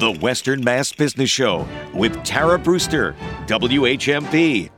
The 0.00 0.12
Western 0.12 0.64
Mass 0.64 0.92
Business 0.92 1.28
Show 1.28 1.68
with 1.92 2.24
Tara 2.24 2.58
Brewster, 2.58 3.14
WHMP. 3.46 4.70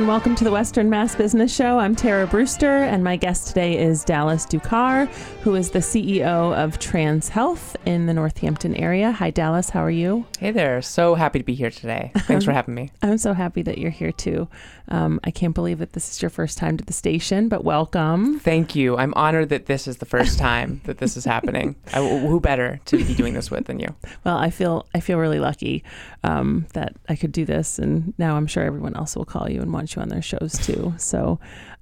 And 0.00 0.08
welcome 0.08 0.34
to 0.36 0.44
the 0.44 0.50
Western 0.50 0.88
Mass 0.88 1.14
Business 1.14 1.54
Show. 1.54 1.78
I'm 1.78 1.94
Tara 1.94 2.26
Brewster, 2.26 2.84
and 2.84 3.04
my 3.04 3.16
guest 3.16 3.48
today 3.48 3.76
is 3.76 4.02
Dallas 4.02 4.46
Ducar, 4.46 5.08
who 5.42 5.54
is 5.54 5.72
the 5.72 5.80
CEO 5.80 6.56
of 6.56 6.78
Trans 6.78 7.28
Health 7.28 7.76
in 7.84 8.06
the 8.06 8.14
Northampton 8.14 8.74
area. 8.76 9.12
Hi, 9.12 9.28
Dallas. 9.28 9.68
How 9.68 9.84
are 9.84 9.90
you? 9.90 10.24
Hey 10.38 10.52
there. 10.52 10.80
So 10.80 11.14
happy 11.16 11.38
to 11.38 11.44
be 11.44 11.54
here 11.54 11.70
today. 11.70 12.12
Thanks 12.20 12.46
for 12.46 12.52
having 12.54 12.74
me. 12.74 12.90
I'm 13.02 13.18
so 13.18 13.34
happy 13.34 13.60
that 13.60 13.76
you're 13.76 13.90
here 13.90 14.10
too. 14.10 14.48
Um, 14.88 15.20
I 15.22 15.30
can't 15.30 15.54
believe 15.54 15.80
that 15.80 15.92
this 15.92 16.10
is 16.10 16.22
your 16.22 16.30
first 16.30 16.56
time 16.56 16.78
to 16.78 16.84
the 16.84 16.94
station, 16.94 17.50
but 17.50 17.62
welcome. 17.62 18.40
Thank 18.40 18.74
you. 18.74 18.96
I'm 18.96 19.12
honored 19.14 19.50
that 19.50 19.66
this 19.66 19.86
is 19.86 19.98
the 19.98 20.06
first 20.06 20.38
time 20.38 20.80
that 20.84 20.96
this 20.96 21.14
is 21.14 21.26
happening. 21.26 21.76
I, 21.92 21.98
who 21.98 22.40
better 22.40 22.80
to 22.86 22.96
be 22.96 23.14
doing 23.14 23.34
this 23.34 23.50
with 23.50 23.66
than 23.66 23.78
you? 23.78 23.94
Well, 24.24 24.38
I 24.38 24.48
feel 24.48 24.86
I 24.94 25.00
feel 25.00 25.18
really 25.18 25.40
lucky 25.40 25.84
um, 26.24 26.66
that 26.72 26.96
I 27.10 27.16
could 27.16 27.32
do 27.32 27.44
this, 27.44 27.78
and 27.78 28.14
now 28.16 28.36
I'm 28.36 28.46
sure 28.46 28.64
everyone 28.64 28.96
else 28.96 29.14
will 29.14 29.26
call 29.26 29.50
you 29.50 29.60
and 29.60 29.70
want 29.74 29.89
you 29.94 30.02
on 30.02 30.08
their 30.08 30.22
shows 30.22 30.58
too. 30.58 30.94
So, 30.98 31.38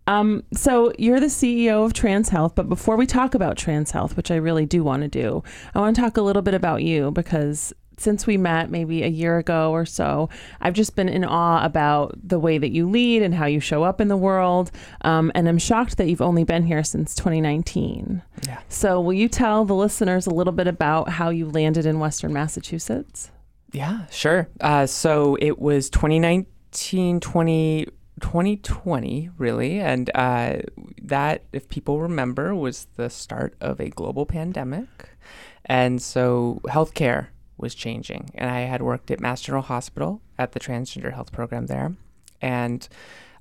um, 0.07 0.43
so 0.55 0.93
you're 0.99 1.21
the 1.21 1.27
CEO 1.27 1.85
of 1.85 1.93
Trans 1.93 2.31
Health, 2.31 2.55
but 2.55 2.69
before 2.69 2.97
we 2.97 3.07
talk 3.07 3.35
about 3.35 3.57
Trans 3.57 3.91
Health, 3.91 4.17
which 4.17 4.31
I 4.31 4.37
really 4.37 4.65
do 4.65 4.83
want 4.83 5.03
to 5.03 5.09
do, 5.09 5.43
I 5.75 5.81
want 5.81 5.97
to 5.97 6.03
talk 6.03 6.17
a 6.17 6.23
little 6.23 6.43
bit 6.43 6.55
about 6.55 6.83
you 6.83 7.11
because 7.11 7.75
since 7.99 8.27
we 8.27 8.37
met 8.37 8.71
maybe 8.71 9.03
a 9.03 9.09
year 9.09 9.39
ago 9.39 9.73
or 9.73 9.85
so, 9.85 10.29
I've 10.61 10.75
just 10.75 10.97
been 10.97 11.09
in 11.09 11.25
awe 11.25 11.65
about 11.65 12.17
the 12.23 12.39
way 12.39 12.59
that 12.59 12.71
you 12.71 12.89
lead 12.89 13.23
and 13.23 13.35
how 13.35 13.47
you 13.47 13.61
show 13.61 13.83
up 13.83 14.01
in 14.01 14.09
the 14.09 14.17
world. 14.17 14.71
Um, 15.03 15.33
and 15.35 15.49
I'm 15.49 15.59
shocked 15.59 15.97
that 15.99 16.09
you've 16.09 16.23
only 16.23 16.45
been 16.45 16.65
here 16.65 16.85
since 16.85 17.15
2019. 17.15 18.23
Yeah. 18.47 18.61
So, 18.69 19.01
will 19.01 19.15
you 19.15 19.29
tell 19.29 19.65
the 19.65 19.75
listeners 19.75 20.27
a 20.27 20.31
little 20.31 20.53
bit 20.53 20.67
about 20.67 21.09
how 21.11 21.31
you 21.31 21.49
landed 21.49 21.87
in 21.87 21.99
Western 21.99 22.33
Massachusetts? 22.33 23.31
Yeah, 23.73 24.07
sure. 24.07 24.49
Uh, 24.61 24.87
so 24.87 25.37
it 25.41 25.59
was 25.59 25.91
2019, 25.91 27.21
20, 27.21 27.87
2020, 28.19 29.31
really. 29.39 29.79
And 29.79 30.11
uh, 30.15 30.59
that, 31.03 31.43
if 31.53 31.69
people 31.69 32.01
remember, 32.01 32.55
was 32.55 32.87
the 32.97 33.11
start 33.11 33.55
of 33.61 33.81
a 33.81 33.89
global 33.89 34.27
pandemic. 34.27 35.11
And 35.65 36.01
so 36.01 36.61
healthcare 36.67 37.29
was 37.57 37.75
changing. 37.75 38.31
And 38.35 38.51
I 38.51 38.61
had 38.61 38.83
worked 38.83 39.11
at 39.11 39.21
Mass 39.21 39.43
General 39.43 39.65
Hospital 39.65 40.21
at 40.39 40.53
the 40.53 40.61
transgender 40.61 41.13
health 41.13 41.33
program 41.33 41.67
there. 41.67 41.95
And 42.41 42.89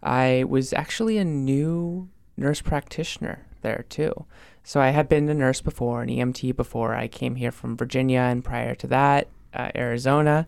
I 0.02 0.44
was 0.48 0.74
actually 0.74 1.18
a 1.18 1.26
new 1.26 2.10
nurse 2.36 2.62
practitioner 2.62 3.46
there 3.62 3.86
too. 3.90 4.26
So 4.64 4.82
I 4.82 4.90
had 4.90 5.08
been 5.08 5.30
a 5.30 5.34
nurse 5.34 5.62
before, 5.62 6.02
an 6.02 6.10
EMT 6.10 6.56
before. 6.56 6.94
I 6.94 7.08
came 7.08 7.36
here 7.36 7.52
from 7.52 7.78
Virginia, 7.78 8.20
and 8.20 8.44
prior 8.44 8.76
to 8.76 8.88
that, 8.88 9.30
uh, 9.54 9.70
Arizona. 9.76 10.46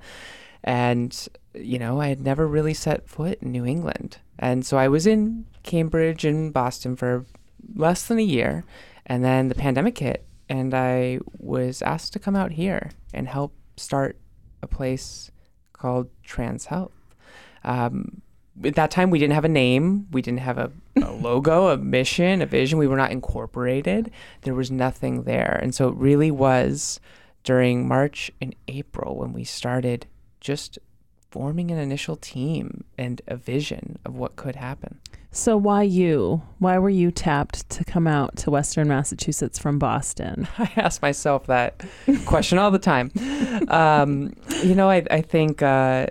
And, 0.63 1.29
you 1.53 1.79
know, 1.79 1.99
I 1.99 2.07
had 2.07 2.21
never 2.21 2.47
really 2.47 2.73
set 2.73 3.07
foot 3.07 3.39
in 3.41 3.51
New 3.51 3.65
England. 3.65 4.17
And 4.37 4.65
so 4.65 4.77
I 4.77 4.87
was 4.87 5.07
in 5.07 5.45
Cambridge 5.63 6.25
and 6.25 6.53
Boston 6.53 6.95
for 6.95 7.25
less 7.75 8.05
than 8.05 8.19
a 8.19 8.23
year. 8.23 8.63
And 9.05 9.23
then 9.23 9.47
the 9.47 9.55
pandemic 9.55 9.97
hit, 9.97 10.25
and 10.47 10.73
I 10.73 11.19
was 11.37 11.81
asked 11.81 12.13
to 12.13 12.19
come 12.19 12.35
out 12.35 12.51
here 12.51 12.91
and 13.13 13.27
help 13.27 13.53
start 13.75 14.17
a 14.61 14.67
place 14.67 15.31
called 15.73 16.09
Trans 16.23 16.65
Health. 16.65 16.93
Um, 17.63 18.21
at 18.63 18.75
that 18.75 18.91
time, 18.91 19.09
we 19.09 19.19
didn't 19.19 19.33
have 19.33 19.45
a 19.45 19.49
name, 19.49 20.07
we 20.11 20.21
didn't 20.21 20.41
have 20.41 20.57
a, 20.57 20.71
a 21.01 21.11
logo, 21.11 21.69
a 21.69 21.77
mission, 21.77 22.41
a 22.41 22.45
vision. 22.45 22.77
We 22.77 22.87
were 22.87 22.97
not 22.97 23.11
incorporated. 23.11 24.11
There 24.41 24.53
was 24.53 24.69
nothing 24.69 25.23
there, 25.23 25.59
and 25.61 25.73
so 25.73 25.87
it 25.87 25.95
really 25.95 26.29
was 26.29 26.99
during 27.43 27.87
March 27.87 28.31
and 28.41 28.53
April 28.67 29.15
when 29.15 29.33
we 29.33 29.43
started 29.43 30.07
just 30.41 30.77
forming 31.29 31.71
an 31.71 31.77
initial 31.77 32.15
team 32.15 32.83
and 32.97 33.21
a 33.27 33.35
vision 33.35 33.99
of 34.05 34.15
what 34.15 34.35
could 34.35 34.55
happen. 34.55 34.99
So, 35.31 35.57
why 35.57 35.83
you? 35.83 36.41
Why 36.57 36.79
were 36.79 36.89
you 36.89 37.11
tapped 37.11 37.69
to 37.69 37.83
come 37.83 38.07
out 38.07 38.35
to 38.37 38.51
Western 38.51 38.87
Massachusetts 38.87 39.59
from 39.59 39.77
Boston? 39.77 40.47
I 40.57 40.71
ask 40.75 41.01
myself 41.03 41.45
that 41.47 41.85
question 42.25 42.57
all 42.57 42.71
the 42.71 42.79
time. 42.79 43.11
Um, 43.67 44.33
you 44.63 44.73
know, 44.73 44.89
I, 44.89 45.05
I 45.11 45.21
think 45.21 45.61
uh, 45.61 46.07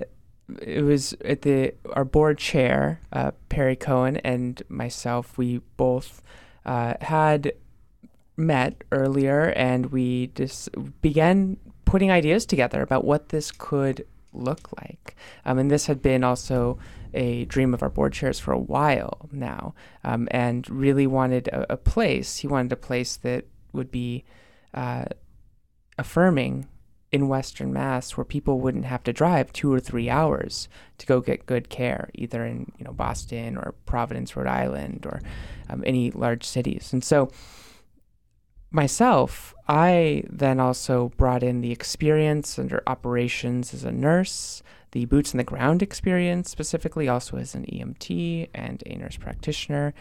it 0.62 0.82
was 0.82 1.14
at 1.24 1.42
the 1.42 1.74
our 1.94 2.04
board 2.04 2.38
chair, 2.38 3.00
uh, 3.12 3.32
Perry 3.48 3.74
Cohen, 3.74 4.18
and 4.18 4.62
myself. 4.68 5.36
We 5.36 5.62
both 5.76 6.22
uh, 6.64 6.94
had 7.00 7.52
met 8.36 8.84
earlier, 8.92 9.52
and 9.56 9.86
we 9.86 10.28
just 10.28 10.68
began 11.02 11.56
putting 11.84 12.10
ideas 12.10 12.46
together 12.46 12.82
about 12.82 13.04
what 13.04 13.30
this 13.30 13.50
could 13.50 14.06
look 14.38 14.70
like. 14.80 15.16
Um, 15.44 15.58
and 15.58 15.70
this 15.70 15.86
had 15.86 16.02
been 16.02 16.24
also 16.24 16.78
a 17.14 17.44
dream 17.46 17.74
of 17.74 17.82
our 17.82 17.88
board 17.88 18.12
chairs 18.12 18.38
for 18.38 18.52
a 18.52 18.58
while 18.58 19.28
now, 19.32 19.74
um, 20.04 20.28
and 20.30 20.68
really 20.68 21.06
wanted 21.06 21.48
a, 21.48 21.74
a, 21.74 21.76
place. 21.76 22.38
He 22.38 22.46
wanted 22.46 22.72
a 22.72 22.76
place 22.76 23.16
that 23.16 23.46
would 23.72 23.90
be 23.90 24.24
uh, 24.74 25.06
affirming 25.96 26.68
in 27.10 27.28
Western 27.28 27.72
Mass, 27.72 28.16
where 28.16 28.24
people 28.24 28.60
wouldn't 28.60 28.84
have 28.84 29.02
to 29.04 29.12
drive 29.12 29.52
two 29.52 29.72
or 29.72 29.80
three 29.80 30.10
hours 30.10 30.68
to 30.98 31.06
go 31.06 31.20
get 31.20 31.46
good 31.46 31.70
care, 31.70 32.10
either 32.14 32.44
in 32.44 32.70
you 32.78 32.84
know 32.84 32.92
Boston 32.92 33.56
or 33.56 33.74
Providence, 33.86 34.36
Rhode 34.36 34.46
Island, 34.46 35.06
or 35.06 35.22
um, 35.70 35.82
any 35.86 36.10
large 36.10 36.44
cities. 36.44 36.92
And 36.92 37.02
so 37.02 37.30
myself, 38.70 39.54
I 39.66 40.24
then 40.28 40.60
also 40.60 41.10
brought 41.16 41.42
in 41.42 41.60
the 41.60 41.72
experience 41.72 42.58
under 42.58 42.82
operations 42.86 43.72
as 43.74 43.84
a 43.84 43.92
nurse, 43.92 44.62
the 44.92 45.04
boots 45.04 45.34
on 45.34 45.38
the 45.38 45.44
ground 45.44 45.82
experience 45.82 46.50
specifically, 46.50 47.08
also 47.08 47.36
as 47.36 47.54
an 47.54 47.64
EMT 47.66 48.48
and 48.54 48.82
a 48.86 48.96
nurse 48.96 49.16
practitioner. 49.16 49.94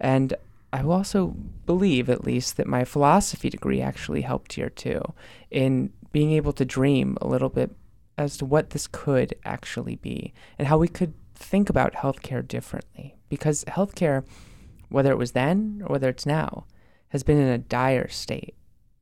And 0.00 0.34
I 0.72 0.82
also 0.82 1.36
believe, 1.66 2.10
at 2.10 2.24
least, 2.24 2.56
that 2.56 2.66
my 2.66 2.84
philosophy 2.84 3.48
degree 3.48 3.80
actually 3.80 4.22
helped 4.22 4.54
here 4.54 4.70
too, 4.70 5.00
in 5.50 5.92
being 6.12 6.32
able 6.32 6.52
to 6.54 6.64
dream 6.64 7.16
a 7.20 7.26
little 7.26 7.48
bit 7.48 7.74
as 8.16 8.36
to 8.38 8.44
what 8.44 8.70
this 8.70 8.86
could 8.86 9.34
actually 9.44 9.96
be 9.96 10.32
and 10.58 10.68
how 10.68 10.78
we 10.78 10.88
could 10.88 11.14
think 11.34 11.68
about 11.68 11.94
healthcare 11.94 12.46
differently. 12.46 13.16
Because 13.28 13.64
healthcare, 13.64 14.24
whether 14.88 15.10
it 15.10 15.18
was 15.18 15.32
then 15.32 15.82
or 15.84 15.92
whether 15.92 16.08
it's 16.08 16.26
now, 16.26 16.66
has 17.14 17.22
been 17.22 17.38
in 17.38 17.46
a 17.46 17.58
dire 17.58 18.08
state 18.08 18.56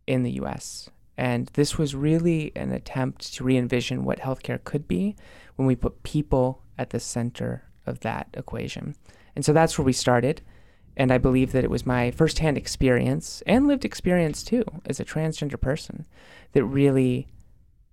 in 0.06 0.22
the 0.22 0.32
US. 0.32 0.90
And 1.16 1.46
this 1.54 1.78
was 1.78 1.94
really 1.94 2.52
an 2.54 2.70
attempt 2.70 3.32
to 3.32 3.42
re 3.42 3.56
envision 3.56 4.04
what 4.04 4.18
healthcare 4.18 4.62
could 4.62 4.86
be 4.86 5.16
when 5.56 5.66
we 5.66 5.74
put 5.74 6.02
people 6.02 6.62
at 6.76 6.90
the 6.90 7.00
center 7.00 7.64
of 7.86 8.00
that 8.00 8.28
equation. 8.34 8.96
And 9.34 9.46
so 9.46 9.54
that's 9.54 9.78
where 9.78 9.86
we 9.86 9.94
started. 9.94 10.42
And 10.94 11.10
I 11.10 11.16
believe 11.16 11.52
that 11.52 11.64
it 11.64 11.70
was 11.70 11.86
my 11.86 12.10
firsthand 12.10 12.58
experience 12.58 13.42
and 13.46 13.66
lived 13.66 13.86
experience 13.86 14.42
too 14.42 14.64
as 14.84 15.00
a 15.00 15.06
transgender 15.06 15.58
person 15.58 16.04
that 16.52 16.64
really 16.64 17.28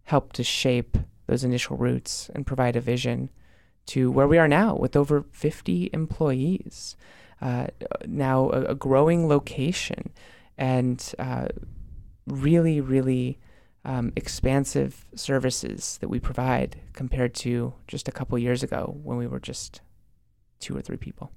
helped 0.04 0.36
to 0.36 0.44
shape 0.44 0.98
those 1.28 1.46
initial 1.46 1.78
roots 1.78 2.30
and 2.36 2.46
provide 2.46 2.76
a 2.76 2.82
vision 2.82 3.30
to 3.86 4.12
where 4.12 4.28
we 4.28 4.38
are 4.38 4.50
now 4.50 4.76
with 4.76 4.98
over 4.98 5.24
50 5.32 5.92
employees 5.94 6.98
uh, 7.42 7.68
now 8.06 8.50
a, 8.50 8.64
a, 8.66 8.76
growing 8.76 9.28
location 9.28 10.12
and 10.58 11.14
uh, 11.20 11.48
really, 12.28 12.82
really 12.82 13.40
um, 13.86 14.12
expansive 14.16 15.06
services 15.16 15.98
that 16.02 16.10
we 16.10 16.20
provide 16.20 16.82
compared 16.94 17.34
to 17.34 17.74
just 17.88 18.08
a 18.08 18.12
couple 18.12 18.38
years 18.38 18.62
ago 18.62 19.00
when 19.04 19.18
we 19.18 19.26
were 19.26 19.40
just 19.40 19.82
two 20.60 20.76
or 20.76 20.82
three 20.82 20.98
people. 20.98 21.32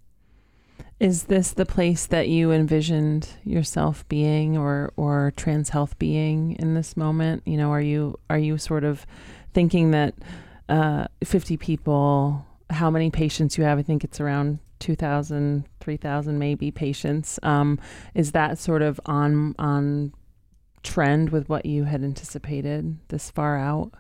Is 0.99 1.25
this 1.25 1.53
the 1.53 1.67
place 1.67 2.07
that 2.07 2.29
you 2.29 2.53
envisioned 2.53 3.29
yourself 3.45 4.07
being 4.09 4.57
or 4.57 4.93
or 4.97 5.33
trans 5.37 5.71
health 5.71 5.99
being 5.99 6.57
in 6.59 6.75
this 6.75 6.97
moment? 6.97 7.43
You 7.45 7.57
know, 7.57 7.71
are 7.71 7.81
you 7.81 8.19
are 8.31 8.39
you 8.39 8.59
sort 8.59 8.85
of 8.85 9.07
thinking 9.53 9.91
that 9.93 10.15
uh, 10.69 11.07
50 11.25 11.57
people, 11.57 12.47
how 12.71 12.91
many 12.91 13.11
patients 13.11 13.59
you 13.59 13.65
have? 13.65 13.79
I 13.79 13.83
think 13.83 14.05
it's 14.05 14.21
around 14.21 14.61
2,000, 14.83 15.65
3,000 15.79 16.39
maybe 16.39 16.73
patients. 16.73 17.39
Um, 17.45 17.79
is 18.15 18.33
that 18.33 18.59
sort 18.59 18.83
of 18.83 19.01
on 19.07 19.55
on 19.59 20.13
trend 20.83 21.31
with 21.31 21.49
what 21.49 21.65
you 21.65 21.85
had 21.85 22.03
anticipated 22.03 22.99
this 23.09 23.31
far 23.31 23.57
out? 23.57 23.93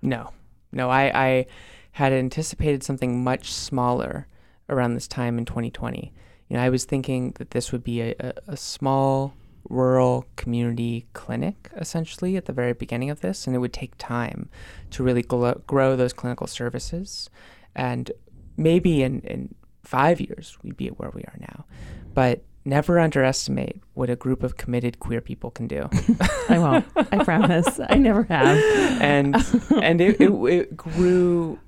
No, 0.00 0.32
no. 0.72 0.88
I, 0.88 1.26
I 1.26 1.46
had 1.92 2.14
anticipated 2.14 2.82
something 2.82 3.22
much 3.22 3.52
smaller 3.52 4.26
around 4.70 4.94
this 4.94 5.06
time 5.06 5.36
in 5.36 5.44
2020. 5.44 6.14
You 6.48 6.56
know, 6.56 6.62
I 6.62 6.70
was 6.70 6.86
thinking 6.86 7.32
that 7.36 7.50
this 7.50 7.70
would 7.70 7.84
be 7.84 8.00
a, 8.00 8.14
a, 8.18 8.32
a 8.48 8.56
small 8.56 9.34
rural 9.68 10.24
community 10.36 11.06
clinic 11.12 11.68
essentially 11.76 12.36
at 12.36 12.46
the 12.46 12.52
very 12.54 12.72
beginning 12.72 13.10
of 13.10 13.20
this, 13.20 13.46
and 13.46 13.54
it 13.54 13.58
would 13.58 13.74
take 13.74 13.92
time 13.98 14.48
to 14.92 15.02
really 15.02 15.22
grow 15.22 15.94
those 15.94 16.14
clinical 16.14 16.46
services. 16.46 17.28
And 17.74 18.10
maybe 18.56 19.02
in, 19.02 19.20
in 19.20 19.54
five 19.86 20.20
years, 20.20 20.56
we'd 20.62 20.76
be 20.76 20.86
at 20.88 20.98
where 20.98 21.10
we 21.14 21.22
are 21.22 21.36
now. 21.40 21.64
But 22.14 22.44
never 22.64 22.98
underestimate 22.98 23.80
what 23.94 24.10
a 24.10 24.16
group 24.16 24.42
of 24.42 24.56
committed 24.56 24.98
queer 24.98 25.20
people 25.20 25.50
can 25.50 25.66
do. 25.68 25.88
I 26.48 26.58
won't. 26.58 26.84
I 26.96 27.22
promise. 27.24 27.78
I 27.88 27.96
never 27.96 28.24
have. 28.24 28.58
and 29.00 29.36
and 29.82 30.00
it, 30.00 30.20
it, 30.20 30.30
it 30.30 30.76
grew. 30.76 31.58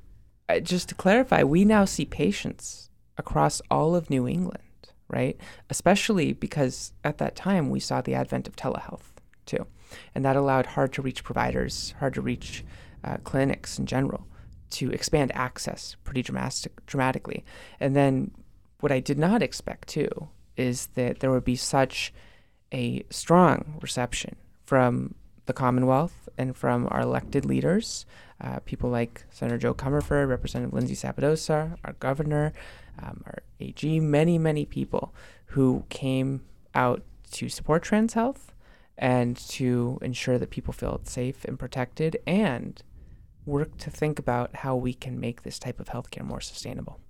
uh, 0.49 0.59
Just 0.61 0.89
to 0.91 0.95
clarify, 0.95 1.43
we 1.45 1.65
now 1.65 1.85
see 1.85 2.05
patients 2.05 2.91
across 3.17 3.61
all 3.71 3.95
of 3.95 4.11
New 4.11 4.27
England, 4.27 4.63
right? 5.09 5.37
Especially 5.71 6.33
because 6.33 6.93
at 7.05 7.19
that 7.19 7.37
time 7.37 7.71
we 7.71 7.81
saw 7.81 8.01
the 8.01 8.15
advent 8.15 8.49
of 8.49 8.57
telehealth 8.57 9.13
too, 9.47 9.67
and 10.15 10.25
that 10.25 10.37
allowed 10.37 10.67
hard 10.67 10.93
to 10.95 11.03
reach 11.03 11.23
providers, 11.25 11.95
hard 12.01 12.15
to 12.15 12.21
reach 12.21 12.65
uh, 13.05 13.17
clinics 13.25 13.79
in 13.79 13.87
general, 13.87 14.27
to 14.71 14.91
expand 14.91 15.33
access 15.35 15.97
pretty 16.05 16.23
dramatic, 16.23 16.85
dramatically. 16.87 17.45
And 17.81 17.95
then 17.97 18.33
what 18.81 18.93
I 18.93 19.01
did 19.01 19.19
not 19.19 19.43
expect 19.43 19.89
too 19.89 20.29
is 20.57 20.89
that 20.95 21.21
there 21.21 21.31
would 21.31 21.45
be 21.45 21.57
such 21.57 22.13
a 22.73 23.05
strong 23.11 23.79
reception 23.81 24.37
from 24.65 25.15
the 25.47 25.53
Commonwealth 25.53 26.29
and 26.37 26.55
from 26.55 26.87
our 26.91 27.01
elected 27.01 27.45
leaders, 27.45 28.05
uh, 28.41 28.59
people 28.61 28.91
like 28.91 29.25
Senator 29.31 29.59
Jo 29.59 29.75
Comerford, 29.75 30.29
Representative 30.29 30.75
Lindsay 30.75 30.95
Sabadosa, 30.95 31.77
our 31.85 31.95
governor, 31.95 32.53
um, 33.03 33.23
our 33.27 33.39
AG, 33.59 34.01
many, 34.01 34.39
many 34.39 34.67
people 34.67 35.15
who 35.47 35.85
came 35.89 36.43
out 36.75 37.03
to 37.31 37.49
support 37.49 37.83
trans 37.83 38.13
health 38.15 38.53
and 38.97 39.37
to 39.37 39.99
ensure 40.03 40.39
that 40.39 40.51
people 40.51 40.73
feel 40.73 41.01
safe 41.05 41.45
and 41.45 41.59
protected 41.59 42.19
and 42.27 42.83
work 43.49 43.77
to 43.79 43.91
think 43.91 44.19
about 44.19 44.55
how 44.57 44.77
we 44.77 44.95
can 44.95 45.19
make 45.19 45.43
this 45.43 45.59
type 45.59 45.81
of 45.81 45.89
healthcare 45.89 46.25
more 46.25 46.41
sustainable. 46.41 47.01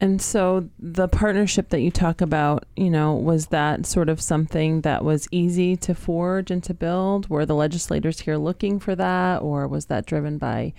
And 0.00 0.22
so 0.22 0.68
the 0.78 1.08
partnership 1.08 1.70
that 1.70 1.80
you 1.80 1.90
talk 1.90 2.20
about, 2.20 2.66
you 2.76 2.88
know, 2.88 3.14
was 3.14 3.48
that 3.48 3.84
sort 3.84 4.08
of 4.08 4.20
something 4.20 4.82
that 4.82 5.04
was 5.04 5.26
easy 5.32 5.76
to 5.78 5.94
forge 5.94 6.52
and 6.52 6.62
to 6.64 6.72
build? 6.72 7.28
Were 7.28 7.44
the 7.44 7.56
legislators 7.56 8.20
here 8.20 8.36
looking 8.36 8.78
for 8.78 8.94
that, 8.94 9.42
or 9.42 9.66
was 9.66 9.86
that 9.86 10.06
driven 10.06 10.38
by 10.38 10.72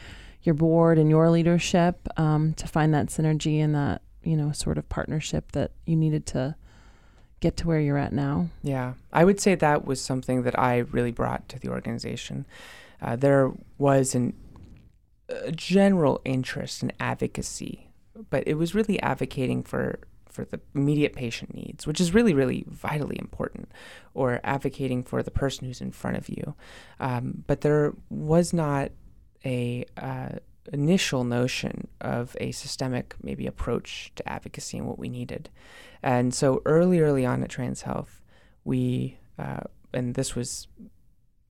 your 0.44 0.56
board 0.56 0.98
and 0.98 1.10
your 1.10 1.30
leadership 1.30 2.08
um, 2.16 2.54
to 2.54 2.66
find 2.66 2.94
that 2.94 3.08
synergy 3.08 3.60
and 3.60 3.76
that, 3.76 4.02
you 4.24 4.38
know, 4.38 4.54
sort 4.54 4.78
of 4.78 4.88
partnership 4.88 5.52
that 5.52 5.72
you 5.86 5.98
needed 5.98 6.26
to 6.28 6.56
get 7.42 7.58
to 7.58 7.68
where 7.68 7.82
you're 7.82 7.98
at 7.98 8.14
now? 8.14 8.48
Yeah, 8.64 8.94
I 9.12 9.26
would 9.26 9.42
say 9.42 9.54
that 9.56 9.84
was 9.84 10.02
something 10.02 10.44
that 10.44 10.58
I 10.58 10.78
really 10.78 11.12
brought 11.12 11.50
to 11.50 11.60
the 11.60 11.68
organization. 11.68 12.46
Uh, 13.02 13.18
there 13.18 13.52
was 13.78 14.16
an, 14.16 14.34
a 15.30 15.52
general 15.52 16.22
interest 16.26 16.84
in 16.84 16.92
advocacy, 17.00 17.90
but 18.30 18.44
it 18.48 18.56
was 18.56 18.76
really 18.76 19.00
advocating 19.02 19.64
for 19.64 20.00
for 20.30 20.46
the 20.46 20.60
immediate 20.76 21.14
patient 21.14 21.54
needs, 21.56 21.88
which 21.88 22.00
is 22.00 22.14
really, 22.14 22.34
really 22.34 22.64
vitally 22.68 23.18
important, 23.20 23.70
or 24.14 24.40
advocating 24.44 25.04
for 25.04 25.24
the 25.24 25.32
person 25.32 25.66
who's 25.66 25.82
in 25.82 25.92
front 25.92 26.18
of 26.18 26.30
you. 26.30 26.54
Um, 27.00 27.44
but 27.48 27.62
there 27.62 27.94
was 28.10 28.54
not 28.54 28.92
a 29.44 29.86
uh, 29.98 30.30
initial 30.72 31.24
notion 31.24 31.88
of 32.02 32.38
a 32.40 32.52
systemic 32.52 33.16
maybe 33.24 33.48
approach 33.48 34.12
to 34.16 34.30
advocacy 34.30 34.78
and 34.78 34.88
what 34.88 35.00
we 35.00 35.10
needed. 35.10 35.50
And 36.04 36.34
so 36.34 36.62
early, 36.66 37.00
early 37.00 37.26
on 37.26 37.44
at 37.44 37.50
Trans 37.50 37.82
Health, 37.82 38.22
we, 38.64 39.18
uh, 39.38 39.62
and 39.94 40.16
this 40.16 40.36
was 40.36 40.68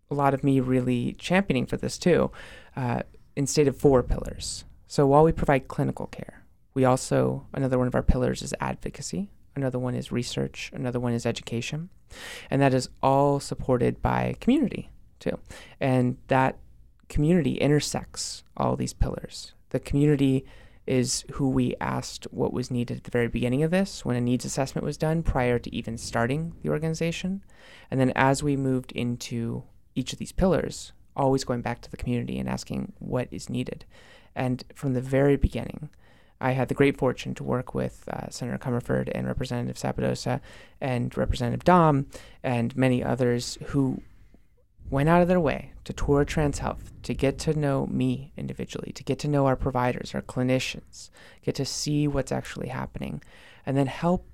a 0.10 0.16
lot 0.16 0.34
of 0.34 0.44
me 0.44 0.60
really 0.60 1.14
championing 1.20 1.66
for 1.66 1.78
this 1.78 1.98
too, 1.98 2.32
uh, 2.76 3.04
instated 3.40 3.76
four 3.76 4.04
pillars. 4.04 4.66
So 4.86 5.08
while 5.08 5.24
we 5.24 5.32
provide 5.32 5.70
clinical 5.70 6.08
care, 6.08 6.44
we 6.74 6.84
also, 6.84 7.48
another 7.54 7.78
one 7.78 7.88
of 7.88 7.96
our 7.96 8.04
pillars 8.04 8.42
is 8.42 8.54
advocacy, 8.60 9.32
another 9.56 9.80
one 9.80 9.96
is 9.96 10.12
research, 10.12 10.70
another 10.74 11.00
one 11.00 11.14
is 11.14 11.26
education. 11.26 11.90
And 12.52 12.62
that 12.62 12.74
is 12.74 12.90
all 13.02 13.40
supported 13.40 14.02
by 14.02 14.36
community 14.42 14.90
too. 15.20 15.40
And 15.80 16.18
that 16.28 16.58
community 17.08 17.54
intersects 17.54 18.44
all 18.58 18.76
these 18.76 18.94
pillars. 18.94 19.54
The 19.70 19.80
community 19.80 20.46
is 20.86 21.24
who 21.34 21.50
we 21.50 21.76
asked 21.80 22.26
what 22.32 22.52
was 22.52 22.72
needed 22.72 22.98
at 22.98 23.04
the 23.04 23.12
very 23.12 23.28
beginning 23.28 23.64
of 23.64 23.72
this 23.72 24.04
when 24.04 24.16
a 24.16 24.22
needs 24.22 24.44
assessment 24.44 24.84
was 24.84 24.98
done 24.98 25.24
prior 25.24 25.60
to 25.60 25.74
even 25.74 25.98
starting 25.98 26.56
the 26.62 26.70
organization. 26.70 27.44
And 27.90 28.00
then 28.00 28.12
as 28.16 28.44
we 28.44 28.58
moved 28.58 28.92
into 28.92 29.64
each 29.96 30.12
of 30.12 30.20
these 30.20 30.32
pillars, 30.32 30.92
always 31.20 31.44
going 31.44 31.62
back 31.62 31.82
to 31.82 31.92
the 31.92 31.98
community 31.98 32.40
and 32.40 32.50
asking 32.50 32.94
what 32.98 33.28
is 33.30 33.50
needed. 33.50 33.86
And 34.36 34.64
from 34.74 34.94
the 34.94 35.02
very 35.02 35.36
beginning, 35.36 35.90
I 36.42 36.52
had 36.52 36.70
the 36.70 36.74
great 36.74 36.98
fortune 36.98 37.36
to 37.36 37.44
work 37.44 37.76
with 37.76 38.08
uh, 38.08 38.30
Senator 38.30 38.58
Comerford 38.58 39.12
and 39.14 39.28
Representative 39.28 39.76
Sabadosa 39.76 40.40
and 40.80 41.16
Representative 41.18 41.66
Domb 41.66 42.06
and 42.42 42.76
many 42.78 43.04
others 43.04 43.58
who 43.68 44.02
went 44.90 45.10
out 45.10 45.22
of 45.22 45.28
their 45.28 45.40
way 45.40 45.74
to 45.84 45.94
tour 45.94 46.24
Trans 46.24 46.60
Health, 46.60 46.92
to 47.04 47.14
get 47.14 47.38
to 47.40 47.54
know 47.54 47.86
me 47.88 48.32
individually, 48.38 48.92
to 48.94 49.04
get 49.04 49.20
to 49.20 49.28
know 49.28 49.46
our 49.46 49.56
providers, 49.56 50.16
our 50.16 50.22
clinicians, 50.22 51.10
get 51.44 51.56
to 51.56 51.66
see 51.66 52.08
what's 52.08 52.32
actually 52.32 52.70
happening, 52.70 53.22
and 53.66 53.78
then 53.78 53.88
help 53.88 54.26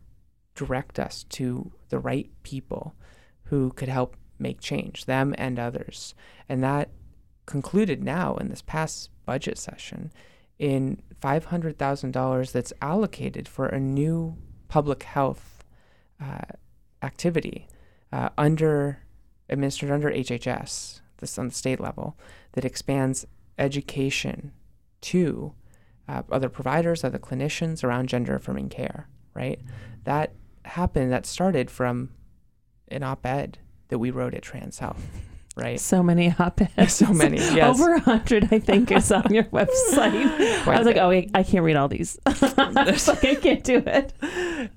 direct 0.54 1.00
us 1.00 1.24
to 1.30 1.72
the 1.90 2.00
right 2.00 2.30
people 2.44 2.96
who 3.46 3.72
could 3.72 3.90
help 3.90 4.16
make 4.40 4.60
change, 4.60 5.06
them 5.06 5.34
and 5.38 5.60
others. 5.60 6.14
And 6.48 6.64
that 6.64 6.90
concluded 7.46 8.04
now 8.04 8.36
in 8.38 8.50
this 8.50 8.62
past 8.62 9.10
budget 9.26 9.58
session 9.58 10.12
in 10.58 11.02
$500,000 11.22 12.52
that's 12.52 12.74
allocated 12.82 13.48
for 13.48 13.68
a 13.68 13.80
new 13.80 14.38
public 14.68 15.04
health 15.04 15.64
uh, 16.22 16.40
activity 17.02 17.68
uh, 18.12 18.30
under 18.38 19.00
administered 19.50 19.92
under 19.92 20.12
HHS, 20.12 21.02
this 21.18 21.38
on 21.38 21.48
the 21.48 21.54
state 21.54 21.80
level, 21.80 22.18
that 22.54 22.66
expands 22.66 23.26
education 23.58 24.52
to 25.02 25.54
uh, 26.08 26.24
other 26.32 26.50
providers, 26.50 27.04
other 27.04 27.20
clinicians 27.20 27.84
around 27.84 28.10
gender 28.10 28.36
affirming 28.36 28.70
care, 28.70 29.08
right? 29.34 29.60
That 30.04 30.34
happened, 30.66 31.12
that 31.12 31.26
started 31.26 31.70
from 31.70 32.12
an 32.88 33.04
op 33.04 33.26
ed 33.26 33.60
that 33.90 34.00
we 34.00 34.12
wrote 34.12 34.34
at 34.34 34.42
Trans 34.42 34.80
Health, 34.80 35.02
right? 35.56 35.80
So 35.80 36.04
many 36.04 36.34
op-eds. 36.40 36.94
So 36.94 37.14
many, 37.14 37.38
yes. 37.38 37.80
Over 37.80 37.96
a 37.96 38.00
hundred, 38.00 38.50
I 38.52 38.60
think, 38.60 38.92
is 38.92 39.12
on 39.12 39.34
your 39.34 39.46
website. 39.46 40.68
I 40.68 40.78
was 40.78 40.86
like, 40.86 40.98
oh, 40.98 41.10
wait, 41.10 41.32
I 41.34 41.44
can't 41.44 41.64
read 41.64 41.76
all 41.76 41.88
these. 41.88 42.18
I 42.26 42.70
like, 42.72 43.24
I 43.24 43.36
can't 43.36 43.64
do 43.64 43.78
it. 43.86 44.14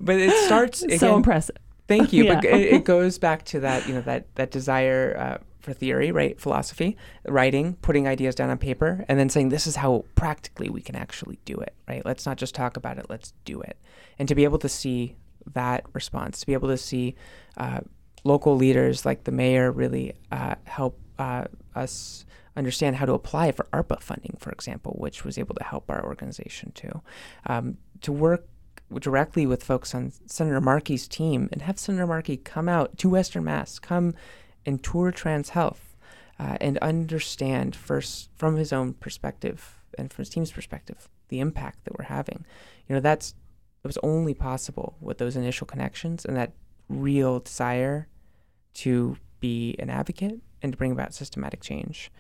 But 0.00 0.16
it 0.16 0.32
starts 0.46 0.82
again, 0.82 0.99
so 0.99 1.16
impressive. 1.16 1.56
Thank 1.87 2.12
you. 2.12 2.26
But 2.28 2.44
it, 2.44 2.75
it 2.75 2.84
goes 2.84 3.19
back 3.19 3.44
to 3.46 3.60
that, 3.60 3.88
you 3.88 3.94
know, 3.94 4.02
that 4.02 4.34
that 4.34 4.50
desire 4.50 5.16
uh, 5.19 5.44
for 5.60 5.72
theory, 5.72 6.12
right? 6.12 6.38
Philosophy, 6.41 6.96
writing, 7.27 7.74
putting 7.82 8.06
ideas 8.06 8.34
down 8.34 8.50
on 8.50 8.58
paper, 8.58 9.05
and 9.08 9.19
then 9.19 9.29
saying 9.29 9.48
this 9.48 9.67
is 9.67 9.77
how 9.77 10.05
practically 10.15 10.69
we 10.69 10.81
can 10.81 10.96
actually 10.96 11.38
do 11.44 11.56
it, 11.56 11.74
right? 11.88 12.05
Let's 12.05 12.27
not 12.27 12.36
just 12.36 12.55
talk 12.55 12.77
about 12.77 12.98
it. 12.98 13.06
Let's 13.08 13.32
do 13.44 13.60
it. 13.60 13.77
And 14.19 14.29
to 14.29 14.34
be 14.34 14.44
able 14.44 14.58
to 14.58 14.69
see 14.69 15.17
that 15.55 15.84
response, 15.93 16.41
to 16.41 16.46
be 16.46 16.53
able 16.53 16.69
to 16.69 16.77
see 16.77 17.15
uh, 17.56 17.81
local 18.25 18.56
leaders 18.56 19.05
like 19.05 19.25
the 19.25 19.32
mayor 19.32 19.70
really 19.70 20.15
uh, 20.31 20.55
help 20.65 20.98
uh, 21.19 21.44
us 21.75 22.25
understand 22.56 22.96
how 22.96 23.06
to 23.06 23.13
apply 23.13 23.53
for 23.53 23.67
ARPA 23.72 24.01
funding, 24.01 24.37
for 24.39 24.51
example, 24.51 24.96
which 24.98 25.25
was 25.25 25.39
able 25.39 25.55
to 25.55 25.65
help 25.65 25.91
our 25.91 26.05
organization 26.05 26.72
too. 26.72 27.03
Um, 27.46 27.79
to 28.01 28.13
work 28.13 28.46
directly 29.01 29.46
with 29.46 29.63
folks 29.63 29.94
on 29.94 30.13
Senator 30.27 30.60
Markey's 30.60 31.06
team 31.06 31.48
and 31.53 31.63
have 31.63 31.79
Senator 31.79 32.06
Markey 32.06 32.37
come 32.37 32.69
out 32.69 32.98
to 32.98 33.08
Western 33.08 33.44
Mass, 33.44 33.79
come 33.79 34.15
and 34.67 34.82
tour 34.82 35.13
Trans 35.13 35.51
Health 35.51 35.96
uh, 36.39 36.56
and 36.60 36.79
understand 36.79 37.77
first 37.77 38.31
from 38.34 38.56
his 38.56 38.72
own 38.72 38.94
perspective 38.94 39.79
and 39.96 40.13
from 40.13 40.22
his 40.22 40.31
team's 40.31 40.53
perspective 40.53 41.08
the 41.29 41.41
impact 41.41 41.84
that 41.84 41.98
we're 41.98 42.06
having. 42.06 42.44
You 42.89 42.94
know, 42.94 43.01
that's 43.01 43.34
it 43.84 43.87
was 43.87 43.98
only 44.03 44.34
possible 44.34 44.96
with 45.01 45.19
those 45.19 45.37
initial 45.37 45.67
connections 45.67 46.25
and 46.25 46.37
that 46.37 46.53
real 46.88 47.40
desire 47.40 48.08
to 48.74 49.16
be 49.40 49.76
an 49.78 49.90
advocate 49.90 50.40
and 50.62 50.72
to 50.72 50.78
bring 50.78 50.92
about 50.92 51.14
systematic 51.14 51.60
change. 51.60 52.10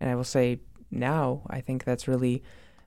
And 0.00 0.10
I 0.10 0.14
will 0.14 0.24
say 0.24 0.60
now, 0.90 1.42
I 1.48 1.60
think 1.60 1.84
that's 1.84 2.08
really 2.08 2.42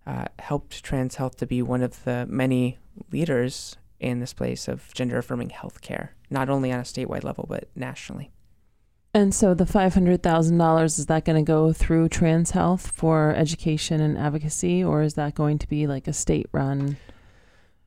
uh, 0.05 0.25
helped 0.39 0.83
Trans 0.83 1.15
Health 1.15 1.37
to 1.37 1.45
be 1.45 1.61
one 1.61 1.83
of 1.83 2.03
the 2.03 2.25
many 2.29 2.79
leaders 3.11 3.77
in 3.99 4.19
this 4.19 4.33
place 4.33 4.67
of 4.67 4.91
gender 4.93 5.19
affirming 5.19 5.49
healthcare, 5.49 6.09
not 6.29 6.49
only 6.49 6.71
on 6.71 6.79
a 6.79 6.83
statewide 6.83 7.23
level, 7.23 7.45
but 7.47 7.69
nationally. 7.75 8.31
And 9.13 9.35
so 9.35 9.53
the 9.53 9.65
five 9.65 9.93
hundred 9.93 10.23
thousand 10.23 10.57
dollars 10.57 10.97
is 10.97 11.07
that 11.07 11.25
going 11.25 11.43
to 11.43 11.47
go 11.47 11.73
through 11.73 12.09
Trans 12.09 12.51
Health 12.51 12.87
for 12.87 13.35
education 13.35 13.99
and 13.99 14.17
advocacy, 14.17 14.83
or 14.83 15.01
is 15.01 15.15
that 15.15 15.35
going 15.35 15.57
to 15.59 15.67
be 15.67 15.85
like 15.85 16.07
a 16.07 16.13
state 16.13 16.47
run? 16.53 16.97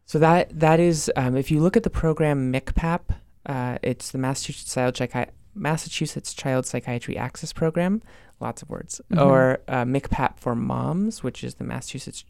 So 0.04 0.18
that 0.18 0.60
that 0.60 0.80
is, 0.80 1.10
um, 1.16 1.34
if 1.36 1.50
you 1.50 1.60
look 1.60 1.76
at 1.78 1.82
the 1.82 1.90
program 1.90 2.52
MCPAP, 2.52 3.00
uh, 3.46 3.78
it's 3.82 4.10
the 4.10 4.18
Massachusetts 4.18 4.72
Child, 4.74 4.94
Psychi- 4.94 5.30
Massachusetts 5.54 6.34
Child 6.34 6.66
Psychiatry 6.66 7.16
Access 7.16 7.52
Program, 7.52 8.02
lots 8.40 8.62
of 8.62 8.68
words, 8.70 9.00
Mhm. 9.12 9.24
or 9.24 9.60
uh, 9.68 9.84
MCPAP 9.84 10.38
for 10.38 10.54
Moms, 10.54 11.22
which 11.22 11.44
is 11.44 11.54
the 11.56 11.64
Massachusetts 11.64 12.24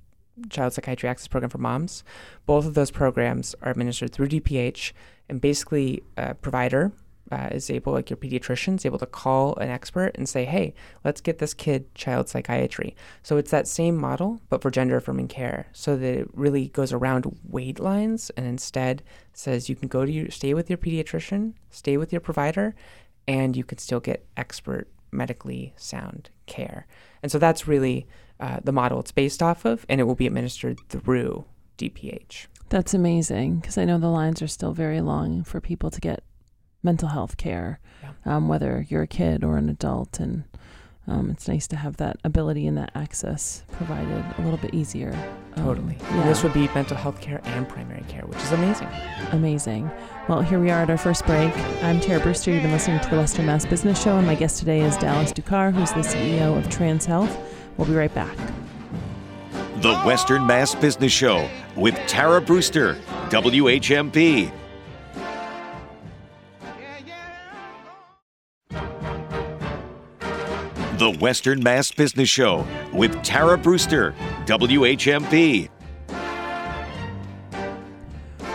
Child 0.51 0.73
Psychiatry 0.73 1.09
Access 1.09 1.29
Program 1.29 1.51
for 1.51 1.59
Moms. 1.59 2.05
Both 2.47 2.67
of 2.67 2.75
those 2.75 2.91
programs 2.91 3.55
are 3.63 3.71
administered 3.71 4.13
through 4.13 4.29
DPH, 4.29 4.93
and 5.29 5.41
basically, 5.41 6.03
a 6.17 6.35
provider 6.35 6.93
uh, 7.33 7.49
is 7.51 7.71
able, 7.71 7.93
like 7.93 8.11
your 8.11 8.17
pediatrician, 8.17 8.77
is 8.77 8.87
able 8.87 8.99
to 8.99 9.07
call 9.07 9.57
an 9.57 9.69
expert 9.69 10.13
and 10.17 10.29
say, 10.29 10.45
hey, 10.45 10.75
let's 11.05 11.21
get 11.21 11.39
this 11.39 11.55
kid 11.55 11.93
child 11.95 12.29
psychiatry. 12.29 12.95
So 13.23 13.37
it's 13.37 13.51
that 13.51 13.67
same 13.67 13.97
model, 13.97 14.41
but 14.49 14.63
for 14.63 14.71
gender 14.71 14.97
affirming 14.97 15.29
care. 15.29 15.67
So 15.73 15.97
that 15.97 16.15
it 16.15 16.29
really 16.35 16.69
goes 16.69 16.93
around 16.93 17.39
wait 17.49 17.79
lines 17.81 18.31
and 18.37 18.47
instead 18.47 19.03
says 19.33 19.69
you 19.69 19.77
can 19.77 19.89
go 19.89 20.05
to 20.05 20.13
your, 20.13 20.31
stay 20.31 20.55
with 20.55 20.69
your 20.69 20.79
pediatrician, 20.79 21.55
stay 21.71 21.97
with 21.97 22.13
your 22.13 22.21
provider, 22.21 22.75
and 23.27 23.57
you 23.57 23.65
can 23.65 23.79
still 23.79 24.01
get 24.01 24.27
expert 24.37 24.89
medically 25.11 25.73
sound 25.77 26.29
care. 26.47 26.87
And 27.23 27.33
so 27.33 27.39
that's 27.39 27.67
really 27.67 28.07
uh, 28.41 28.61
the 28.63 28.73
model 28.73 29.01
it's 29.01 29.13
based 29.13 29.43
off 29.43 29.65
of, 29.65 29.87
and 29.89 30.01
it 30.01 30.05
will 30.05 30.15
be 30.15 30.27
administered 30.27 30.81
through 30.89 31.45
DPH. 31.79 32.47
That's 32.69 32.95
amazing 32.95 33.57
because 33.57 33.79
I 33.79 33.85
know 33.85 33.99
the 33.99 34.09
lines 34.09 34.43
are 34.43 34.49
still 34.49 34.73
very 34.73 35.01
long 35.01 35.45
for 35.45 35.61
people 35.61 35.91
to 35.91 36.01
get 36.01 36.25
mental 36.85 37.09
health 37.09 37.37
care, 37.37 37.81
Yeah. 38.03 38.37
um, 38.37 38.49
whether 38.49 38.87
you're 38.89 39.03
a 39.03 39.07
kid 39.07 39.43
or 39.43 39.57
an 39.57 39.69
adult. 39.69 40.21
And 40.21 40.45
um, 41.09 41.31
it's 41.31 41.49
nice 41.49 41.67
to 41.69 41.77
have 41.77 41.97
that 41.97 42.17
ability 42.25 42.67
and 42.67 42.77
that 42.79 42.91
access 42.95 43.63
provided 43.73 44.25
a 44.39 44.43
little 44.43 44.59
bit 44.59 44.73
easier. 44.75 45.13
Um, 45.57 45.65
Totally. 45.65 45.97
yeah. 46.01 46.25
This 46.25 46.43
would 46.43 46.53
be 46.53 46.69
mental 46.75 46.97
health 46.97 47.21
care 47.21 47.41
and 47.45 47.69
primary 47.69 48.05
care, 48.09 48.23
which 48.27 48.39
is 48.39 48.53
amazing. 48.53 48.89
Amazing. 49.33 49.91
Well, 50.29 50.41
here 50.43 50.59
we 50.61 50.71
are 50.71 50.81
at 50.83 50.91
our 50.91 50.97
first 50.99 51.27
break. 51.27 51.55
I'm 51.83 52.01
Tara 52.01 52.21
Brewster. 52.21 52.51
You've 52.53 52.63
been 52.63 52.73
listening 52.73 53.01
to 53.01 53.11
the 53.11 53.17
Western 53.17 53.47
Mass 53.47 53.67
Business 53.67 54.03
Show, 54.03 54.17
and 54.17 54.27
my 54.27 54.35
guest 54.35 54.59
today 54.59 54.81
is 54.81 54.97
Dallas 54.97 55.33
Ducar, 55.33 55.73
who's 55.75 55.91
the 55.93 56.01
CEO 56.01 56.57
of 56.57 56.69
Trans 56.71 57.05
Health. 57.07 57.37
We'll 57.77 57.87
be 57.89 57.95
right 57.95 58.15
back. 58.15 58.37
The 59.83 59.95
Western 59.99 60.47
Mass 60.47 60.75
Business 60.75 61.13
Show 61.13 61.47
with 61.77 61.95
Tara 62.07 62.41
Brewster, 62.41 62.95
WHMP. 63.29 64.51
The 70.99 71.11
Western 71.11 71.61
Mass 71.61 71.91
Business 71.91 72.29
Show 72.29 72.65
with 72.93 73.21
Tara 73.25 73.59
Brewster, 73.59 74.15
WHMP. 74.47 75.69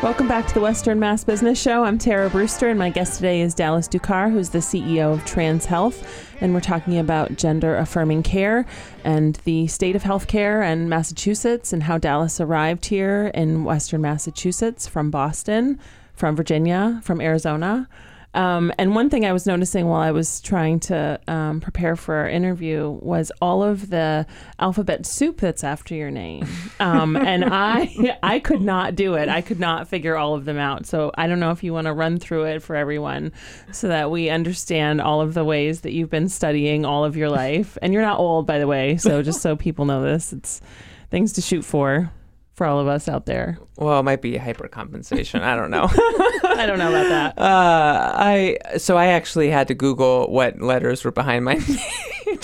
Welcome 0.02 0.30
back 0.30 0.48
to 0.48 0.54
the 0.54 0.62
Western 0.62 1.02
Mass 1.02 1.26
Business 1.26 1.62
Show. 1.62 1.84
I'm 1.84 1.98
Tara 1.98 2.30
Brewster, 2.30 2.70
and 2.70 2.80
my 2.80 2.92
guest 2.92 3.16
today 3.16 3.42
is 3.42 3.54
Dallas 3.54 3.90
Ducar, 3.90 4.32
who's 4.32 4.52
the 4.52 4.60
CEO 4.60 5.12
of 5.12 5.26
Trans 5.26 5.66
Health. 5.66 6.32
And 6.40 6.54
we're 6.54 6.62
talking 6.62 6.98
about 6.98 7.36
gender 7.36 7.76
affirming 7.76 8.24
care 8.24 8.66
and 9.04 9.36
the 9.44 9.68
state 9.68 9.98
of 9.98 10.04
healthcare 10.04 10.64
and 10.64 10.90
Massachusetts 10.90 11.74
and 11.74 11.84
how 11.84 11.98
Dallas 11.98 12.40
arrived 12.40 12.86
here 12.86 13.32
in 13.34 13.66
Western 13.66 14.00
Massachusetts 14.00 14.88
from 14.88 15.12
Boston, 15.12 15.78
from 16.14 16.38
Virginia, 16.38 17.02
from 17.04 17.20
Arizona. 17.20 17.90
Um, 18.34 18.72
and 18.78 18.94
one 18.94 19.10
thing 19.10 19.26
I 19.26 19.34
was 19.34 19.48
noticing 19.48 19.88
while 19.88 20.02
I 20.02 20.12
was 20.12 20.40
trying 20.40 20.80
to 20.82 21.20
um, 21.28 21.62
prepare 21.62 21.96
for 21.96 22.16
our 22.16 22.30
interview 22.30 22.90
was 23.02 23.32
all 23.42 23.64
of 23.64 23.90
the 23.90 24.28
alphabet 24.60 25.06
soup 25.06 25.40
that's 25.40 25.64
after 25.64 25.96
your 25.96 26.12
name, 26.12 26.46
um, 26.80 27.16
and 27.16 27.44
I 27.46 28.18
I 28.22 28.40
could 28.40 28.62
not 28.62 28.96
do 28.96 29.16
it. 29.16 29.30
I 29.30 29.42
could 29.42 29.60
not 29.60 29.88
figure 29.88 30.16
all 30.16 30.36
of 30.36 30.46
them 30.46 30.58
out. 30.58 30.86
So 30.86 31.12
I 31.18 31.28
don't 31.28 31.40
know 31.40 31.52
if 31.52 31.64
you 31.64 31.74
want 31.74 31.86
to 31.86 31.94
run 31.94 32.20
through 32.20 32.44
it 32.46 32.62
for 32.62 32.76
everyone, 32.76 33.32
so 33.72 33.88
that 33.88 34.12
we 34.12 34.30
understand 34.30 35.02
all 35.02 35.22
of 35.22 35.34
the 35.34 35.44
ways 35.44 35.82
that 35.82 35.94
you've 35.94 36.12
been 36.12 36.30
studying 36.30 36.86
all 36.86 37.04
of 37.04 37.18
your 37.18 37.30
life. 37.30 37.78
And 37.82 37.94
you're 37.94 38.04
not 38.04 38.20
old, 38.20 38.46
by 38.46 38.60
the 38.60 38.68
way. 38.68 38.98
So 38.98 39.24
just 39.24 39.42
so 39.42 39.56
people 39.56 39.86
know 39.86 40.04
this, 40.04 40.34
it's 40.34 40.62
things 41.10 41.34
to 41.34 41.42
shoot 41.42 41.66
for 41.66 42.12
for 42.60 42.66
all 42.66 42.78
of 42.78 42.88
us 42.90 43.08
out 43.08 43.26
there. 43.26 43.58
Well, 43.78 44.02
it 44.02 44.04
might 44.04 44.22
be 44.22 44.34
hypercompensation. 44.34 45.44
I 45.44 45.56
don't 45.56 45.72
know. 45.72 45.88
I 45.90 46.66
don't 46.68 46.78
know 46.78 46.90
about 46.90 47.08
that. 47.08 47.36
Uh, 47.50 48.12
I 48.16 48.58
so 48.78 48.98
I 48.98 49.08
actually 49.08 49.50
had 49.50 49.70
to 49.70 49.74
Google 49.74 50.30
what 50.30 50.62
letters 50.62 51.06
were 51.06 51.12
behind 51.12 51.46
my 51.46 51.54
name. 51.68 51.80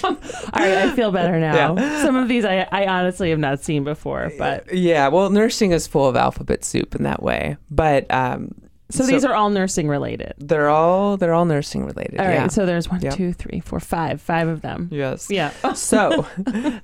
All 0.03 0.15
right, 0.55 0.77
I 0.77 0.95
feel 0.95 1.11
better 1.11 1.37
now. 1.37 1.75
Some 2.01 2.15
of 2.15 2.29
these 2.29 2.45
I, 2.45 2.65
I 2.71 2.87
honestly 2.87 3.29
have 3.31 3.39
not 3.39 3.61
seen 3.61 3.83
before, 3.83 4.31
but 4.37 4.73
yeah, 4.73 5.09
well, 5.09 5.29
nursing 5.29 5.71
is 5.71 5.85
full 5.85 6.07
of 6.07 6.15
alphabet 6.15 6.63
soup 6.63 6.95
in 6.95 7.03
that 7.03 7.21
way, 7.21 7.57
but 7.69 8.09
um, 8.09 8.51
so, 8.89 9.05
these 9.05 9.25
are 9.25 9.33
all 9.33 9.49
nursing 9.49 9.87
related. 9.87 10.33
they're 10.37 10.69
all 10.69 11.17
they're 11.17 11.33
all 11.33 11.45
nursing 11.45 11.85
related. 11.85 12.19
All 12.19 12.25
right, 12.25 12.33
yeah. 12.33 12.47
so 12.47 12.65
there's 12.65 12.89
one, 12.89 12.99
two, 12.99 13.33
three, 13.33 13.59
four, 13.59 13.79
five, 13.79 14.21
five 14.21 14.47
of 14.47 14.61
them. 14.61 14.89
yes. 14.91 15.29
Yeah. 15.29 15.51
So, 15.75 16.25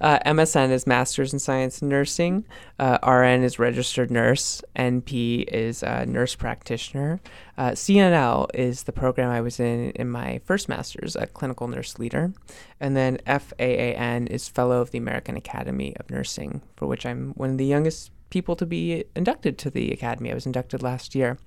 uh, 0.02 0.20
MSN 0.26 0.72
is 0.72 0.86
Masters 0.86 1.32
in 1.34 1.40
Science 1.40 1.82
in 1.82 1.90
Nursing. 1.90 2.46
Uh, 2.78 2.98
RN 3.08 3.44
is 3.44 3.58
Registered 3.58 4.12
Nurse. 4.12 4.62
NP 4.76 5.46
is 5.48 5.82
uh, 5.84 6.06
Nurse 6.06 6.36
Practitioner. 6.36 7.20
Uh, 7.58 7.72
CNL 7.72 8.48
is 8.54 8.84
the 8.84 8.92
program 8.92 9.30
I 9.30 9.42
was 9.42 9.60
in 9.60 9.92
in 9.92 10.10
my 10.10 10.42
first 10.44 10.68
master's, 10.68 11.16
a 11.16 11.28
Clinical 11.28 11.68
Nurse 11.68 12.00
Leader. 12.00 12.34
And 12.80 12.98
then 12.98 13.20
FAAN 13.26 14.28
is 14.28 14.50
Fellow 14.50 14.82
of 14.82 14.92
the 14.92 14.98
American 14.98 15.38
Academy 15.38 15.96
of 15.98 16.10
Nursing, 16.10 16.62
for 16.76 16.88
which 16.88 17.06
I'm 17.06 17.32
one 17.34 17.52
of 17.52 17.58
the 17.58 17.66
youngest 17.66 18.12
people 18.30 18.56
to 18.56 18.66
be 18.66 19.06
inducted 19.16 19.58
to 19.60 19.70
the 19.70 19.92
Academy. 19.92 20.32
I 20.32 20.34
was 20.34 20.46
inducted 20.46 20.82
last 20.82 21.14
year. 21.16 21.38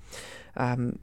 Um, 0.57 0.99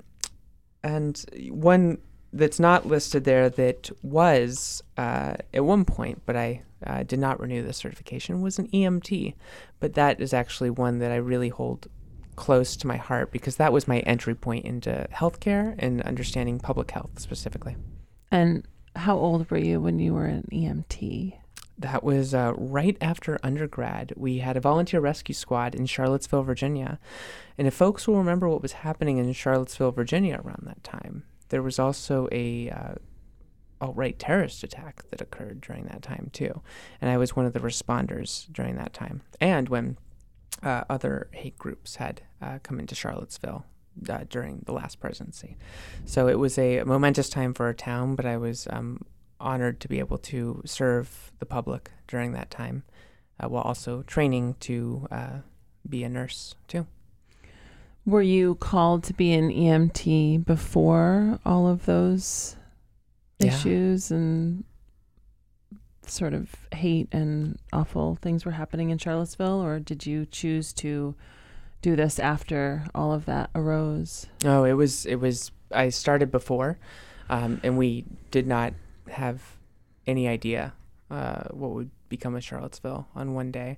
and 0.83 1.23
one 1.49 1.99
that's 2.33 2.59
not 2.59 2.85
listed 2.85 3.23
there 3.25 3.49
that 3.49 3.89
was 4.01 4.81
uh, 4.97 5.35
at 5.53 5.65
one 5.65 5.85
point, 5.85 6.21
but 6.25 6.35
I 6.35 6.63
uh, 6.85 7.03
did 7.03 7.19
not 7.19 7.39
renew 7.39 7.61
the 7.63 7.73
certification, 7.73 8.41
was 8.41 8.57
an 8.57 8.67
EMT. 8.69 9.35
But 9.79 9.93
that 9.95 10.21
is 10.21 10.33
actually 10.33 10.69
one 10.69 10.99
that 10.99 11.11
I 11.11 11.17
really 11.17 11.49
hold 11.49 11.87
close 12.35 12.75
to 12.77 12.87
my 12.87 12.97
heart 12.97 13.31
because 13.31 13.57
that 13.57 13.73
was 13.73 13.87
my 13.87 13.99
entry 13.99 14.33
point 14.33 14.65
into 14.65 15.07
healthcare 15.13 15.75
and 15.77 16.01
understanding 16.03 16.59
public 16.59 16.91
health 16.91 17.19
specifically. 17.19 17.75
And 18.31 18.65
how 18.95 19.17
old 19.17 19.49
were 19.51 19.57
you 19.57 19.79
when 19.81 19.99
you 19.99 20.13
were 20.13 20.25
an 20.25 20.47
EMT? 20.51 21.33
That 21.81 22.03
was 22.03 22.33
uh, 22.33 22.53
right 22.55 22.97
after 23.01 23.39
undergrad. 23.43 24.13
We 24.15 24.39
had 24.39 24.57
a 24.57 24.61
volunteer 24.61 24.99
rescue 24.99 25.35
squad 25.35 25.75
in 25.75 25.85
Charlottesville, 25.85 26.43
Virginia. 26.43 26.99
And 27.57 27.67
if 27.67 27.73
folks 27.73 28.07
will 28.07 28.17
remember 28.17 28.47
what 28.47 28.61
was 28.61 28.73
happening 28.73 29.17
in 29.17 29.31
Charlottesville, 29.33 29.91
Virginia 29.91 30.41
around 30.43 30.63
that 30.65 30.83
time, 30.83 31.23
there 31.49 31.61
was 31.61 31.79
also 31.79 32.27
a 32.31 32.69
uh, 32.69 32.93
alt-right 33.81 34.19
terrorist 34.19 34.63
attack 34.63 35.03
that 35.09 35.21
occurred 35.21 35.61
during 35.61 35.85
that 35.85 36.01
time 36.01 36.29
too. 36.31 36.61
And 37.01 37.09
I 37.09 37.17
was 37.17 37.35
one 37.35 37.45
of 37.45 37.53
the 37.53 37.59
responders 37.59 38.51
during 38.51 38.75
that 38.75 38.93
time. 38.93 39.21
And 39.39 39.67
when 39.67 39.97
uh, 40.63 40.83
other 40.89 41.29
hate 41.31 41.57
groups 41.57 41.95
had 41.95 42.21
uh, 42.41 42.59
come 42.61 42.79
into 42.79 42.95
Charlottesville 42.95 43.65
uh, 44.07 44.19
during 44.29 44.61
the 44.65 44.73
last 44.73 44.99
presidency. 44.99 45.57
So 46.05 46.27
it 46.27 46.39
was 46.39 46.57
a 46.57 46.83
momentous 46.83 47.29
time 47.29 47.53
for 47.53 47.65
our 47.65 47.73
town, 47.73 48.15
but 48.15 48.25
I 48.25 48.37
was 48.37 48.67
um, 48.69 49.01
honored 49.41 49.79
to 49.81 49.87
be 49.87 49.99
able 49.99 50.17
to 50.19 50.61
serve 50.65 51.31
the 51.39 51.45
public 51.45 51.91
during 52.07 52.31
that 52.33 52.49
time 52.51 52.83
uh, 53.39 53.47
while 53.49 53.63
also 53.63 54.03
training 54.03 54.55
to 54.61 55.07
uh, 55.11 55.37
be 55.87 56.03
a 56.03 56.09
nurse 56.09 56.55
too. 56.67 56.85
Were 58.05 58.21
you 58.21 58.55
called 58.55 59.03
to 59.05 59.13
be 59.13 59.33
an 59.33 59.49
EMT 59.51 60.45
before 60.45 61.39
all 61.45 61.67
of 61.67 61.85
those 61.85 62.55
Yeah. 63.39 63.47
issues 63.49 64.11
and 64.11 64.63
sort 66.05 66.33
of 66.33 66.55
hate 66.73 67.07
and 67.11 67.57
awful 67.71 68.15
things 68.21 68.43
were 68.45 68.51
happening 68.51 68.89
in 68.89 68.97
Charlottesville, 68.97 69.61
or 69.63 69.79
did 69.79 70.05
you 70.05 70.25
choose 70.25 70.73
to 70.73 71.15
do 71.81 71.95
this 71.95 72.19
after 72.19 72.85
all 72.93 73.13
of 73.13 73.25
that 73.25 73.49
arose? 73.55 74.27
Oh, 74.43 74.63
it 74.63 74.73
was 74.73 75.05
it 75.05 75.15
was 75.15 75.51
I 75.71 75.89
started 75.89 76.31
before, 76.31 76.77
um, 77.29 77.61
and 77.63 77.77
we 77.77 78.05
did 78.31 78.45
not 78.47 78.73
have 79.09 79.41
any 80.07 80.27
idea 80.27 80.73
uh, 81.09 81.43
what 81.51 81.71
would 81.71 81.91
become 82.09 82.35
of 82.35 82.43
Charlottesville 82.43 83.07
on 83.15 83.33
one 83.33 83.51
day. 83.51 83.77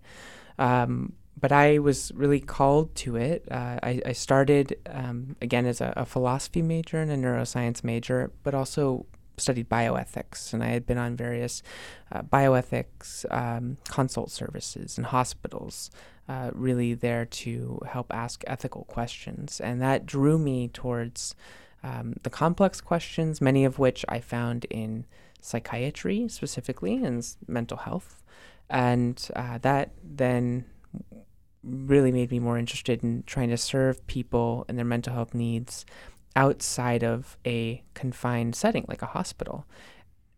Um, 0.60 1.14
but 1.40 1.52
I 1.52 1.80
was 1.80 2.12
really 2.14 2.40
called 2.40 2.94
to 2.96 3.16
it. 3.16 3.48
Uh, 3.50 3.80
I, 3.82 4.02
I 4.06 4.12
started 4.12 4.78
um, 4.88 5.36
again 5.42 5.66
as 5.66 5.82
a, 5.82 5.94
a 5.98 6.06
philosophy 6.06 6.62
major 6.62 7.00
and 7.00 7.12
a 7.12 7.18
neuroscience 7.18 7.84
major, 7.84 8.32
but 8.44 8.54
also 8.54 9.06
studied 9.38 9.68
bioethics, 9.68 10.54
and 10.54 10.64
I 10.64 10.68
had 10.68 10.86
been 10.86 11.00
on 11.00 11.16
various 11.16 11.64
uh, 12.12 12.22
bioethics 12.22 13.26
um, 13.32 13.78
consult 13.90 14.30
services 14.30 14.98
and 14.98 15.08
hospitals, 15.08 15.90
uh, 16.30 16.52
really 16.54 16.94
there 16.94 17.26
to 17.26 17.82
help 17.90 18.14
ask 18.14 18.44
ethical 18.46 18.84
questions, 18.84 19.60
and 19.60 19.82
that 19.82 20.06
drew 20.06 20.38
me 20.38 20.68
towards 20.68 21.36
um, 21.84 22.16
the 22.24 22.30
complex 22.30 22.82
questions, 22.82 23.42
many 23.42 23.66
of 23.66 23.78
which 23.78 24.06
I 24.08 24.20
found 24.20 24.66
in 24.66 25.06
psychiatry 25.42 26.28
specifically 26.30 27.04
and 27.04 27.26
mental 27.48 27.78
health, 27.78 28.24
and 28.70 29.30
uh, 29.36 29.58
that 29.60 29.92
then 30.04 30.66
really 31.64 32.12
made 32.12 32.32
me 32.32 32.40
more 32.40 32.58
interested 32.58 33.04
in 33.04 33.24
trying 33.26 33.50
to 33.50 33.58
serve 33.58 34.06
people 34.08 34.66
and 34.68 34.78
their 34.78 34.86
mental 34.86 35.14
health 35.14 35.34
needs 35.34 35.86
outside 36.36 37.04
of 37.04 37.38
a 37.46 37.84
confined 37.94 38.56
setting 38.56 38.86
like 38.88 39.02
a 39.02 39.08
hospital. 39.08 39.66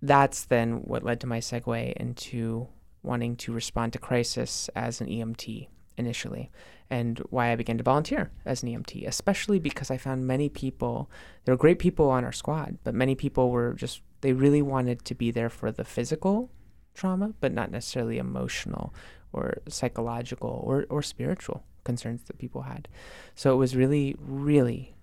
That's 0.01 0.45
then 0.45 0.81
what 0.83 1.03
led 1.03 1.19
to 1.21 1.27
my 1.27 1.39
segue 1.39 1.93
into 1.93 2.67
wanting 3.01 3.35
to 3.37 3.53
respond 3.53 3.93
to 3.93 3.99
crisis 3.99 4.69
as 4.75 4.99
an 4.99 5.07
EMT 5.07 5.67
initially 5.97 6.51
and 6.89 7.19
why 7.29 7.51
I 7.51 7.55
began 7.55 7.77
to 7.77 7.83
volunteer 7.83 8.31
as 8.45 8.63
an 8.63 8.69
EMT, 8.69 9.07
especially 9.07 9.59
because 9.59 9.89
I 9.89 9.97
found 9.97 10.27
many 10.27 10.49
people, 10.49 11.09
there 11.43 11.53
were 11.53 11.57
great 11.59 11.79
people 11.79 12.09
on 12.09 12.23
our 12.23 12.31
squad, 12.31 12.77
but 12.83 12.93
many 12.93 13.15
people 13.15 13.49
were 13.49 13.73
just, 13.73 14.01
they 14.21 14.33
really 14.33 14.61
wanted 14.61 15.03
to 15.05 15.15
be 15.15 15.31
there 15.31 15.49
for 15.49 15.71
the 15.71 15.83
physical 15.83 16.51
trauma, 16.93 17.33
but 17.39 17.53
not 17.53 17.71
necessarily 17.71 18.17
emotional 18.17 18.93
or 19.33 19.57
psychological 19.67 20.61
or, 20.63 20.85
or 20.89 21.01
spiritual 21.01 21.63
concerns 21.83 22.23
that 22.23 22.37
people 22.37 22.63
had. 22.63 22.87
So 23.35 23.53
it 23.53 23.57
was 23.57 23.75
really, 23.75 24.15
really, 24.19 24.95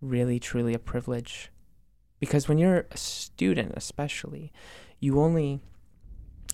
really, 0.00 0.38
truly 0.38 0.74
a 0.74 0.78
privilege 0.78 1.50
because 2.20 2.48
when 2.48 2.58
you're 2.58 2.86
a 2.90 2.96
student, 2.96 3.72
especially, 3.76 4.52
you 5.00 5.20
only 5.20 5.60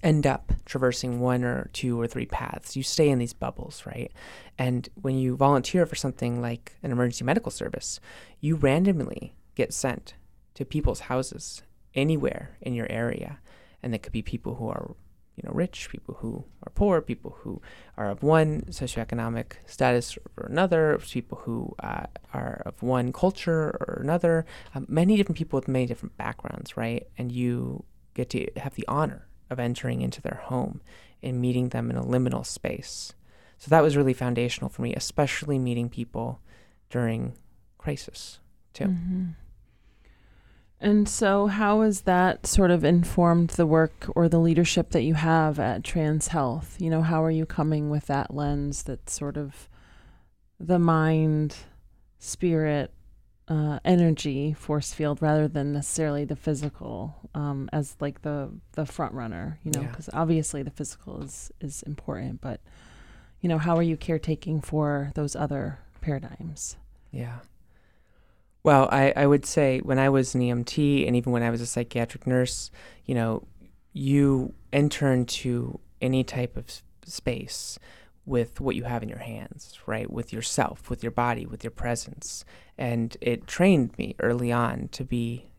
end 0.03 0.27
up 0.27 0.53
traversing 0.65 1.21
one 1.21 1.45
or 1.45 1.71
two 1.73 2.01
or 2.01 2.07
three 2.07 2.27
paths. 2.27 2.77
You 2.77 2.83
stay 2.83 3.09
in 3.09 3.19
these 3.19 3.33
bubbles, 3.33 3.85
right? 3.87 4.13
And 4.59 4.89
when 5.01 5.17
you 5.19 5.37
volunteer 5.37 5.87
for 5.87 5.97
something 5.97 6.41
like 6.41 6.77
an 6.83 6.93
emergency 6.93 7.25
medical 7.25 7.51
service, 7.51 8.01
you 8.41 8.57
randomly 8.57 9.35
get 9.55 9.73
sent 9.73 10.15
to 10.55 10.65
people's 10.65 11.01
houses 11.01 11.63
anywhere 11.95 12.57
in 12.61 12.75
your 12.75 12.91
area. 12.91 13.39
And 13.83 13.95
it 13.95 14.03
could 14.03 14.13
be 14.13 14.23
people 14.23 14.57
who 14.57 14.69
are, 14.69 14.95
you 15.37 15.43
know, 15.45 15.53
rich, 15.53 15.89
people 15.91 16.17
who 16.21 16.45
are 16.65 16.73
poor, 16.75 17.01
people 17.01 17.37
who 17.41 17.63
are 17.97 18.11
of 18.11 18.23
one 18.23 18.63
socioeconomic 18.71 19.53
status 19.67 20.19
or 20.37 20.47
another, 20.47 20.99
people 21.11 21.39
who 21.45 21.75
uh, 21.81 22.07
are 22.35 22.63
of 22.67 22.83
one 22.83 23.13
culture 23.13 23.77
or 23.81 24.01
another. 24.03 24.45
Um, 24.75 24.87
many 24.89 25.17
different 25.17 25.39
people 25.39 25.57
with 25.57 25.69
many 25.69 25.87
different 25.87 26.17
backgrounds, 26.17 26.77
right? 26.77 27.07
And 27.17 27.31
you 27.31 27.85
get 28.15 28.31
to 28.31 28.49
have 28.57 28.75
the 28.75 28.85
honor 28.89 29.28
of 29.51 29.59
entering 29.59 30.03
into 30.03 30.21
their 30.21 30.41
home 30.45 30.81
and 31.23 31.41
meeting 31.41 31.71
them 31.71 31.91
in 31.91 31.97
a 31.97 32.05
liminal 32.05 32.45
space. 32.45 33.13
So 33.59 33.71
that 33.71 33.83
was 33.83 33.97
really 33.97 34.15
foundational 34.15 34.71
for 34.71 34.83
me, 34.83 34.95
especially 34.95 35.59
meeting 35.59 35.89
people 35.89 36.41
during 36.91 37.35
crisis, 37.77 38.39
too. 38.73 38.85
Mm-hmm. 38.85 39.25
And 40.81 41.09
so, 41.09 41.49
how 41.49 41.81
has 41.81 42.03
that 42.03 42.47
sort 42.47 42.71
of 42.71 42.85
informed 42.85 43.51
the 43.51 43.67
work 43.67 44.07
or 44.15 44.29
the 44.29 44.39
leadership 44.39 44.91
that 44.91 45.03
you 45.03 45.15
have 45.15 45.59
at 45.59 45.83
Trans 45.83 46.29
Health? 46.29 46.77
You 46.79 46.89
know, 46.89 47.03
how 47.03 47.25
are 47.25 47.33
you 47.33 47.47
coming 47.47 47.91
with 47.91 48.07
that 48.07 48.33
lens 48.33 48.85
that 48.85 49.11
sort 49.11 49.37
of 49.37 49.69
the 50.61 50.79
mind, 50.79 51.57
spirit, 52.21 52.93
uh, 53.49 53.79
energy 53.85 54.53
force 54.53 54.93
field 54.93 55.23
rather 55.23 55.49
than 55.49 55.73
necessarily 55.73 56.25
the 56.25 56.37
physical 56.37 57.17
um, 57.35 57.69
as 57.73 57.97
like 57.99 58.21
the 58.23 58.51
the 58.73 58.85
front 58.85 59.15
runner 59.15 59.59
you 59.63 59.71
know 59.73 59.81
because 59.81 60.09
yeah. 60.13 60.21
obviously 60.21 60.63
the 60.63 60.71
physical 60.71 61.23
is 61.23 61.51
is 61.61 61.83
important 61.85 62.41
but 62.43 62.61
you 63.41 63.49
know 63.49 63.59
how 63.59 63.75
are 63.77 63.83
you 63.83 63.97
caretaking 63.97 64.61
for 64.61 65.13
those 65.15 65.35
other 65.35 65.79
paradigms 66.03 66.77
yeah 67.11 67.39
well 68.63 68.87
I, 68.93 69.15
I 69.17 69.27
would 69.27 69.47
say 69.47 69.79
when 69.79 69.99
i 69.99 70.11
was 70.11 70.35
an 70.35 70.43
emt 70.43 71.07
and 71.07 71.17
even 71.17 71.33
when 71.33 71.43
i 71.43 71.51
was 71.51 71.63
a 71.63 71.67
psychiatric 71.67 72.27
nurse 72.27 72.71
you 73.07 73.15
know 73.15 73.45
you 73.95 74.53
enter 74.75 75.11
into 75.11 75.81
any 76.03 76.23
type 76.23 76.57
of 76.57 76.67
space 77.07 77.79
with 78.29 78.61
what 78.61 78.77
you 78.77 78.85
have 78.85 79.03
in 79.03 79.09
your 79.09 79.19
hands, 79.19 79.79
right? 79.87 80.11
With 80.11 80.33
yourself, 80.33 80.91
with 80.91 81.03
your 81.03 81.13
body, 81.13 81.47
with 81.47 81.65
your 81.65 81.71
presence. 81.71 82.45
And 82.77 83.17
it 83.21 83.47
trained 83.47 83.97
me 83.97 84.15
early 84.21 84.53
on 84.53 84.89
to 84.93 85.05
be 85.05 85.51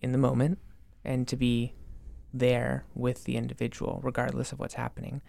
in 0.00 0.12
the 0.12 0.18
moment 0.18 0.58
and 1.04 1.28
to 1.28 1.36
be 1.36 1.74
there 2.34 2.84
with 2.94 3.24
the 3.24 3.36
individual, 3.36 4.00
regardless 4.02 4.52
of 4.52 4.58
what's 4.58 4.74
happening. 4.74 5.22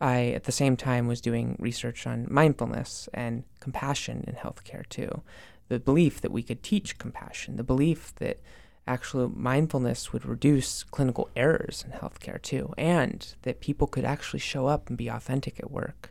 I, 0.00 0.28
at 0.30 0.44
the 0.44 0.52
same 0.52 0.76
time, 0.76 1.06
was 1.06 1.20
doing 1.20 1.56
research 1.60 2.06
on 2.06 2.26
mindfulness 2.28 3.08
and 3.14 3.44
compassion 3.60 4.24
in 4.26 4.34
healthcare, 4.34 4.88
too. 4.88 5.22
The 5.68 5.78
belief 5.78 6.20
that 6.22 6.32
we 6.32 6.42
could 6.42 6.62
teach 6.62 6.98
compassion, 6.98 7.56
the 7.56 7.62
belief 7.62 8.14
that 8.16 8.40
actual 8.86 9.28
mindfulness 9.28 10.12
would 10.12 10.26
reduce 10.26 10.82
clinical 10.84 11.28
errors 11.36 11.84
in 11.86 11.98
healthcare 11.98 12.40
too, 12.40 12.74
and 12.76 13.34
that 13.42 13.60
people 13.60 13.86
could 13.86 14.04
actually 14.04 14.40
show 14.40 14.66
up 14.66 14.88
and 14.88 14.98
be 14.98 15.08
authentic 15.08 15.58
at 15.60 15.70
work. 15.70 16.10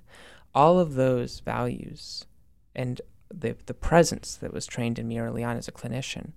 All 0.53 0.79
of 0.79 0.95
those 0.95 1.39
values 1.41 2.25
and 2.75 3.01
the, 3.33 3.55
the 3.65 3.73
presence 3.73 4.35
that 4.35 4.53
was 4.53 4.65
trained 4.65 4.99
in 4.99 5.07
me 5.07 5.19
early 5.19 5.43
on 5.43 5.57
as 5.57 5.67
a 5.67 5.71
clinician 5.71 6.31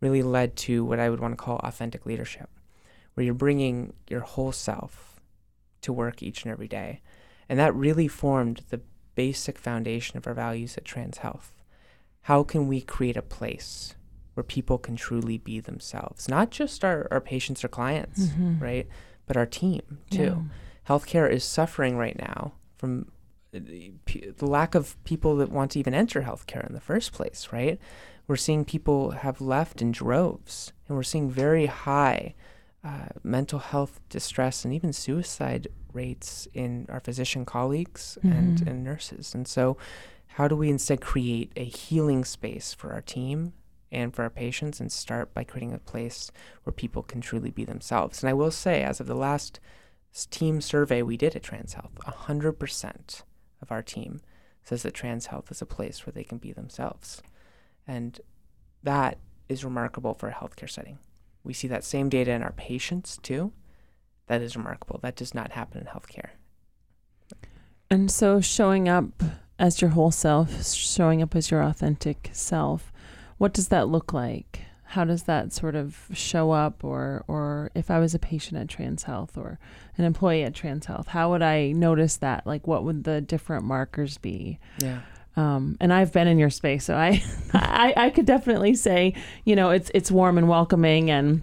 really 0.00 0.22
led 0.22 0.56
to 0.56 0.84
what 0.84 0.98
I 0.98 1.10
would 1.10 1.20
want 1.20 1.32
to 1.32 1.42
call 1.42 1.58
authentic 1.58 2.06
leadership, 2.06 2.48
where 3.14 3.24
you're 3.24 3.34
bringing 3.34 3.92
your 4.08 4.20
whole 4.20 4.52
self 4.52 5.20
to 5.82 5.92
work 5.92 6.22
each 6.22 6.44
and 6.44 6.52
every 6.52 6.68
day. 6.68 7.00
And 7.48 7.58
that 7.58 7.74
really 7.74 8.08
formed 8.08 8.62
the 8.70 8.80
basic 9.14 9.58
foundation 9.58 10.16
of 10.16 10.26
our 10.26 10.34
values 10.34 10.76
at 10.76 10.84
Trans 10.84 11.18
Health. 11.18 11.52
How 12.22 12.42
can 12.42 12.68
we 12.68 12.80
create 12.80 13.16
a 13.16 13.22
place 13.22 13.94
where 14.40 14.44
people 14.44 14.78
can 14.78 14.96
truly 14.96 15.36
be 15.36 15.60
themselves, 15.60 16.26
not 16.26 16.48
just 16.48 16.82
our, 16.82 17.06
our 17.10 17.20
patients 17.20 17.62
or 17.62 17.68
clients, 17.68 18.28
mm-hmm. 18.28 18.58
right? 18.58 18.88
But 19.26 19.36
our 19.36 19.44
team 19.44 19.98
too. 20.10 20.22
Yeah. 20.22 20.38
Healthcare 20.88 21.30
is 21.30 21.44
suffering 21.44 21.98
right 21.98 22.18
now 22.18 22.54
from 22.78 23.12
the, 23.52 23.92
the 24.38 24.46
lack 24.46 24.74
of 24.74 24.96
people 25.04 25.36
that 25.36 25.50
want 25.50 25.72
to 25.72 25.78
even 25.78 25.92
enter 25.92 26.22
healthcare 26.22 26.66
in 26.66 26.72
the 26.72 26.80
first 26.80 27.12
place, 27.12 27.48
right? 27.52 27.78
We're 28.26 28.36
seeing 28.36 28.64
people 28.64 29.10
have 29.10 29.42
left 29.42 29.82
in 29.82 29.92
droves, 29.92 30.72
and 30.88 30.96
we're 30.96 31.02
seeing 31.02 31.30
very 31.30 31.66
high 31.66 32.34
uh, 32.82 33.08
mental 33.22 33.58
health 33.58 34.00
distress 34.08 34.64
and 34.64 34.72
even 34.72 34.94
suicide 34.94 35.68
rates 35.92 36.48
in 36.54 36.86
our 36.88 37.00
physician 37.00 37.44
colleagues 37.44 38.16
mm-hmm. 38.24 38.32
and, 38.32 38.66
and 38.66 38.82
nurses. 38.82 39.34
And 39.34 39.46
so, 39.46 39.76
how 40.28 40.48
do 40.48 40.56
we 40.56 40.70
instead 40.70 41.02
create 41.02 41.52
a 41.56 41.64
healing 41.64 42.24
space 42.24 42.72
for 42.72 42.94
our 42.94 43.02
team 43.02 43.52
and 43.92 44.14
for 44.14 44.22
our 44.22 44.30
patients 44.30 44.80
and 44.80 44.90
start 44.92 45.34
by 45.34 45.44
creating 45.44 45.72
a 45.72 45.78
place 45.78 46.30
where 46.62 46.72
people 46.72 47.02
can 47.02 47.20
truly 47.20 47.50
be 47.50 47.64
themselves. 47.64 48.22
And 48.22 48.30
I 48.30 48.34
will 48.34 48.50
say, 48.50 48.82
as 48.82 49.00
of 49.00 49.06
the 49.06 49.14
last 49.14 49.60
team 50.30 50.60
survey 50.60 51.02
we 51.02 51.16
did 51.16 51.36
at 51.36 51.42
Trans 51.42 51.74
Health, 51.74 51.98
100% 52.06 53.22
of 53.62 53.72
our 53.72 53.82
team 53.82 54.20
says 54.62 54.82
that 54.82 54.94
Trans 54.94 55.26
Health 55.26 55.50
is 55.50 55.62
a 55.62 55.66
place 55.66 56.06
where 56.06 56.12
they 56.12 56.24
can 56.24 56.38
be 56.38 56.52
themselves. 56.52 57.22
And 57.86 58.20
that 58.82 59.18
is 59.48 59.64
remarkable 59.64 60.14
for 60.14 60.28
a 60.28 60.34
healthcare 60.34 60.70
setting. 60.70 60.98
We 61.42 61.52
see 61.52 61.68
that 61.68 61.84
same 61.84 62.08
data 62.08 62.30
in 62.32 62.42
our 62.42 62.52
patients 62.52 63.18
too. 63.22 63.52
That 64.26 64.42
is 64.42 64.56
remarkable. 64.56 65.00
That 65.02 65.16
does 65.16 65.34
not 65.34 65.52
happen 65.52 65.80
in 65.80 65.86
healthcare. 65.86 66.30
And 67.90 68.10
so 68.10 68.40
showing 68.40 68.88
up 68.88 69.22
as 69.58 69.80
your 69.80 69.90
whole 69.90 70.12
self, 70.12 70.64
showing 70.64 71.20
up 71.20 71.34
as 71.34 71.50
your 71.50 71.62
authentic 71.62 72.30
self, 72.32 72.92
what 73.40 73.54
does 73.54 73.68
that 73.68 73.88
look 73.88 74.12
like? 74.12 74.66
How 74.84 75.04
does 75.04 75.22
that 75.22 75.54
sort 75.54 75.74
of 75.74 75.96
show 76.12 76.50
up 76.50 76.84
or 76.84 77.24
or 77.26 77.70
if 77.74 77.90
I 77.90 77.98
was 77.98 78.14
a 78.14 78.18
patient 78.18 78.60
at 78.60 78.68
Trans 78.68 79.04
Health 79.04 79.38
or 79.38 79.58
an 79.96 80.04
employee 80.04 80.42
at 80.42 80.54
Trans 80.54 80.84
Health, 80.84 81.06
how 81.06 81.30
would 81.30 81.40
I 81.40 81.72
notice 81.72 82.18
that? 82.18 82.46
Like 82.46 82.66
what 82.66 82.84
would 82.84 83.04
the 83.04 83.22
different 83.22 83.64
markers 83.64 84.18
be? 84.18 84.58
Yeah. 84.76 85.00
Um, 85.36 85.78
and 85.80 85.90
I've 85.90 86.12
been 86.12 86.28
in 86.28 86.38
your 86.38 86.50
space, 86.50 86.84
so 86.84 86.94
I, 86.94 87.22
I, 87.54 87.94
I 87.96 88.10
could 88.10 88.26
definitely 88.26 88.74
say, 88.74 89.14
you 89.46 89.56
know, 89.56 89.70
it's 89.70 89.90
it's 89.94 90.10
warm 90.10 90.36
and 90.36 90.46
welcoming, 90.46 91.10
and 91.10 91.42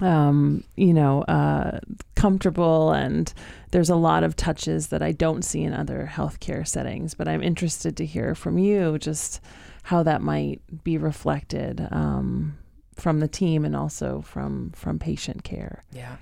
um, 0.00 0.64
you 0.74 0.94
know, 0.94 1.20
uh, 1.22 1.80
comfortable, 2.14 2.92
and 2.92 3.30
there's 3.72 3.90
a 3.90 3.96
lot 3.96 4.24
of 4.24 4.36
touches 4.36 4.86
that 4.86 5.02
I 5.02 5.12
don't 5.12 5.44
see 5.44 5.62
in 5.62 5.74
other 5.74 6.10
healthcare 6.10 6.66
settings. 6.66 7.12
But 7.12 7.28
I'm 7.28 7.42
interested 7.42 7.94
to 7.98 8.06
hear 8.06 8.34
from 8.34 8.56
you, 8.56 8.96
just 8.96 9.42
how 9.86 10.02
that 10.02 10.20
might 10.20 10.60
be 10.82 10.98
reflected 10.98 11.86
um, 11.92 12.58
from 12.96 13.20
the 13.20 13.28
team 13.28 13.64
and 13.64 13.76
also 13.76 14.20
from 14.20 14.72
from 14.74 14.98
patient 14.98 15.44
care. 15.44 15.84
Yeah. 15.92 16.16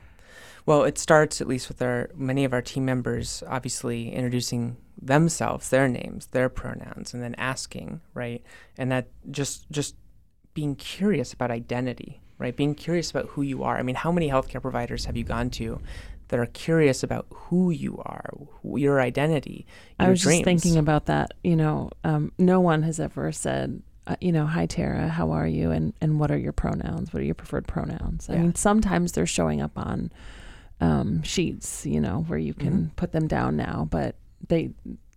Well, 0.66 0.85
it 0.85 0.98
starts 0.98 1.40
at 1.40 1.48
least 1.48 1.68
with 1.68 1.81
our 1.81 2.11
many 2.14 2.44
of 2.44 2.53
our 2.53 2.61
team 2.61 2.85
members 2.85 3.42
obviously 3.48 4.12
introducing 4.12 4.77
themselves, 5.00 5.70
their 5.70 5.88
names, 5.88 6.27
their 6.27 6.50
pronouns, 6.50 7.14
and 7.14 7.22
then 7.22 7.35
asking, 7.37 8.03
right? 8.12 8.42
And 8.77 8.92
that 8.92 9.09
just 9.31 9.70
just 9.70 9.96
being 10.53 10.77
curious 10.77 11.33
about 11.33 11.50
identity, 11.50 12.20
right? 12.37 12.55
Being 12.55 12.74
curious 12.74 13.11
about 13.11 13.29
who 13.29 13.40
you 13.40 13.62
are. 13.62 13.79
I 13.79 13.83
mean, 13.83 13.96
how 13.96 14.12
many 14.12 14.29
healthcare 14.29 14.61
providers 14.61 15.07
have 15.07 15.16
you 15.16 15.24
gone 15.24 15.48
to 15.50 15.81
that 16.29 16.41
are 16.41 16.47
curious 16.47 17.03
about 17.03 17.27
who 17.31 17.71
you 17.71 17.99
are, 18.05 18.33
your 18.63 19.01
identity. 19.01 19.67
Your 20.01 20.09
I 20.09 20.11
was 20.11 20.23
dreams. 20.23 20.39
just 20.39 20.45
thinking 20.45 20.79
about 20.79 21.07
that. 21.07 21.33
You 21.43 21.57
know, 21.57 21.91
um, 22.03 22.33
no 22.39 22.61
one 22.61 22.83
has 22.83 22.99
ever 22.99 23.31
said, 23.33 23.83
uh, 24.07 24.17
you 24.21 24.33
know, 24.33 24.47
hi 24.47 24.67
Tara, 24.67 25.09
how 25.09 25.33
are 25.33 25.47
you, 25.47 25.71
and 25.71 25.93
and 26.01 26.19
what 26.19 26.31
are 26.31 26.39
your 26.39 26.53
pronouns? 26.53 27.13
What 27.13 27.23
are 27.23 27.27
your 27.27 27.35
preferred 27.35 27.67
pronouns? 27.67 28.27
Yeah. 28.29 28.37
I 28.37 28.39
mean, 28.39 28.55
sometimes 28.55 29.13
they're 29.13 29.27
showing 29.27 29.61
up 29.61 29.77
on 29.77 30.13
um, 30.81 31.23
sheets, 31.23 31.87
you 31.87 32.01
know, 32.01 32.25
where 32.27 32.39
you 32.39 32.55
can 32.55 32.73
mm-hmm. 32.73 32.95
put 32.97 33.13
them 33.13 33.27
down 33.27 33.57
now, 33.57 33.87
but 33.91 34.17
they 34.49 34.71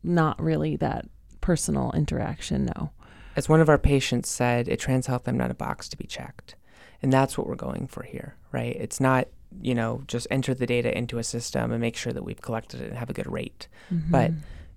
not 0.03 0.41
really 0.41 0.75
that 0.77 1.05
personal 1.41 1.91
interaction. 1.93 2.69
No. 2.77 2.91
As 3.35 3.47
one 3.47 3.61
of 3.61 3.69
our 3.69 3.77
patients 3.77 4.29
said, 4.29 4.67
at 4.67 4.79
Trans 4.79 5.07
Health, 5.07 5.27
I'm 5.27 5.37
not 5.37 5.51
a 5.51 5.55
box 5.55 5.87
to 5.89 5.97
be 5.97 6.07
checked. 6.07 6.55
And 7.01 7.13
that's 7.13 7.37
what 7.37 7.45
we're 7.45 7.55
going 7.55 7.87
for 7.87 8.03
here, 8.03 8.35
right? 8.51 8.75
It's 8.75 8.99
not 8.99 9.27
you 9.61 9.75
know, 9.75 10.03
just 10.07 10.27
enter 10.29 10.53
the 10.53 10.65
data 10.65 10.95
into 10.97 11.17
a 11.17 11.23
system 11.23 11.71
and 11.71 11.81
make 11.81 11.95
sure 11.95 12.13
that 12.13 12.23
we've 12.23 12.41
collected 12.41 12.81
it 12.81 12.89
and 12.89 12.97
have 12.97 13.09
a 13.09 13.13
good 13.13 13.31
rate. 13.31 13.67
Mm-hmm. 13.91 14.11
But 14.11 14.31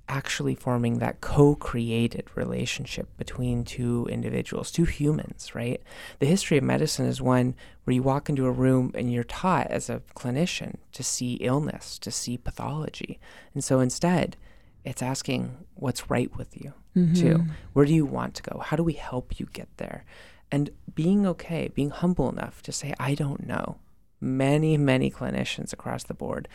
actually 0.08 0.56
forming 0.56 0.98
that 0.98 1.20
co-created 1.20 2.24
relationship 2.34 3.08
between 3.16 3.64
two 3.64 4.08
individuals, 4.10 4.72
two 4.72 4.84
humans, 4.84 5.54
right? 5.54 5.80
The 6.18 6.26
history 6.26 6.58
of 6.58 6.64
medicine 6.64 7.06
is 7.06 7.22
one 7.22 7.54
where 7.84 7.94
you 7.94 8.02
walk 8.02 8.28
into 8.28 8.46
a 8.46 8.50
room 8.50 8.90
and 8.94 9.12
you're 9.12 9.22
taught 9.22 9.68
as 9.68 9.88
a 9.88 10.02
clinician 10.16 10.76
to 10.92 11.04
see 11.04 11.34
illness, 11.34 11.96
to 12.00 12.10
see 12.10 12.36
pathology. 12.36 13.20
And 13.54 13.62
so 13.62 13.78
instead, 13.78 14.36
it's 14.84 15.00
asking 15.00 15.56
what's 15.74 16.10
right 16.10 16.36
with 16.36 16.56
you, 16.56 16.72
mm-hmm. 16.96 17.14
too. 17.14 17.44
Where 17.72 17.86
do 17.86 17.94
you 17.94 18.04
want 18.04 18.34
to 18.34 18.42
go? 18.42 18.58
How 18.58 18.76
do 18.76 18.82
we 18.82 18.94
help 18.94 19.38
you 19.38 19.46
get 19.52 19.68
there? 19.76 20.04
And 20.50 20.70
being 20.92 21.24
okay, 21.26 21.68
being 21.68 21.90
humble 21.90 22.28
enough 22.28 22.62
to 22.62 22.72
say, 22.72 22.94
I 22.98 23.14
don't 23.14 23.46
know. 23.46 23.78
Many, 24.20 24.76
many 24.76 25.10
clinicians 25.10 25.72
across 25.72 26.04
the 26.04 26.14
board 26.14 26.48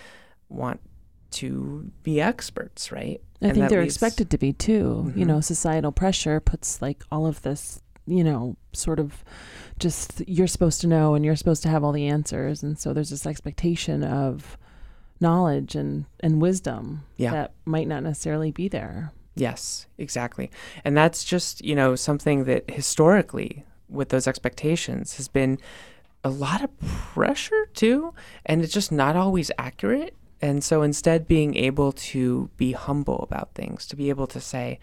want 0.49 0.80
to 1.32 1.91
be 2.04 2.21
experts, 2.21 2.91
right? 2.91 3.21
I 3.41 3.47
and 3.47 3.56
think 3.56 3.69
they're 3.69 3.82
expected 3.82 4.30
to 4.30 4.38
be 4.38 4.54
too. 4.54 5.06
Mm-hmm. 5.08 5.19
You 5.19 5.25
know, 5.25 5.41
societal 5.41 5.91
pressure 5.91 6.39
puts 6.39 6.82
like 6.82 7.04
all 7.12 7.25
of 7.28 7.41
this, 7.41 7.82
you 8.08 8.23
know, 8.23 8.56
sort 8.73 8.99
of 8.99 9.23
just 9.80 10.21
you're 10.28 10.47
supposed 10.47 10.82
to 10.82 10.88
know 10.88 11.15
and 11.15 11.25
you're 11.25 11.36
supposed 11.36 11.63
to 11.63 11.69
have 11.69 11.84
all 11.84 11.91
the 11.91 12.08
answers. 12.08 12.63
And 12.63 12.80
so 12.80 12.93
there's 12.93 13.10
this 13.10 13.25
expectation 13.25 14.04
of 14.04 14.58
knowledge 15.19 15.75
and, 15.75 16.06
and 16.21 16.41
wisdom 16.41 17.04
yeah. 17.17 17.32
that 17.32 17.54
might 17.65 17.88
not 17.88 18.04
necessarily 18.04 18.51
be 18.51 18.67
there. 18.67 19.12
Yes, 19.36 19.88
exactly. 19.97 20.49
And 20.86 20.95
that's 20.95 21.23
just, 21.23 21.63
you 21.63 21.75
know, 21.75 21.95
something 21.95 22.45
that 22.45 22.69
historically 22.69 23.65
with 23.89 24.10
those 24.10 24.28
expectations 24.28 25.17
has 25.17 25.28
been 25.28 25.60
a 26.26 26.30
lot 26.30 26.64
of 26.64 26.78
pressure 26.80 27.68
too. 27.74 28.14
And 28.46 28.62
it's 28.62 28.74
just 28.74 28.92
not 28.92 29.16
always 29.16 29.52
accurate. 29.58 30.16
And 30.42 30.64
so 30.64 30.82
instead, 30.82 31.28
being 31.28 31.56
able 31.56 31.94
to 31.94 32.50
be 32.58 32.74
humble 32.74 33.20
about 33.20 33.54
things, 33.54 33.86
to 33.88 33.96
be 33.96 34.10
able 34.10 34.28
to 34.28 34.42
say, 34.42 34.80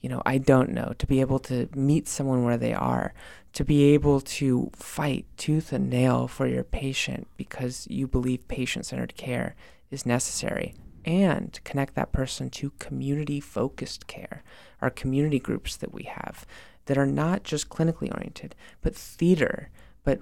you 0.00 0.08
know, 0.08 0.20
I 0.26 0.38
don't 0.38 0.70
know, 0.70 0.92
to 0.98 1.06
be 1.06 1.20
able 1.20 1.38
to 1.40 1.68
meet 1.74 2.08
someone 2.08 2.44
where 2.44 2.56
they 2.56 2.74
are, 2.74 3.14
to 3.52 3.64
be 3.64 3.94
able 3.94 4.20
to 4.20 4.70
fight 4.74 5.26
tooth 5.36 5.72
and 5.72 5.88
nail 5.88 6.26
for 6.26 6.46
your 6.46 6.64
patient 6.64 7.28
because 7.36 7.86
you 7.88 8.06
believe 8.06 8.46
patient 8.48 8.86
centered 8.86 9.16
care 9.16 9.54
is 9.90 10.06
necessary, 10.06 10.74
and 11.04 11.58
connect 11.64 11.94
that 11.94 12.12
person 12.12 12.50
to 12.50 12.72
community 12.78 13.40
focused 13.40 14.06
care, 14.06 14.42
our 14.80 14.90
community 14.90 15.38
groups 15.38 15.76
that 15.76 15.92
we 15.92 16.04
have 16.04 16.46
that 16.86 16.98
are 16.98 17.06
not 17.06 17.42
just 17.42 17.68
clinically 17.68 18.14
oriented, 18.14 18.54
but 18.82 18.94
theater, 18.94 19.70
but 20.04 20.20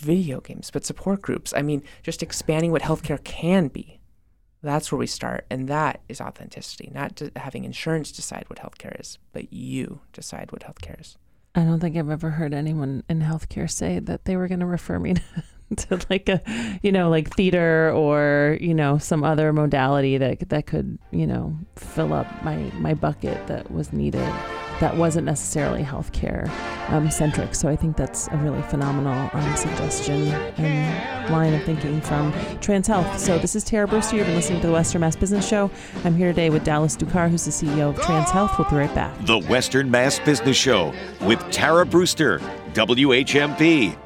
video 0.00 0.40
games, 0.40 0.70
but 0.70 0.84
support 0.84 1.22
groups. 1.22 1.52
I 1.56 1.62
mean, 1.62 1.82
just 2.02 2.22
expanding 2.22 2.72
what 2.72 2.82
healthcare 2.82 3.22
can 3.22 3.68
be 3.68 4.00
that's 4.62 4.92
where 4.92 4.98
we 4.98 5.06
start. 5.06 5.44
And 5.50 5.68
that 5.68 6.00
is 6.08 6.20
authenticity, 6.20 6.90
not 6.94 7.20
having 7.36 7.64
insurance 7.64 8.12
decide 8.12 8.44
what 8.48 8.60
healthcare 8.60 8.98
is, 9.00 9.18
but 9.32 9.52
you 9.52 10.00
decide 10.12 10.52
what 10.52 10.62
healthcare 10.62 11.00
is. 11.00 11.16
I 11.54 11.64
don't 11.64 11.80
think 11.80 11.96
I've 11.96 12.08
ever 12.08 12.30
heard 12.30 12.54
anyone 12.54 13.02
in 13.08 13.20
healthcare 13.20 13.70
say 13.70 13.98
that 13.98 14.24
they 14.24 14.36
were 14.36 14.48
going 14.48 14.60
to 14.60 14.66
refer 14.66 14.98
me 14.98 15.14
to, 15.76 15.76
to 15.76 16.06
like 16.08 16.28
a, 16.28 16.40
you 16.82 16.92
know, 16.92 17.10
like 17.10 17.34
theater 17.34 17.90
or, 17.90 18.56
you 18.60 18.72
know, 18.72 18.98
some 18.98 19.22
other 19.24 19.52
modality 19.52 20.16
that, 20.16 20.48
that 20.48 20.66
could, 20.66 20.98
you 21.10 21.26
know, 21.26 21.58
fill 21.76 22.14
up 22.14 22.26
my, 22.42 22.56
my 22.78 22.94
bucket 22.94 23.46
that 23.48 23.70
was 23.70 23.92
needed 23.92 24.32
that 24.82 24.96
wasn't 24.96 25.24
necessarily 25.24 25.80
healthcare 25.80 26.48
um, 26.90 27.08
centric. 27.08 27.54
So 27.54 27.68
I 27.68 27.76
think 27.76 27.96
that's 27.96 28.26
a 28.32 28.36
really 28.38 28.60
phenomenal 28.62 29.30
um, 29.32 29.56
suggestion 29.56 30.26
and 30.58 31.30
line 31.32 31.54
of 31.54 31.62
thinking 31.62 32.00
from 32.00 32.32
Trans 32.60 32.88
Health. 32.88 33.20
So 33.20 33.38
this 33.38 33.54
is 33.54 33.62
Tara 33.62 33.86
Brewster. 33.86 34.16
You've 34.16 34.26
been 34.26 34.34
listening 34.34 34.60
to 34.60 34.66
the 34.66 34.72
Western 34.72 35.02
Mass 35.02 35.14
Business 35.14 35.46
Show. 35.46 35.70
I'm 36.02 36.16
here 36.16 36.32
today 36.32 36.50
with 36.50 36.64
Dallas 36.64 36.96
Ducar, 36.96 37.30
who's 37.30 37.44
the 37.44 37.52
CEO 37.52 37.90
of 37.90 38.00
Trans 38.00 38.32
Health. 38.32 38.58
We'll 38.58 38.68
be 38.68 38.74
right 38.74 38.92
back. 38.92 39.16
The 39.24 39.38
Western 39.38 39.88
Mass 39.88 40.18
Business 40.18 40.56
Show 40.56 40.92
with 41.20 41.38
Tara 41.52 41.86
Brewster, 41.86 42.40
WHMP. 42.72 43.96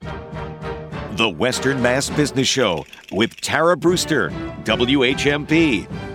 The 0.00 1.28
Western 1.28 1.82
Mass 1.82 2.08
Business 2.08 2.48
Show 2.48 2.86
with 3.12 3.38
Tara 3.42 3.76
Brewster, 3.76 4.30
WHMP. 4.64 6.07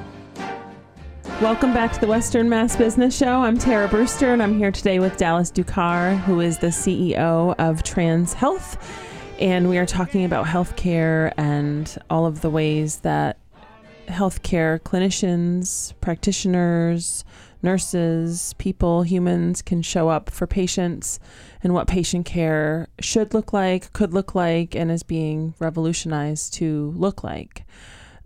Welcome 1.43 1.73
back 1.73 1.91
to 1.91 1.99
the 1.99 2.07
Western 2.07 2.47
Mass 2.47 2.77
Business 2.77 3.17
Show. 3.17 3.41
I'm 3.41 3.57
Tara 3.57 3.89
Brewster, 3.89 4.31
and 4.31 4.41
I'm 4.41 4.57
here 4.57 4.71
today 4.71 4.99
with 4.99 5.17
Dallas 5.17 5.51
Ducar, 5.51 6.17
who 6.21 6.39
is 6.39 6.59
the 6.59 6.67
CEO 6.67 7.53
of 7.59 7.83
Trans 7.83 8.31
Health. 8.31 8.77
And 9.41 9.67
we 9.67 9.77
are 9.77 9.85
talking 9.85 10.23
about 10.23 10.45
healthcare 10.45 11.33
and 11.35 11.97
all 12.09 12.25
of 12.25 12.39
the 12.39 12.49
ways 12.49 12.99
that 12.99 13.39
healthcare 14.07 14.79
clinicians, 14.79 15.93
practitioners, 15.99 17.25
nurses, 17.61 18.53
people, 18.57 19.03
humans 19.03 19.61
can 19.61 19.81
show 19.81 20.07
up 20.07 20.29
for 20.29 20.47
patients 20.47 21.19
and 21.61 21.73
what 21.73 21.89
patient 21.89 22.25
care 22.25 22.87
should 23.01 23.33
look 23.33 23.51
like, 23.51 23.91
could 23.91 24.13
look 24.13 24.33
like, 24.33 24.77
and 24.77 24.89
is 24.89 25.03
being 25.03 25.55
revolutionized 25.59 26.53
to 26.53 26.93
look 26.95 27.21
like. 27.21 27.65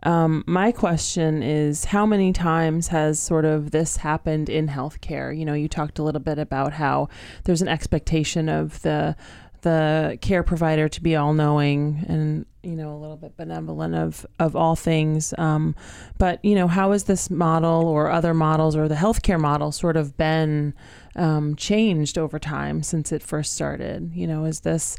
Um, 0.03 0.43
my 0.45 0.71
question 0.71 1.41
is 1.41 1.85
how 1.85 2.05
many 2.05 2.31
times 2.31 2.89
has 2.89 3.19
sort 3.19 3.45
of 3.45 3.71
this 3.71 3.97
happened 3.97 4.49
in 4.49 4.67
healthcare? 4.67 5.37
You 5.37 5.45
know, 5.45 5.53
you 5.53 5.67
talked 5.67 5.99
a 5.99 6.03
little 6.03 6.21
bit 6.21 6.37
about 6.37 6.73
how 6.73 7.09
there's 7.45 7.61
an 7.61 7.67
expectation 7.67 8.47
of 8.47 8.81
the 8.83 9.15
the 9.61 10.17
care 10.21 10.43
provider 10.43 10.87
to 10.87 11.01
be 11.01 11.15
all 11.15 11.33
knowing 11.33 12.05
and 12.07 12.45
you 12.61 12.75
know 12.75 12.95
a 12.95 12.99
little 12.99 13.17
bit 13.17 13.35
benevolent 13.35 13.95
of 13.95 14.25
of 14.39 14.55
all 14.55 14.75
things 14.75 15.33
um, 15.37 15.75
but 16.17 16.43
you 16.45 16.53
know 16.53 16.67
how 16.67 16.91
has 16.91 17.05
this 17.05 17.29
model 17.29 17.87
or 17.87 18.09
other 18.09 18.33
models 18.33 18.75
or 18.75 18.87
the 18.87 18.95
healthcare 18.95 19.39
model 19.39 19.71
sort 19.71 19.97
of 19.97 20.15
been 20.15 20.73
um, 21.15 21.55
changed 21.55 22.17
over 22.17 22.37
time 22.37 22.83
since 22.83 23.11
it 23.11 23.23
first 23.23 23.53
started 23.53 24.11
you 24.13 24.27
know 24.27 24.45
is 24.45 24.59
this 24.59 24.95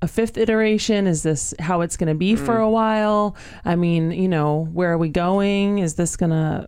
a 0.00 0.08
fifth 0.08 0.38
iteration? 0.38 1.06
Is 1.06 1.22
this 1.22 1.54
how 1.58 1.80
it's 1.80 1.96
going 1.96 2.08
to 2.08 2.14
be 2.14 2.34
mm. 2.34 2.38
for 2.38 2.58
a 2.58 2.70
while? 2.70 3.36
I 3.64 3.76
mean, 3.76 4.12
you 4.12 4.28
know, 4.28 4.68
where 4.72 4.92
are 4.92 4.98
we 4.98 5.08
going? 5.08 5.78
Is 5.78 5.94
this 5.94 6.16
going 6.16 6.30
to 6.30 6.66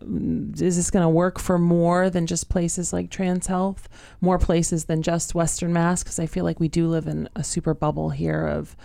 is 0.65 0.75
this 0.75 0.91
going 0.91 1.03
to 1.03 1.09
work 1.09 1.39
for 1.39 1.57
more 1.57 2.09
than 2.09 2.27
just 2.27 2.49
places 2.49 2.91
like 2.91 3.09
Trans 3.09 3.47
Health, 3.47 3.87
more 4.19 4.37
places 4.37 4.85
than 4.85 5.01
just 5.01 5.33
Western 5.33 5.71
Mass 5.71 6.03
because 6.03 6.19
I 6.19 6.25
feel 6.25 6.43
like 6.43 6.59
we 6.59 6.67
do 6.67 6.87
live 6.87 7.07
in 7.07 7.29
a 7.35 7.43
super 7.43 7.73
bubble 7.73 8.09
here 8.09 8.45
of 8.45 8.75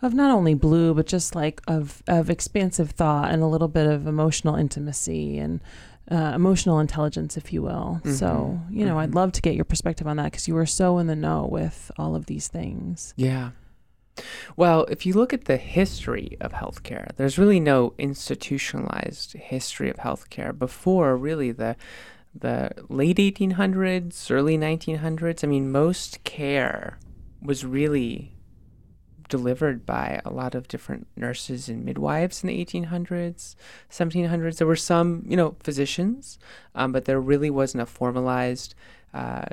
of 0.00 0.14
not 0.14 0.30
only 0.30 0.54
blue 0.54 0.94
but 0.94 1.06
just 1.06 1.34
like 1.34 1.60
of 1.66 2.02
of 2.06 2.30
expansive 2.30 2.90
thought 2.90 3.30
and 3.30 3.42
a 3.42 3.46
little 3.46 3.68
bit 3.68 3.86
of 3.86 4.06
emotional 4.06 4.54
intimacy 4.54 5.38
and 5.38 5.60
uh, 6.10 6.32
emotional 6.34 6.78
intelligence, 6.78 7.36
if 7.36 7.52
you 7.52 7.62
will. 7.62 8.00
Mm-hmm. 8.00 8.12
So, 8.12 8.60
you 8.70 8.84
know, 8.84 8.92
mm-hmm. 8.92 9.00
I'd 9.00 9.14
love 9.14 9.32
to 9.32 9.42
get 9.42 9.54
your 9.54 9.64
perspective 9.64 10.06
on 10.06 10.16
that 10.16 10.24
because 10.24 10.48
you 10.48 10.54
were 10.54 10.66
so 10.66 10.98
in 10.98 11.06
the 11.06 11.16
know 11.16 11.46
with 11.50 11.90
all 11.98 12.14
of 12.14 12.26
these 12.26 12.48
things. 12.48 13.12
Yeah. 13.16 13.50
Well, 14.56 14.84
if 14.84 15.06
you 15.06 15.14
look 15.14 15.32
at 15.32 15.44
the 15.44 15.56
history 15.56 16.36
of 16.40 16.52
healthcare, 16.52 17.14
there's 17.16 17.38
really 17.38 17.60
no 17.60 17.94
institutionalized 17.98 19.32
history 19.34 19.90
of 19.90 19.96
healthcare 19.96 20.56
before 20.56 21.16
really 21.16 21.52
the 21.52 21.76
the 22.34 22.70
late 22.88 23.16
1800s, 23.16 24.30
early 24.30 24.56
1900s. 24.56 25.42
I 25.42 25.46
mean, 25.46 25.72
most 25.72 26.22
care 26.24 26.98
was 27.42 27.64
really 27.64 28.38
delivered 29.28 29.84
by 29.84 30.20
a 30.24 30.30
lot 30.30 30.54
of 30.54 30.68
different 30.68 31.06
nurses 31.16 31.68
and 31.68 31.84
midwives 31.84 32.42
in 32.42 32.48
the 32.48 32.64
1800s, 32.64 33.54
1700s. 33.90 34.56
There 34.56 34.66
were 34.66 34.76
some, 34.76 35.24
you 35.26 35.36
know, 35.36 35.56
physicians, 35.60 36.38
um, 36.74 36.92
but 36.92 37.04
there 37.04 37.20
really 37.20 37.50
wasn't 37.50 37.82
a 37.82 37.86
formalized, 37.86 38.74
uh, 39.14 39.46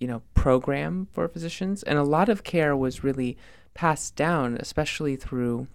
you 0.00 0.08
know, 0.08 0.22
program 0.34 1.08
for 1.12 1.28
physicians, 1.28 1.82
and 1.82 1.98
a 1.98 2.04
lot 2.04 2.28
of 2.28 2.44
care 2.44 2.76
was 2.76 3.04
really 3.04 3.36
passed 3.78 4.16
down, 4.16 4.56
especially 4.56 5.14
through 5.14 5.68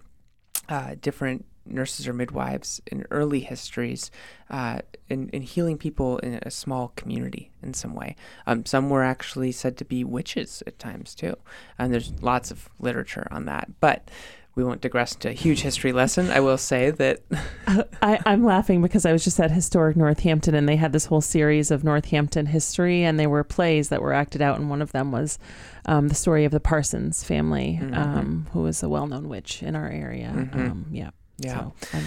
uh, 0.68 0.94
different 1.00 1.42
nurses 1.64 2.06
or 2.06 2.12
midwives 2.12 2.78
in 2.92 3.06
early 3.10 3.40
histories 3.40 4.10
uh, 4.50 4.78
in, 5.08 5.30
in 5.30 5.40
healing 5.40 5.78
people 5.78 6.18
in 6.18 6.38
a 6.42 6.50
small 6.50 6.92
community 6.96 7.50
in 7.62 7.72
some 7.72 7.94
way. 7.94 8.14
Um, 8.46 8.66
some 8.66 8.90
were 8.90 9.02
actually 9.02 9.52
said 9.52 9.78
to 9.78 9.86
be 9.86 10.04
witches 10.04 10.62
at 10.66 10.78
times 10.78 11.14
too. 11.14 11.34
And 11.78 11.94
there's 11.94 12.12
lots 12.20 12.50
of 12.50 12.68
literature 12.78 13.26
on 13.30 13.46
that. 13.46 13.70
But 13.80 14.10
we 14.54 14.62
won't 14.62 14.80
digress 14.80 15.14
into 15.14 15.28
a 15.28 15.32
huge 15.32 15.62
history 15.62 15.92
lesson. 15.92 16.30
I 16.30 16.40
will 16.40 16.58
say 16.58 16.90
that 16.90 17.20
I, 18.02 18.20
am 18.24 18.44
laughing 18.44 18.82
because 18.82 19.04
I 19.04 19.12
was 19.12 19.24
just 19.24 19.40
at 19.40 19.50
historic 19.50 19.96
Northampton 19.96 20.54
and 20.54 20.68
they 20.68 20.76
had 20.76 20.92
this 20.92 21.06
whole 21.06 21.20
series 21.20 21.70
of 21.70 21.82
Northampton 21.82 22.46
history 22.46 23.02
and 23.02 23.18
they 23.18 23.26
were 23.26 23.42
plays 23.42 23.88
that 23.88 24.00
were 24.00 24.12
acted 24.12 24.40
out 24.40 24.58
and 24.58 24.70
one 24.70 24.80
of 24.80 24.92
them 24.92 25.10
was 25.10 25.38
um, 25.86 26.08
the 26.08 26.14
story 26.14 26.44
of 26.44 26.52
the 26.52 26.60
Parsons 26.60 27.24
family, 27.24 27.80
mm-hmm. 27.82 27.94
um, 27.94 28.46
who 28.52 28.62
was 28.62 28.82
a 28.82 28.88
well-known 28.88 29.28
witch 29.28 29.62
in 29.62 29.74
our 29.74 29.88
area. 29.88 30.32
Mm-hmm. 30.34 30.60
Um, 30.60 30.86
yeah. 30.90 31.10
Yeah. 31.38 31.70
So, 31.90 31.98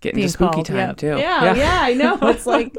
getting 0.00 0.16
being 0.16 0.28
to 0.28 0.32
spooky 0.32 0.52
called. 0.52 0.66
time 0.66 0.76
yeah. 0.76 0.92
too. 0.92 1.06
Yeah, 1.18 1.54
yeah, 1.54 1.78
I 1.82 1.94
know. 1.94 2.18
It's 2.36 2.46
like 2.46 2.74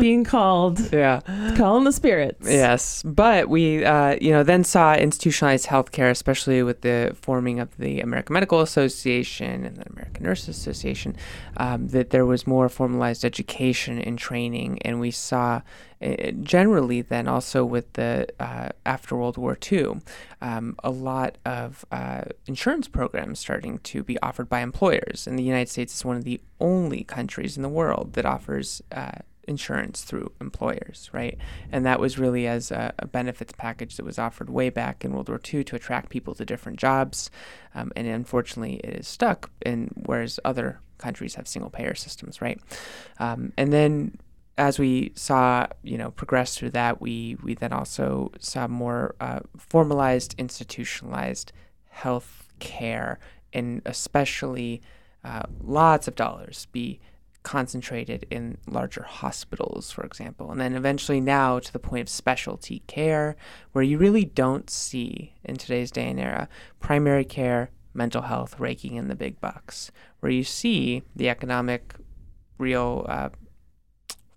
being 0.00 0.24
called, 0.24 0.92
yeah. 0.92 1.20
calling 1.56 1.84
the 1.84 1.92
spirits. 1.92 2.48
Yes, 2.48 3.02
but 3.02 3.48
we, 3.48 3.84
uh, 3.84 4.16
you 4.20 4.30
know, 4.30 4.42
then 4.42 4.64
saw 4.64 4.94
institutionalized 4.94 5.66
healthcare, 5.66 6.10
especially 6.10 6.62
with 6.62 6.80
the 6.80 7.16
forming 7.20 7.60
of 7.60 7.76
the 7.76 8.00
American 8.00 8.34
Medical 8.34 8.60
Association 8.60 9.64
and 9.64 9.76
the 9.76 9.88
American 9.90 10.24
Nurses 10.24 10.48
Association, 10.48 11.16
um, 11.58 11.88
that 11.88 12.10
there 12.10 12.26
was 12.26 12.46
more 12.46 12.68
formalized 12.68 13.24
education 13.24 14.00
and 14.00 14.18
training, 14.18 14.80
and 14.82 14.98
we 14.98 15.10
saw 15.10 15.60
generally 16.42 17.02
then 17.02 17.28
also 17.28 17.64
with 17.64 17.92
the 17.92 18.26
uh, 18.40 18.70
after 18.86 19.16
World 19.16 19.36
War 19.36 19.58
II, 19.70 20.00
um, 20.40 20.76
a 20.82 20.90
lot 20.90 21.36
of 21.44 21.84
uh, 21.92 22.22
insurance 22.46 22.88
programs 22.88 23.38
starting 23.38 23.78
to 23.80 24.02
be 24.02 24.18
offered 24.20 24.48
by 24.48 24.60
employers. 24.60 25.26
And 25.26 25.38
the 25.38 25.42
United 25.42 25.68
States 25.68 25.94
is 25.94 26.04
one 26.04 26.16
of 26.16 26.24
the 26.24 26.40
only 26.58 27.04
countries 27.04 27.56
in 27.56 27.62
the 27.62 27.68
world 27.68 28.14
that 28.14 28.24
offers 28.24 28.82
uh, 28.92 29.18
insurance 29.46 30.02
through 30.02 30.32
employers, 30.40 31.10
right? 31.12 31.36
And 31.70 31.84
that 31.84 32.00
was 32.00 32.18
really 32.18 32.46
as 32.46 32.70
a, 32.70 32.94
a, 32.98 33.06
benefits 33.06 33.52
package 33.56 33.96
that 33.96 34.04
was 34.04 34.18
offered 34.18 34.48
way 34.48 34.70
back 34.70 35.04
in 35.04 35.12
World 35.12 35.28
War 35.28 35.40
II 35.52 35.64
to 35.64 35.76
attract 35.76 36.08
people 36.08 36.34
to 36.36 36.44
different 36.44 36.78
jobs. 36.78 37.30
Um, 37.74 37.92
and 37.96 38.06
unfortunately, 38.06 38.76
it 38.84 39.00
is 39.00 39.08
stuck, 39.08 39.50
in, 39.66 39.90
whereas 40.06 40.38
other 40.44 40.80
countries 40.98 41.34
have 41.34 41.48
single 41.48 41.70
payer 41.70 41.94
systems, 41.94 42.40
right? 42.40 42.60
Um, 43.18 43.52
and 43.56 43.72
then 43.72 44.18
as 44.60 44.78
we 44.78 45.10
saw, 45.16 45.66
you 45.82 45.96
know, 45.96 46.10
progress 46.10 46.56
through 46.56 46.70
that, 46.70 47.00
we 47.00 47.36
we 47.42 47.54
then 47.54 47.72
also 47.72 48.30
saw 48.38 48.68
more 48.68 49.14
uh, 49.18 49.40
formalized, 49.56 50.34
institutionalized 50.36 51.50
health 51.88 52.46
care, 52.58 53.18
and 53.54 53.80
especially 53.86 54.82
uh, 55.24 55.44
lots 55.62 56.06
of 56.06 56.14
dollars 56.14 56.66
be 56.72 57.00
concentrated 57.42 58.26
in 58.30 58.58
larger 58.66 59.02
hospitals, 59.02 59.90
for 59.90 60.04
example, 60.04 60.50
and 60.50 60.60
then 60.60 60.74
eventually 60.74 61.22
now 61.22 61.58
to 61.58 61.72
the 61.72 61.78
point 61.78 62.02
of 62.02 62.08
specialty 62.10 62.82
care, 62.86 63.36
where 63.72 63.82
you 63.82 63.96
really 63.96 64.26
don't 64.26 64.68
see 64.68 65.32
in 65.42 65.56
today's 65.56 65.90
day 65.90 66.10
and 66.10 66.20
era 66.20 66.50
primary 66.80 67.24
care, 67.24 67.70
mental 67.94 68.22
health 68.22 68.60
raking 68.60 68.96
in 68.96 69.08
the 69.08 69.16
big 69.16 69.40
bucks, 69.40 69.90
where 70.20 70.30
you 70.30 70.44
see 70.44 71.02
the 71.16 71.30
economic 71.30 71.94
real 72.58 73.06
uh, 73.08 73.30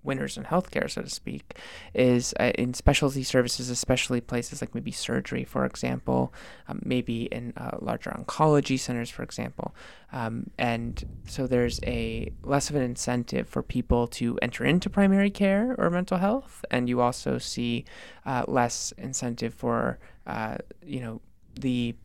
winners 0.04 0.38
in 0.38 0.44
healthcare, 0.44 0.89
so 0.89 1.02
to 1.02 1.10
speak, 1.10 1.58
is 1.94 2.34
uh, 2.39 2.52
in 2.56 2.74
specialty 2.74 3.24
services, 3.24 3.70
especially 3.70 4.22
places 4.22 4.62
like 4.62 4.76
maybe 4.76 4.92
surgery, 4.92 5.44
for 5.44 5.66
example, 5.66 6.34
um, 6.68 6.82
maybe 6.84 7.24
in 7.26 7.54
uh, 7.58 7.78
larger 7.80 8.12
oncology 8.12 8.80
centers, 8.80 9.10
for 9.10 9.24
example. 9.24 9.74
Um, 10.12 10.50
and 10.58 11.04
so 11.28 11.48
there's 11.48 11.80
a 11.84 12.32
less 12.44 12.70
of 12.70 12.76
an 12.76 12.84
incentive 12.84 13.48
for 13.48 13.63
people 13.63 14.08
to 14.08 14.38
enter 14.42 14.63
into 14.63 14.89
primary 14.89 15.32
care 15.32 15.76
or 15.78 15.89
mental 15.89 16.18
health, 16.18 16.63
and 16.70 16.88
you 16.88 17.02
also 17.02 17.38
see 17.38 17.86
uh, 18.26 18.44
less 18.48 18.94
incentive 18.98 19.54
for, 19.54 20.00
uh, 20.28 20.58
you 20.86 21.00
know, 21.00 21.22
the 21.60 21.96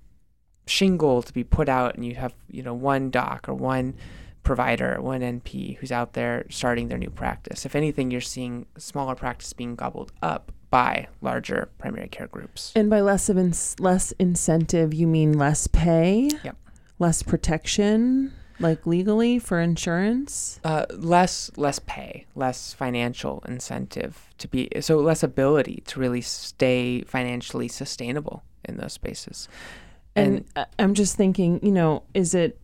shingle 0.67 1.23
to 1.23 1.33
be 1.33 1.45
put 1.45 1.69
out, 1.69 1.95
and 1.95 2.05
you 2.05 2.15
have, 2.15 2.35
you 2.51 2.63
know, 2.63 2.75
one 2.75 3.11
doc 3.11 3.49
or 3.49 3.55
one 3.55 3.95
provider, 4.49 4.99
one 5.03 5.21
NP 5.21 5.77
who's 5.77 5.93
out 5.93 6.15
there 6.15 6.47
starting 6.49 6.89
their 6.89 6.97
new 6.97 7.11
practice. 7.11 7.67
If 7.67 7.77
anything, 7.77 8.11
you're 8.11 8.23
seeing 8.23 8.65
smaller 8.79 9.15
practice 9.15 9.53
being 9.53 9.75
gobbled 9.75 10.11
up 10.23 10.53
by 10.71 11.09
larger 11.21 11.69
primary 11.77 12.09
care 12.09 12.29
groups. 12.29 12.73
And 12.75 12.89
by 12.89 13.03
less 13.03 13.29
of 13.29 13.37
in- 13.37 13.53
less 13.79 14.13
incentive, 14.13 14.95
you 14.95 15.07
mean 15.07 15.35
less 15.35 15.67
pay? 15.67 16.31
Yep. 16.43 16.57
Less 16.99 17.23
protection, 17.23 18.33
like 18.59 18.87
legally 18.87 19.39
for 19.39 19.61
insurance? 19.61 20.61
Uh, 20.65 20.87
less 20.95 21.51
less 21.59 21.79
pay, 21.81 22.25
less 22.35 22.73
financial 22.73 23.45
incentive 23.47 24.31
to 24.39 24.49
be 24.49 24.71
so 24.81 24.97
less 24.97 25.23
ability 25.23 25.83
to 25.89 26.01
really 26.01 26.23
stay 26.23 27.03
financially 27.03 27.69
sustainable 27.69 28.43
in 28.65 28.79
those 28.79 28.95
spaces. 28.95 29.47
And, 30.17 30.47
and 30.57 30.67
I'm 30.79 30.95
just 30.95 31.17
thinking, 31.17 31.61
you 31.63 31.71
know, 31.71 32.05
is 32.15 32.35
it 32.35 32.59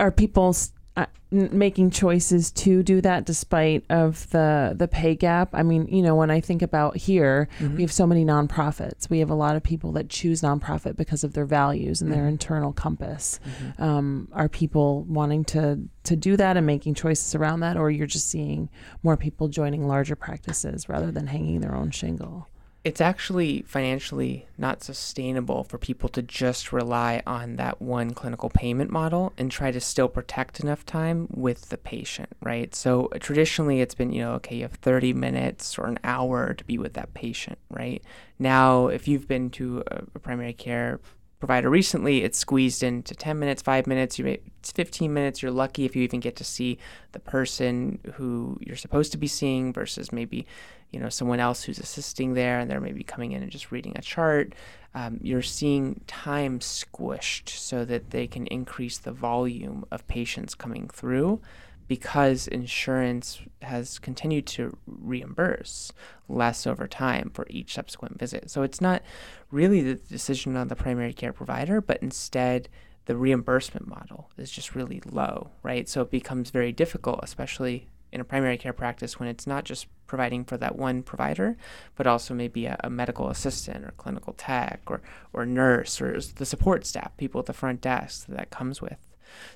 are 0.00 0.10
people 0.10 0.54
uh, 0.96 1.06
making 1.30 1.90
choices 1.90 2.52
to 2.52 2.82
do 2.84 3.00
that 3.00 3.24
despite 3.24 3.84
of 3.90 4.30
the 4.30 4.72
the 4.76 4.86
pay 4.86 5.16
gap 5.16 5.48
i 5.52 5.62
mean 5.62 5.86
you 5.88 6.00
know 6.00 6.14
when 6.14 6.30
i 6.30 6.40
think 6.40 6.62
about 6.62 6.96
here 6.96 7.48
mm-hmm. 7.58 7.74
we 7.74 7.82
have 7.82 7.90
so 7.90 8.06
many 8.06 8.24
nonprofits 8.24 9.10
we 9.10 9.18
have 9.18 9.30
a 9.30 9.34
lot 9.34 9.56
of 9.56 9.62
people 9.62 9.90
that 9.90 10.08
choose 10.08 10.42
nonprofit 10.42 10.96
because 10.96 11.24
of 11.24 11.32
their 11.32 11.44
values 11.44 12.00
and 12.00 12.10
mm-hmm. 12.10 12.20
their 12.20 12.28
internal 12.28 12.72
compass 12.72 13.40
mm-hmm. 13.44 13.82
um, 13.82 14.28
are 14.32 14.48
people 14.48 15.02
wanting 15.04 15.44
to 15.44 15.80
to 16.04 16.14
do 16.14 16.36
that 16.36 16.56
and 16.56 16.66
making 16.66 16.94
choices 16.94 17.34
around 17.34 17.58
that 17.58 17.76
or 17.76 17.90
you're 17.90 18.06
just 18.06 18.30
seeing 18.30 18.68
more 19.02 19.16
people 19.16 19.48
joining 19.48 19.88
larger 19.88 20.14
practices 20.14 20.88
rather 20.88 21.10
than 21.10 21.26
hanging 21.26 21.60
their 21.60 21.74
own 21.74 21.90
shingle 21.90 22.48
it's 22.84 23.00
actually 23.00 23.62
financially 23.62 24.46
not 24.58 24.82
sustainable 24.82 25.64
for 25.64 25.78
people 25.78 26.10
to 26.10 26.20
just 26.20 26.70
rely 26.70 27.22
on 27.26 27.56
that 27.56 27.80
one 27.80 28.12
clinical 28.12 28.50
payment 28.50 28.90
model 28.90 29.32
and 29.38 29.50
try 29.50 29.70
to 29.70 29.80
still 29.80 30.08
protect 30.08 30.60
enough 30.60 30.84
time 30.84 31.26
with 31.30 31.70
the 31.70 31.78
patient, 31.78 32.28
right? 32.42 32.74
So 32.74 33.08
traditionally 33.20 33.80
it's 33.80 33.94
been, 33.94 34.12
you 34.12 34.20
know, 34.20 34.32
okay, 34.34 34.56
you 34.56 34.62
have 34.62 34.74
30 34.74 35.14
minutes 35.14 35.78
or 35.78 35.86
an 35.86 35.98
hour 36.04 36.52
to 36.52 36.64
be 36.64 36.76
with 36.76 36.92
that 36.92 37.14
patient, 37.14 37.58
right? 37.70 38.04
Now, 38.38 38.88
if 38.88 39.08
you've 39.08 39.26
been 39.26 39.48
to 39.50 39.82
a, 39.86 40.18
primary 40.18 40.52
care 40.52 41.00
provider 41.38 41.70
recently, 41.70 42.22
it's 42.22 42.38
squeezed 42.38 42.82
into 42.82 43.14
10 43.14 43.38
minutes, 43.38 43.62
5 43.62 43.86
minutes, 43.86 44.18
you 44.18 44.26
may, 44.26 44.40
it's 44.58 44.72
15 44.72 45.12
minutes. 45.12 45.42
You're 45.42 45.52
lucky 45.52 45.86
if 45.86 45.96
you 45.96 46.02
even 46.02 46.20
get 46.20 46.36
to 46.36 46.44
see 46.44 46.78
the 47.12 47.18
person 47.18 47.98
who 48.14 48.58
you're 48.60 48.76
supposed 48.76 49.12
to 49.12 49.18
be 49.18 49.26
seeing 49.26 49.72
versus 49.72 50.12
maybe, 50.12 50.46
you 50.94 51.00
know, 51.00 51.08
someone 51.08 51.40
else 51.40 51.64
who's 51.64 51.80
assisting 51.80 52.34
there 52.34 52.60
and 52.60 52.70
they're 52.70 52.80
maybe 52.80 53.02
coming 53.02 53.32
in 53.32 53.42
and 53.42 53.50
just 53.50 53.72
reading 53.72 53.94
a 53.96 54.00
chart. 54.00 54.54
Um, 54.94 55.18
you're 55.20 55.42
seeing 55.42 56.00
time 56.06 56.60
squished 56.60 57.48
so 57.48 57.84
that 57.84 58.10
they 58.10 58.28
can 58.28 58.46
increase 58.46 58.96
the 58.98 59.10
volume 59.10 59.84
of 59.90 60.06
patients 60.06 60.54
coming 60.54 60.88
through 60.88 61.40
because 61.88 62.46
insurance 62.46 63.40
has 63.62 63.98
continued 63.98 64.46
to 64.46 64.76
reimburse 64.86 65.92
less 66.28 66.64
over 66.64 66.86
time 66.86 67.28
for 67.34 67.44
each 67.50 67.74
subsequent 67.74 68.16
visit. 68.16 68.48
So 68.48 68.62
it's 68.62 68.80
not 68.80 69.02
really 69.50 69.80
the 69.80 69.96
decision 69.96 70.56
on 70.56 70.68
the 70.68 70.76
primary 70.76 71.12
care 71.12 71.32
provider, 71.32 71.80
but 71.80 72.00
instead 72.02 72.68
the 73.06 73.16
reimbursement 73.16 73.88
model 73.88 74.30
is 74.38 74.52
just 74.52 74.76
really 74.76 75.02
low, 75.04 75.50
right? 75.64 75.88
So 75.88 76.02
it 76.02 76.10
becomes 76.12 76.50
very 76.50 76.70
difficult, 76.70 77.18
especially 77.24 77.88
in 78.14 78.20
a 78.20 78.24
primary 78.24 78.56
care 78.56 78.72
practice 78.72 79.18
when 79.18 79.28
it's 79.28 79.46
not 79.46 79.64
just 79.64 79.88
providing 80.06 80.44
for 80.44 80.56
that 80.56 80.76
one 80.76 81.02
provider, 81.02 81.56
but 81.96 82.06
also 82.06 82.32
maybe 82.32 82.66
a, 82.66 82.76
a, 82.84 82.88
medical 82.88 83.28
assistant 83.28 83.84
or 83.84 83.92
clinical 83.96 84.32
tech 84.34 84.80
or, 84.86 85.02
or 85.32 85.44
nurse 85.44 86.00
or 86.00 86.20
the 86.36 86.46
support 86.46 86.86
staff, 86.86 87.14
people 87.16 87.40
at 87.40 87.46
the 87.46 87.52
front 87.52 87.80
desk 87.80 88.26
that, 88.26 88.36
that 88.36 88.50
comes 88.50 88.80
with. 88.80 88.98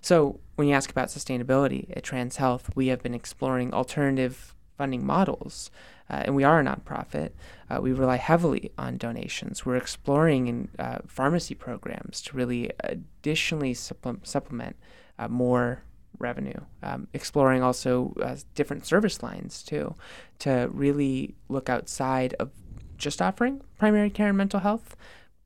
So 0.00 0.40
when 0.56 0.66
you 0.66 0.74
ask 0.74 0.90
about 0.90 1.08
sustainability 1.08 1.96
at 1.96 2.02
Trans 2.02 2.36
Health, 2.36 2.70
we 2.74 2.88
have 2.88 3.00
been 3.00 3.14
exploring 3.14 3.72
alternative 3.72 4.54
funding 4.76 5.06
models, 5.06 5.70
uh, 6.10 6.22
and 6.24 6.34
we 6.34 6.42
are 6.42 6.58
a 6.58 6.64
nonprofit. 6.64 7.30
Uh, 7.70 7.80
we 7.80 7.92
rely 7.92 8.16
heavily 8.16 8.72
on 8.76 8.96
donations. 8.96 9.64
We're 9.64 9.76
exploring 9.76 10.48
in 10.48 10.68
uh, 10.80 10.98
pharmacy 11.06 11.54
programs 11.54 12.20
to 12.22 12.36
really 12.36 12.72
additionally 12.82 13.74
supple- 13.74 14.18
supplement 14.24 14.76
uh, 15.18 15.28
more 15.28 15.82
revenue. 16.18 16.60
Um, 16.82 17.08
exploring 17.12 17.62
also 17.62 18.14
uh, 18.22 18.36
different 18.54 18.86
service 18.86 19.22
lines 19.22 19.62
too, 19.62 19.94
to 20.40 20.68
really 20.72 21.34
look 21.48 21.68
outside 21.68 22.34
of 22.34 22.50
just 22.96 23.22
offering 23.22 23.62
primary 23.78 24.10
care 24.10 24.28
and 24.28 24.36
mental 24.36 24.60
health, 24.60 24.96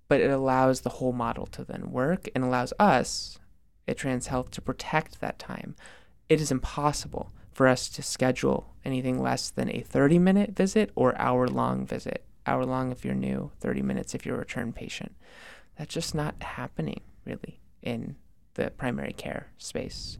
but 0.08 0.20
it 0.20 0.30
allows 0.30 0.80
the 0.80 0.90
whole 0.90 1.12
model 1.12 1.46
to 1.46 1.64
then 1.64 1.90
work 1.90 2.28
and 2.34 2.42
allows 2.44 2.72
us 2.78 3.38
at 3.86 3.96
Trans 3.96 4.28
Health 4.28 4.50
to 4.52 4.60
protect 4.60 5.20
that 5.20 5.38
time. 5.38 5.74
It 6.28 6.40
is 6.40 6.50
impossible 6.50 7.32
for 7.52 7.68
us 7.68 7.88
to 7.90 8.02
schedule 8.02 8.74
anything 8.84 9.20
less 9.20 9.50
than 9.50 9.68
a 9.70 9.80
30 9.80 10.18
minute 10.18 10.56
visit 10.56 10.90
or 10.94 11.18
hour 11.20 11.46
long 11.46 11.86
visit. 11.86 12.24
Hour 12.46 12.64
long 12.64 12.90
if 12.90 13.04
you're 13.04 13.14
new, 13.14 13.52
30 13.60 13.82
minutes 13.82 14.14
if 14.14 14.26
you're 14.26 14.36
a 14.36 14.40
return 14.40 14.72
patient. 14.72 15.14
That's 15.78 15.94
just 15.94 16.14
not 16.14 16.42
happening 16.42 17.02
really 17.24 17.60
in 17.82 18.16
the 18.54 18.70
primary 18.70 19.12
care 19.12 19.48
space. 19.58 20.18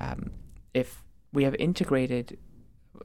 Um, 0.00 0.30
if 0.72 1.02
we 1.32 1.44
have 1.44 1.54
integrated 1.56 2.38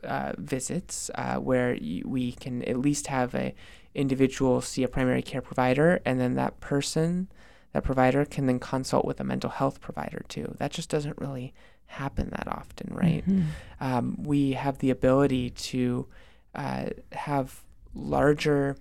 uh, 0.04 0.34
visits 0.38 1.10
uh, 1.16 1.36
where 1.38 1.78
y- 1.82 2.02
we 2.06 2.32
can 2.32 2.64
at 2.64 2.78
least 2.78 3.08
have 3.08 3.34
a 3.36 3.54
individual 3.96 4.62
see 4.62 4.84
a 4.84 4.88
primary 4.88 5.22
care 5.22 5.42
provider 5.42 6.00
and 6.06 6.20
then 6.20 6.36
that 6.36 6.60
person 6.60 7.28
that 7.74 7.84
provider 7.84 8.24
can 8.24 8.46
then 8.46 8.60
consult 8.60 9.04
with 9.04 9.20
a 9.20 9.24
mental 9.24 9.50
health 9.50 9.82
provider 9.82 10.24
too. 10.28 10.56
That 10.58 10.72
just 10.72 10.90
doesn't 10.90 11.20
really 11.20 11.54
happen 11.86 12.30
that 12.30 12.48
often, 12.48 12.94
right? 12.94 13.24
Mm-hmm. 13.28 13.44
Um, 13.80 14.24
we 14.24 14.54
have 14.54 14.78
the 14.80 14.90
ability 14.92 15.50
to 15.52 16.08
uh, 16.56 16.86
have 17.12 17.64
larger 17.94 18.78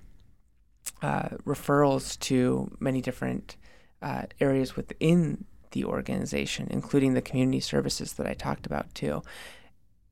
uh, 1.03 1.29
referrals 1.45 2.19
to 2.21 2.71
many 2.81 3.01
different 3.01 3.57
uh, 4.03 4.23
areas 4.41 4.77
within 4.77 5.45
the 5.73 5.85
organization, 5.85 6.69
including 6.71 7.15
the 7.15 7.23
community 7.23 7.61
services 7.61 8.15
that 8.15 8.27
I 8.27 8.35
talked 8.35 8.67
about 8.67 8.95
too. 8.95 9.23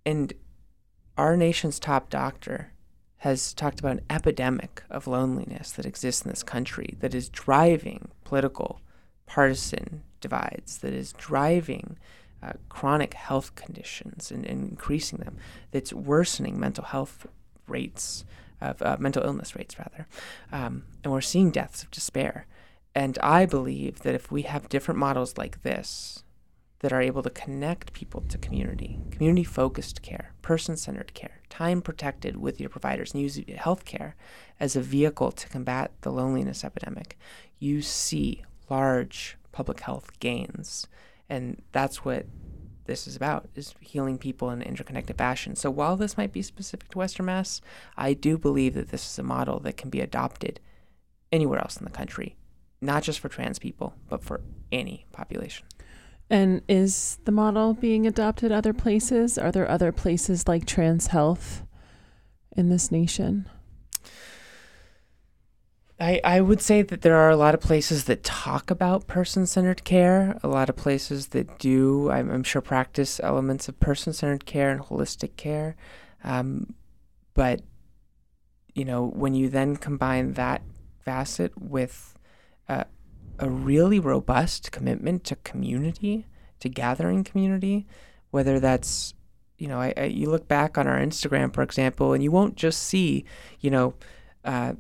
And 0.05 0.33
our 1.17 1.37
nation's 1.37 1.79
top 1.79 2.11
doctor 2.11 2.73
has 3.19 3.55
talked 3.55 3.81
about 3.81 3.93
an 3.93 4.05
epidemic 4.11 4.83
of 4.91 5.07
loneliness 5.07 5.73
that 5.73 5.87
exists 5.87 6.23
in 6.23 6.31
this 6.31 6.43
country 6.43 6.95
that 7.01 7.15
is 7.15 7.29
driving 7.29 8.09
political, 8.25 8.81
partisan 9.27 10.03
divides, 10.21 10.79
that 10.79 10.93
is 10.93 11.13
driving 11.15 11.99
uh, 12.43 12.53
chronic 12.69 13.15
health 13.15 13.55
conditions 13.55 14.31
and, 14.31 14.45
and, 14.45 14.69
increasing 14.69 15.19
them, 15.19 15.37
that's 15.71 15.93
worsening 15.93 16.61
mental 16.61 16.85
health 16.85 17.27
rates, 17.67 18.25
of 18.61 18.81
uh, 18.83 18.97
mental 19.01 19.25
illness 19.25 19.57
rates, 19.57 19.79
rather. 19.79 20.07
Um, 20.53 20.85
and 21.03 21.13
we're 21.13 21.21
seeing 21.21 21.51
deaths 21.51 21.83
of 21.83 21.91
despair. 21.91 22.47
And 22.97 23.19
I 23.23 23.45
believe 23.45 24.01
that 24.01 24.15
if 24.15 24.33
we 24.33 24.43
have 24.43 24.71
different 24.71 24.99
models 24.99 25.37
like 25.37 25.63
this 25.63 26.25
that 26.79 26.95
are 26.95 27.03
able 27.03 27.23
to 27.25 27.29
connect 27.29 27.93
people 27.93 28.23
to 28.23 28.39
community, 28.39 28.99
community 29.11 29.45
focused 29.45 30.01
care, 30.01 30.33
person 30.41 30.79
centered 30.79 31.13
care, 31.13 31.43
time 31.51 31.83
protected 31.83 32.39
with 32.39 32.59
your 32.59 32.71
providers, 32.71 33.13
and 33.13 33.23
use 33.23 33.37
healthcare 33.37 34.15
as 34.59 34.77
a 34.77 34.81
vehicle 34.81 35.31
to 35.31 35.47
combat 35.51 35.93
the 36.01 36.11
loneliness 36.11 36.65
epidemic, 36.65 37.19
you 37.59 37.83
see 37.83 38.43
large 38.71 39.37
public 39.53 39.81
health 39.81 40.19
gains. 40.19 40.87
And 41.29 41.61
that's 41.73 42.03
what 42.03 42.25
this 42.87 43.07
is 43.07 43.15
about 43.15 43.47
is 43.55 43.75
healing 43.81 44.17
people 44.17 44.49
in 44.49 44.63
an 44.63 44.69
interconnected 44.69 45.19
fashion. 45.19 45.55
So 45.55 45.71
while 45.71 45.99
this 45.99 46.17
might 46.17 46.33
be 46.33 46.41
specific 46.41 46.89
to 46.93 46.99
Western 46.99 47.27
Mass, 47.27 47.61
I 47.95 48.15
do 48.15 48.39
believe 48.39 48.73
that 48.73 48.89
this 48.89 49.05
is 49.05 49.19
a 49.19 49.23
model 49.23 49.61
that 49.61 49.77
can 49.77 49.91
be 49.91 50.01
adopted 50.01 50.61
anywhere 51.31 51.59
else 51.59 51.77
in 51.77 51.85
the 51.85 51.91
country 51.91 52.37
not 52.87 53.03
just 53.03 53.21
for 53.21 53.29
trans 53.29 53.59
people, 53.59 53.95
but 54.09 54.23
for 54.23 54.41
any 54.73 55.07
population. 55.13 55.67
And 56.31 56.63
is 56.69 57.19
the 57.25 57.33
model 57.33 57.75
being 57.75 58.07
adopted 58.07 58.51
other 58.51 58.73
places? 58.73 59.39
Are 59.39 59.53
there 59.53 59.71
other 59.71 59.93
places 59.93 60.49
like 60.49 60.67
Trans 60.67 61.09
Health 61.09 61.63
in 62.57 62.69
this 62.69 62.91
nation? 62.91 63.49
I, 65.99 66.21
I 66.25 66.41
would 66.41 66.61
say 66.61 66.83
that 66.83 67.01
there 67.03 67.17
are 67.17 67.31
a 67.31 67.37
lot 67.37 67.55
of 67.55 67.61
places 67.61 68.05
that 68.05 68.23
talk 68.23 68.71
about 68.71 69.07
person 69.07 69.47
centered 69.47 69.85
care, 69.85 70.39
a 70.43 70.49
lot 70.49 70.69
of 70.69 70.77
places 70.77 71.29
that 71.29 71.59
do, 71.59 72.11
I'm, 72.11 72.31
I'm 72.31 72.43
sure, 72.43 72.61
practice 72.61 73.19
elements 73.21 73.69
of 73.69 73.81
person 73.81 74.13
centered 74.13 74.45
care 74.45 74.71
and 74.71 74.81
holistic 74.81 75.37
care. 75.37 75.75
Um, 76.23 76.75
but, 77.35 77.63
you 78.75 78.85
know, 78.85 79.07
when 79.07 79.35
you 79.35 79.49
then 79.49 79.77
combine 79.77 80.35
that 80.35 80.61
facet 80.99 81.53
with 81.57 82.16
a, 82.69 82.87
a 83.39 83.49
really 83.49 84.01
robust 84.01 84.73
commitment 84.73 85.25
to 85.25 85.37
community, 85.37 86.27
to 86.61 86.69
gathering 86.69 87.25
community, 87.25 87.87
whether 88.31 88.61
that's 88.61 89.15
you 89.59 89.69
know, 89.69 89.81
I, 89.81 89.95
I, 89.97 90.05
you 90.05 90.31
look 90.31 90.49
back 90.49 90.77
on 90.77 90.87
our 90.87 90.99
Instagram, 90.99 91.53
for 91.55 91.63
example, 91.63 92.13
and 92.13 92.23
you 92.23 92.31
won't 92.31 92.57
just 92.57 92.83
see, 92.83 93.25
you 93.61 93.71
know, 93.71 93.95
uh, 94.45 94.75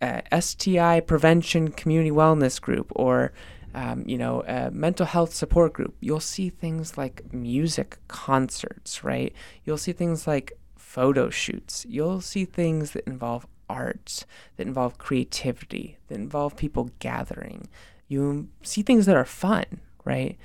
uh, 0.00 0.20
STI 0.40 1.00
prevention 1.00 1.70
community 1.70 2.10
wellness 2.10 2.60
group 2.60 2.92
or, 2.94 3.32
um, 3.74 4.04
you 4.06 4.18
know, 4.18 4.42
a 4.46 4.70
mental 4.70 5.06
health 5.06 5.32
support 5.34 5.72
group. 5.72 5.94
You'll 6.00 6.20
see 6.20 6.48
things 6.48 6.96
like 6.96 7.32
music 7.32 7.98
concerts, 8.08 9.02
right? 9.02 9.32
You'll 9.64 9.78
see 9.78 9.92
things 9.92 10.26
like 10.26 10.52
photo 10.76 11.30
shoots. 11.30 11.86
You'll 11.88 12.20
see 12.20 12.44
things 12.44 12.92
that 12.92 13.06
involve 13.06 13.46
arts, 13.72 14.26
that 14.56 14.66
involve 14.66 14.98
creativity, 14.98 15.98
that 16.08 16.14
involve 16.14 16.56
people 16.56 16.90
gathering. 16.98 17.68
You 18.08 18.48
see 18.62 18.82
things 18.82 19.06
that 19.06 19.16
are 19.16 19.24
fun, 19.24 19.64
right? 20.04 20.36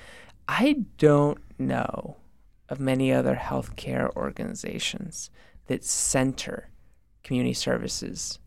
I 0.47 0.85
don't 0.97 1.39
know 1.59 2.17
of 2.69 2.79
many 2.79 3.11
other 3.11 3.35
healthcare 3.35 4.15
organizations 4.15 5.29
that 5.67 5.83
center 5.83 6.69
community 7.23 7.53
services 7.53 8.39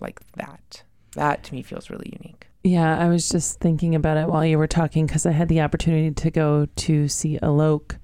like 0.00 0.20
that. 0.32 0.82
That 1.12 1.44
to 1.44 1.54
me 1.54 1.62
feels 1.62 1.90
really 1.90 2.16
unique. 2.20 2.48
Yeah, 2.64 2.98
I 2.98 3.08
was 3.08 3.28
just 3.28 3.60
thinking 3.60 3.94
about 3.94 4.16
it 4.16 4.26
while 4.26 4.44
you 4.44 4.58
were 4.58 4.66
talking 4.66 5.06
because 5.06 5.26
I 5.26 5.32
had 5.32 5.48
the 5.48 5.60
opportunity 5.60 6.10
to 6.10 6.30
go 6.30 6.66
to 6.66 7.08
see 7.08 7.38
Alok 7.42 7.98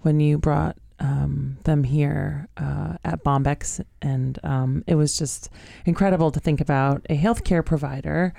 when 0.00 0.20
you 0.20 0.38
brought 0.38 0.76
um, 0.98 1.58
them 1.64 1.84
here 1.84 2.48
uh, 2.56 2.94
at 3.04 3.22
Bombyx, 3.22 3.80
and 4.02 4.38
um, 4.42 4.84
it 4.86 4.94
was 4.94 5.18
just 5.18 5.50
incredible 5.84 6.30
to 6.30 6.40
think 6.40 6.60
about 6.60 7.04
a 7.10 7.16
healthcare 7.16 7.64
provider, 7.64 8.32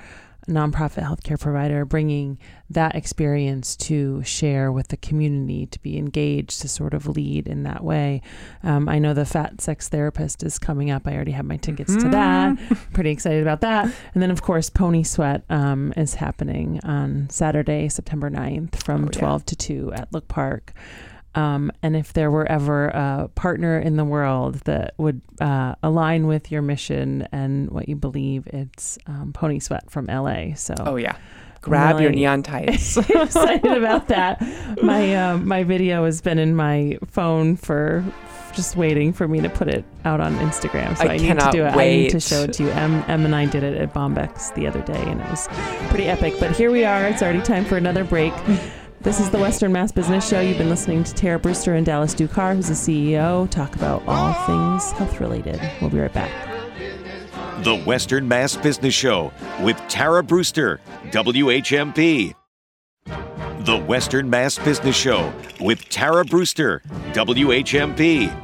a 0.48 0.52
nonprofit 0.52 1.04
healthcare 1.04 1.40
provider, 1.40 1.86
bringing 1.86 2.40
that 2.70 2.96
experience 2.96 3.76
to 3.76 4.24
share 4.24 4.72
with 4.72 4.88
the 4.88 4.98
community, 4.98 5.66
to 5.68 5.80
be 5.82 5.98
engaged, 5.98 6.62
to 6.62 6.68
sort 6.68 6.94
of 6.94 7.08
lead 7.08 7.48
in 7.48 7.64
that 7.64 7.84
way. 7.84 8.22
Um, 8.64 8.90
I 8.90 8.98
know 8.98 9.14
the 9.14 9.26
Fat 9.26 9.62
Sex 9.62 9.90
Therapist 9.90 10.44
is 10.44 10.58
coming 10.58 10.90
up. 10.90 11.06
I 11.06 11.14
already 11.14 11.34
have 11.34 11.46
my 11.46 11.58
tickets 11.58 11.92
mm-hmm. 11.92 12.06
to 12.06 12.10
that. 12.10 12.58
Pretty 12.94 13.12
excited 13.12 13.42
about 13.42 13.62
that. 13.62 13.86
And 14.14 14.24
then, 14.24 14.32
of 14.32 14.42
course, 14.42 14.70
Pony 14.70 15.04
Sweat 15.04 15.44
um, 15.50 15.94
is 15.96 16.16
happening 16.16 16.80
on 16.84 17.30
Saturday, 17.30 17.90
September 17.90 18.30
9th 18.30 18.84
from 18.84 19.04
oh, 19.04 19.10
yeah. 19.14 19.20
12 19.20 19.46
to 19.46 19.56
2 19.56 19.94
at 19.94 20.14
Look 20.14 20.28
Park. 20.28 20.74
Um, 21.38 21.72
and 21.84 21.96
if 21.96 22.14
there 22.14 22.32
were 22.32 22.52
ever 22.52 22.88
a 22.88 23.30
partner 23.36 23.78
in 23.78 23.96
the 23.96 24.04
world 24.04 24.56
that 24.66 24.96
would 24.98 25.22
uh, 25.40 25.76
align 25.84 26.26
with 26.26 26.52
your 26.52 26.64
mission 26.64 27.28
and 27.32 27.70
what 27.70 27.88
you 27.88 27.96
believe, 27.96 28.48
it's 28.48 28.98
um, 29.06 29.34
Pony 29.34 29.60
Sweat 29.60 29.92
from 29.92 30.08
LA. 30.08 30.56
So, 30.56 30.74
oh 30.80 30.96
yeah, 30.96 31.16
grab 31.62 31.98
really 31.98 32.06
your 32.06 32.12
neon 32.14 32.42
tights. 32.42 32.98
excited 33.10 33.72
about 33.72 34.08
that. 34.08 34.42
My 34.82 35.16
uh, 35.16 35.38
my 35.38 35.64
video 35.64 36.06
has 36.06 36.22
been 36.22 36.40
in 36.40 36.56
my 36.56 36.98
phone 37.06 37.56
for 37.56 38.04
just 38.54 38.76
waiting 38.76 39.14
for 39.14 39.28
me 39.28 39.40
to 39.40 39.50
put 39.50 39.68
it 39.68 39.86
out 40.06 40.20
on 40.20 40.34
Instagram. 40.38 40.98
So 40.98 41.04
I, 41.04 41.14
I 41.14 41.18
need 41.18 41.40
to 41.40 41.50
do 41.52 41.66
it. 41.66 41.76
Wait. 41.76 41.94
I 41.94 41.98
need 41.98 42.10
to 42.10 42.20
show 42.20 42.46
it 42.46 42.54
to 42.54 42.64
you. 42.64 42.70
M, 42.72 43.04
M 43.08 43.26
and 43.26 43.36
I 43.36 43.46
did 43.46 43.62
it 43.62 43.78
at 43.78 43.94
Bombyx 43.94 44.56
the 44.56 44.66
other 44.66 44.82
day, 44.82 45.00
and 45.00 45.22
it 45.22 45.30
was 45.30 45.48
pretty 45.90 46.06
epic. 46.06 46.34
But 46.40 46.56
here 46.56 46.72
we 46.72 46.84
are. 46.84 47.06
It's 47.06 47.22
already 47.22 47.44
time 47.44 47.64
for 47.64 47.78
another 47.78 48.04
break. 48.04 48.34
This 49.02 49.20
is 49.20 49.30
the 49.30 49.38
Western 49.38 49.72
Mass 49.72 49.92
Business 49.92 50.28
Show. 50.28 50.40
You've 50.42 50.58
been 50.58 50.72
listening 50.72 51.04
to 51.04 51.14
Tara 51.14 51.38
Brewster 51.38 51.76
and 51.76 51.86
Dallas 51.86 52.16
Ducar, 52.16 52.56
who's 52.56 52.68
the 52.68 52.74
CEO, 52.74 53.48
talk 53.52 53.76
about 53.76 54.02
all 54.08 54.34
things 54.48 54.92
health 54.94 55.20
related. 55.22 55.62
We'll 55.80 55.92
be 55.92 56.00
right 56.00 56.12
back. 56.12 56.32
The 57.64 57.78
Western 57.86 58.28
Mass 58.28 58.58
Business 58.58 58.96
Show 58.96 59.32
with 59.62 59.78
Tara 59.88 60.24
Brewster, 60.24 60.82
WHMP. 61.12 62.34
The 63.06 63.78
Western 63.88 64.30
Mass 64.32 64.58
Business 64.58 64.98
Show 64.98 65.32
with 65.62 65.88
Tara 65.90 66.26
Brewster, 66.26 66.82
WHMP. 67.14 68.36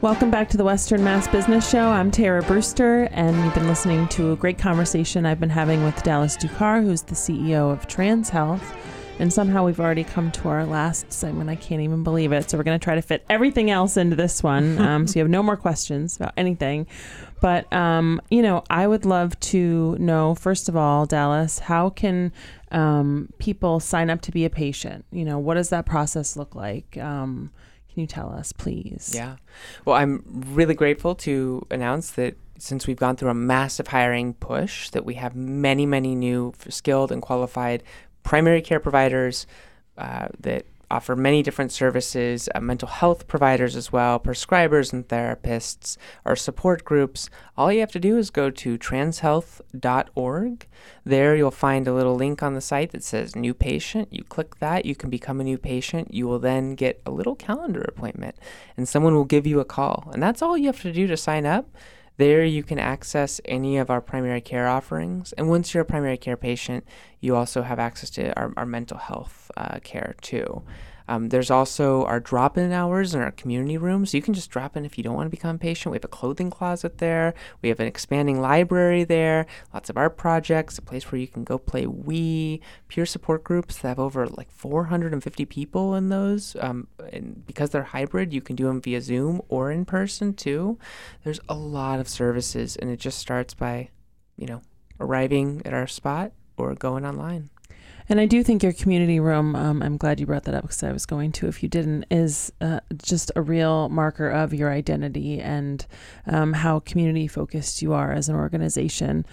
Welcome 0.00 0.30
back 0.30 0.48
to 0.50 0.56
the 0.56 0.64
Western 0.64 1.02
Mass 1.02 1.26
Business 1.26 1.68
Show. 1.68 1.88
I'm 1.88 2.12
Tara 2.12 2.42
Brewster, 2.42 3.08
and 3.10 3.36
you've 3.44 3.54
been 3.54 3.66
listening 3.66 4.06
to 4.08 4.30
a 4.32 4.36
great 4.36 4.58
conversation 4.58 5.26
I've 5.26 5.40
been 5.40 5.50
having 5.50 5.82
with 5.82 6.00
Dallas 6.04 6.36
Ducar, 6.36 6.82
who's 6.82 7.02
the 7.02 7.16
CEO 7.16 7.70
of 7.72 7.88
Trans 7.88 8.30
Health. 8.30 8.76
And 9.20 9.30
somehow 9.30 9.66
we've 9.66 9.78
already 9.78 10.02
come 10.02 10.32
to 10.32 10.48
our 10.48 10.64
last 10.64 11.12
segment. 11.12 11.50
I 11.50 11.54
can't 11.54 11.82
even 11.82 12.02
believe 12.02 12.32
it. 12.32 12.48
So 12.48 12.56
we're 12.56 12.64
going 12.64 12.80
to 12.80 12.82
try 12.82 12.94
to 12.94 13.02
fit 13.02 13.22
everything 13.28 13.70
else 13.70 13.96
into 13.96 14.16
this 14.16 14.42
one. 14.42 14.78
Um, 14.90 15.06
so 15.06 15.18
you 15.18 15.22
have 15.22 15.30
no 15.30 15.42
more 15.42 15.58
questions 15.58 16.16
about 16.16 16.32
anything. 16.38 16.86
But, 17.40 17.70
um, 17.72 18.20
you 18.30 18.40
know, 18.40 18.64
I 18.70 18.86
would 18.86 19.04
love 19.04 19.38
to 19.40 19.94
know, 20.00 20.34
first 20.34 20.68
of 20.68 20.74
all, 20.74 21.04
Dallas, 21.04 21.58
how 21.58 21.90
can 21.90 22.32
um, 22.72 23.28
people 23.38 23.78
sign 23.78 24.08
up 24.08 24.22
to 24.22 24.32
be 24.32 24.46
a 24.46 24.50
patient? 24.50 25.04
You 25.12 25.24
know, 25.24 25.38
what 25.38 25.54
does 25.54 25.68
that 25.68 25.84
process 25.84 26.34
look 26.34 26.54
like? 26.54 26.96
Um, 26.96 27.50
can 27.92 28.00
you 28.00 28.06
tell 28.06 28.32
us, 28.32 28.52
please? 28.52 29.12
Yeah. 29.14 29.36
Well, 29.84 29.96
I'm 29.96 30.24
really 30.48 30.74
grateful 30.74 31.14
to 31.16 31.66
announce 31.70 32.12
that 32.12 32.36
since 32.58 32.86
we've 32.86 32.96
gone 32.96 33.16
through 33.16 33.30
a 33.30 33.34
massive 33.34 33.88
hiring 33.88 34.34
push, 34.34 34.90
that 34.90 35.04
we 35.04 35.14
have 35.14 35.34
many, 35.34 35.86
many 35.86 36.14
new 36.14 36.52
skilled 36.68 37.10
and 37.12 37.20
qualified 37.22 37.82
primary 38.30 38.62
care 38.62 38.78
providers 38.78 39.44
uh, 39.98 40.28
that 40.38 40.64
offer 40.88 41.16
many 41.16 41.42
different 41.42 41.72
services, 41.72 42.48
uh, 42.54 42.60
mental 42.60 42.86
health 42.86 43.26
providers 43.26 43.74
as 43.74 43.90
well, 43.90 44.20
prescribers 44.20 44.92
and 44.92 45.08
therapists, 45.08 45.96
our 46.24 46.36
support 46.36 46.84
groups. 46.84 47.28
All 47.56 47.72
you 47.72 47.80
have 47.80 47.90
to 47.90 47.98
do 47.98 48.16
is 48.18 48.30
go 48.30 48.48
to 48.48 48.78
transhealth.org. 48.78 50.66
There 51.04 51.34
you'll 51.34 51.50
find 51.50 51.88
a 51.88 51.92
little 51.92 52.14
link 52.14 52.40
on 52.40 52.54
the 52.54 52.60
site 52.60 52.92
that 52.92 53.02
says 53.02 53.34
new 53.34 53.52
patient. 53.52 54.12
You 54.12 54.22
click 54.22 54.60
that, 54.60 54.86
you 54.86 54.94
can 54.94 55.10
become 55.10 55.40
a 55.40 55.44
new 55.44 55.58
patient. 55.58 56.14
You 56.14 56.28
will 56.28 56.38
then 56.38 56.76
get 56.76 57.02
a 57.04 57.10
little 57.10 57.34
calendar 57.34 57.82
appointment 57.82 58.36
and 58.76 58.88
someone 58.88 59.16
will 59.16 59.24
give 59.24 59.44
you 59.44 59.58
a 59.58 59.64
call. 59.64 60.08
And 60.12 60.22
that's 60.22 60.40
all 60.40 60.56
you 60.56 60.66
have 60.66 60.82
to 60.82 60.92
do 60.92 61.08
to 61.08 61.16
sign 61.16 61.46
up. 61.46 61.68
There, 62.20 62.44
you 62.44 62.62
can 62.62 62.78
access 62.78 63.40
any 63.46 63.78
of 63.78 63.88
our 63.88 64.02
primary 64.02 64.42
care 64.42 64.68
offerings. 64.68 65.32
And 65.38 65.48
once 65.48 65.72
you're 65.72 65.84
a 65.84 65.86
primary 65.86 66.18
care 66.18 66.36
patient, 66.36 66.84
you 67.18 67.34
also 67.34 67.62
have 67.62 67.78
access 67.78 68.10
to 68.10 68.38
our, 68.38 68.52
our 68.58 68.66
mental 68.66 68.98
health 68.98 69.50
uh, 69.56 69.78
care 69.82 70.14
too. 70.20 70.62
Um, 71.10 71.30
there's 71.30 71.50
also 71.50 72.04
our 72.04 72.20
drop 72.20 72.56
in 72.56 72.70
hours 72.70 73.16
in 73.16 73.20
our 73.20 73.32
community 73.32 73.76
room. 73.76 74.06
So 74.06 74.16
you 74.16 74.22
can 74.22 74.32
just 74.32 74.48
drop 74.48 74.76
in 74.76 74.84
if 74.84 74.96
you 74.96 75.02
don't 75.02 75.16
want 75.16 75.26
to 75.26 75.30
become 75.30 75.58
patient. 75.58 75.90
We 75.90 75.96
have 75.96 76.04
a 76.04 76.08
clothing 76.08 76.50
closet 76.50 76.98
there. 76.98 77.34
We 77.62 77.68
have 77.68 77.80
an 77.80 77.88
expanding 77.88 78.40
library 78.40 79.02
there, 79.02 79.46
lots 79.74 79.90
of 79.90 79.96
art 79.96 80.16
projects, 80.16 80.78
a 80.78 80.82
place 80.82 81.10
where 81.10 81.20
you 81.20 81.26
can 81.26 81.42
go 81.42 81.58
play 81.58 81.84
Wii, 81.84 82.60
peer 82.86 83.04
support 83.04 83.42
groups 83.42 83.78
that 83.78 83.88
have 83.88 83.98
over 83.98 84.28
like 84.28 84.52
450 84.52 85.44
people 85.46 85.96
in 85.96 86.10
those. 86.10 86.54
Um, 86.60 86.86
and 87.12 87.44
because 87.44 87.70
they're 87.70 87.82
hybrid, 87.82 88.32
you 88.32 88.40
can 88.40 88.54
do 88.54 88.66
them 88.66 88.80
via 88.80 89.00
Zoom 89.00 89.42
or 89.48 89.72
in 89.72 89.84
person 89.84 90.32
too. 90.32 90.78
There's 91.24 91.40
a 91.48 91.54
lot 91.54 91.98
of 91.98 92.08
services, 92.08 92.76
and 92.76 92.88
it 92.88 93.00
just 93.00 93.18
starts 93.18 93.52
by, 93.52 93.88
you 94.36 94.46
know, 94.46 94.62
arriving 95.00 95.62
at 95.64 95.74
our 95.74 95.88
spot 95.88 96.30
or 96.56 96.72
going 96.76 97.04
online. 97.04 97.50
And 98.10 98.18
I 98.18 98.26
do 98.26 98.42
think 98.42 98.64
your 98.64 98.72
community 98.72 99.20
room, 99.20 99.54
um, 99.54 99.84
I'm 99.84 99.96
glad 99.96 100.18
you 100.18 100.26
brought 100.26 100.42
that 100.42 100.54
up 100.54 100.62
because 100.62 100.82
I 100.82 100.90
was 100.90 101.06
going 101.06 101.30
to, 101.30 101.46
if 101.46 101.62
you 101.62 101.68
didn't, 101.68 102.06
is 102.10 102.52
uh, 102.60 102.80
just 103.00 103.30
a 103.36 103.40
real 103.40 103.88
marker 103.88 104.28
of 104.28 104.52
your 104.52 104.72
identity 104.72 105.40
and 105.40 105.86
um, 106.26 106.54
how 106.54 106.80
community 106.80 107.28
focused 107.28 107.82
you 107.82 107.92
are 107.92 108.12
as 108.12 108.28
an 108.28 108.34
organization. 108.34 109.24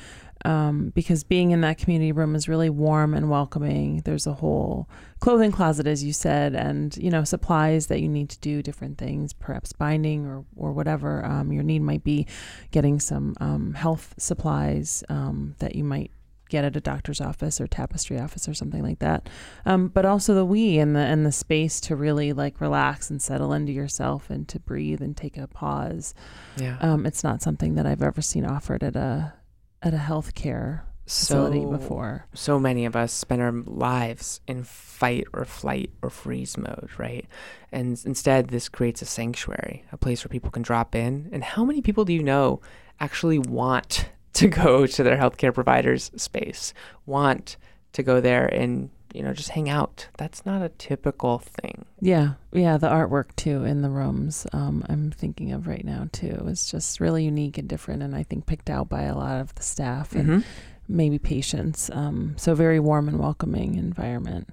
Um, 0.45 0.91
because 0.93 1.23
being 1.23 1.49
in 1.49 1.61
that 1.61 1.79
community 1.79 2.11
room 2.11 2.35
is 2.35 2.47
really 2.47 2.69
warm 2.69 3.15
and 3.15 3.31
welcoming. 3.31 4.01
There's 4.05 4.27
a 4.27 4.33
whole 4.33 4.87
clothing 5.19 5.51
closet, 5.51 5.87
as 5.87 6.03
you 6.03 6.13
said, 6.13 6.53
and 6.53 6.95
you 6.97 7.09
know 7.09 7.23
supplies 7.23 7.87
that 7.87 8.01
you 8.01 8.07
need 8.07 8.29
to 8.29 8.39
do 8.39 8.61
different 8.61 8.99
things, 8.99 9.33
perhaps 9.33 9.73
binding 9.73 10.27
or 10.27 10.45
or 10.55 10.71
whatever 10.73 11.25
um, 11.25 11.51
your 11.51 11.63
need 11.63 11.81
might 11.81 12.03
be. 12.03 12.27
Getting 12.69 12.99
some 12.99 13.33
um, 13.41 13.73
health 13.73 14.13
supplies 14.19 15.03
um, 15.09 15.55
that 15.57 15.75
you 15.75 15.83
might 15.83 16.11
get 16.49 16.63
at 16.65 16.75
a 16.75 16.81
doctor's 16.81 17.21
office 17.21 17.59
or 17.59 17.67
tapestry 17.67 18.19
office 18.19 18.47
or 18.47 18.53
something 18.53 18.83
like 18.83 18.99
that. 18.99 19.29
Um, 19.65 19.87
but 19.87 20.05
also 20.05 20.33
the 20.33 20.45
we 20.45 20.77
and 20.79 20.95
the 20.95 20.99
and 20.99 21.25
the 21.25 21.31
space 21.31 21.79
to 21.81 21.95
really 21.95 22.33
like 22.33 22.61
relax 22.61 23.09
and 23.09 23.21
settle 23.21 23.53
into 23.53 23.71
yourself 23.71 24.29
and 24.29 24.47
to 24.49 24.59
breathe 24.59 25.01
and 25.01 25.15
take 25.15 25.37
a 25.37 25.47
pause. 25.47 26.13
Yeah. 26.57 26.77
Um, 26.79 27.05
it's 27.05 27.23
not 27.23 27.41
something 27.41 27.75
that 27.75 27.85
I've 27.85 28.03
ever 28.03 28.21
seen 28.21 28.45
offered 28.45 28.83
at 28.83 28.95
a 28.95 29.33
at 29.81 29.93
a 29.93 29.97
healthcare 29.97 30.81
facility 31.07 31.61
so, 31.61 31.69
before. 31.69 32.25
So 32.33 32.59
many 32.59 32.85
of 32.85 32.95
us 32.95 33.13
spend 33.13 33.41
our 33.41 33.51
lives 33.51 34.41
in 34.47 34.63
fight 34.63 35.25
or 35.33 35.45
flight 35.45 35.91
or 36.01 36.09
freeze 36.09 36.57
mode, 36.57 36.89
right? 36.97 37.25
And 37.71 37.99
instead, 38.05 38.49
this 38.49 38.69
creates 38.69 39.01
a 39.01 39.05
sanctuary, 39.05 39.85
a 39.91 39.97
place 39.97 40.23
where 40.23 40.29
people 40.29 40.51
can 40.51 40.63
drop 40.63 40.95
in. 40.95 41.29
And 41.31 41.43
how 41.43 41.63
many 41.63 41.81
people 41.81 42.05
do 42.05 42.13
you 42.13 42.23
know 42.23 42.61
actually 42.99 43.39
want 43.39 44.09
to 44.33 44.47
go 44.47 44.85
to 44.95 45.03
their 45.03 45.17
healthcare 45.17 45.53
provider's 45.53 46.11
space, 46.15 46.73
want 47.05 47.57
to 47.93 48.03
go 48.03 48.21
there 48.21 48.45
and 48.45 48.89
you 49.13 49.23
know 49.23 49.33
just 49.33 49.49
hang 49.49 49.69
out. 49.69 50.07
That's 50.17 50.45
not 50.45 50.61
a 50.61 50.69
typical 50.69 51.39
thing. 51.39 51.85
Yeah, 52.01 52.33
yeah. 52.51 52.77
The 52.77 52.89
artwork 52.89 53.35
too 53.35 53.63
in 53.63 53.81
the 53.81 53.89
rooms 53.89 54.45
um, 54.53 54.83
I'm 54.89 55.11
thinking 55.11 55.51
of 55.53 55.65
right 55.67 55.83
now 55.85 56.07
too 56.11 56.45
is 56.47 56.69
just 56.69 56.99
really 56.99 57.23
unique 57.25 57.57
and 57.57 57.67
different, 57.67 58.03
and 58.03 58.15
I 58.15 58.23
think 58.23 58.45
picked 58.45 58.69
out 58.69 58.89
by 58.89 59.03
a 59.03 59.15
lot 59.15 59.39
of 59.41 59.55
the 59.55 59.63
staff 59.63 60.13
and 60.13 60.27
Mm-hmm. 60.29 60.39
maybe 60.87 61.17
patients. 61.19 61.89
Um, 61.91 62.35
so 62.37 62.53
very 62.53 62.79
warm 62.79 63.07
and 63.07 63.17
welcoming 63.19 63.75
environment. 63.75 64.49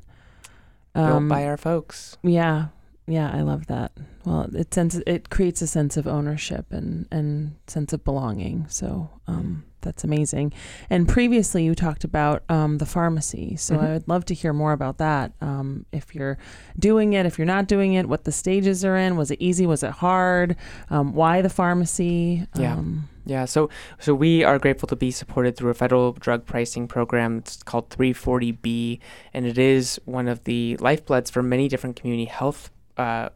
Built 0.94 1.06
Um, 1.06 1.28
by 1.28 1.44
our 1.44 1.56
folks. 1.56 2.16
Yeah, 2.22 2.66
yeah, 3.06 3.30
I 3.32 3.42
love 3.42 3.66
that. 3.66 3.92
Well, 4.24 4.48
it 4.54 4.72
sense 4.72 4.94
it 5.06 5.28
creates 5.30 5.60
a 5.62 5.66
sense 5.66 5.96
of 5.96 6.06
ownership 6.06 6.72
and 6.72 7.06
and 7.10 7.56
sense 7.66 7.92
of 7.92 8.02
belonging. 8.04 8.66
So 8.68 9.10
um, 9.26 9.64
that's 9.82 10.02
amazing. 10.04 10.54
And 10.88 11.06
previously, 11.06 11.62
you 11.64 11.74
talked 11.74 12.04
about 12.04 12.42
um, 12.48 12.78
the 12.78 12.86
pharmacy. 12.86 13.56
So 13.56 13.76
Mhm. 13.76 13.82
I 13.82 13.92
would 13.92 14.08
love 14.08 14.24
to 14.26 14.34
hear 14.34 14.54
more 14.54 14.72
about 14.72 14.96
that. 14.98 15.32
Um, 15.42 15.84
if 15.92 16.14
you're 16.14 16.38
doing 16.78 17.12
it, 17.12 17.26
if 17.26 17.36
you're 17.38 17.44
not 17.46 17.68
doing 17.68 17.92
it, 17.92 18.08
what 18.08 18.24
the 18.24 18.32
stages 18.32 18.82
are 18.84 18.96
in. 18.96 19.16
Was 19.16 19.30
it 19.30 19.38
easy? 19.42 19.66
Was 19.66 19.82
it 19.82 19.90
hard? 19.90 20.56
Um, 20.88 21.12
why 21.12 21.42
the 21.42 21.50
pharmacy? 21.50 22.46
Yeah. 22.56 22.74
Um, 22.74 23.08
Yeah, 23.26 23.46
so 23.46 23.70
so 23.98 24.14
we 24.14 24.44
are 24.44 24.58
grateful 24.58 24.86
to 24.88 24.96
be 24.96 25.10
supported 25.10 25.56
through 25.56 25.70
a 25.70 25.74
federal 25.74 26.12
drug 26.12 26.44
pricing 26.44 26.86
program. 26.88 27.38
It's 27.38 27.62
called 27.62 27.88
340B, 27.88 29.00
and 29.32 29.46
it 29.46 29.56
is 29.58 29.98
one 30.04 30.28
of 30.28 30.44
the 30.44 30.76
lifebloods 30.78 31.30
for 31.30 31.42
many 31.42 31.66
different 31.68 31.96
community 31.96 32.26
health 32.26 32.70
uh, 32.96 33.28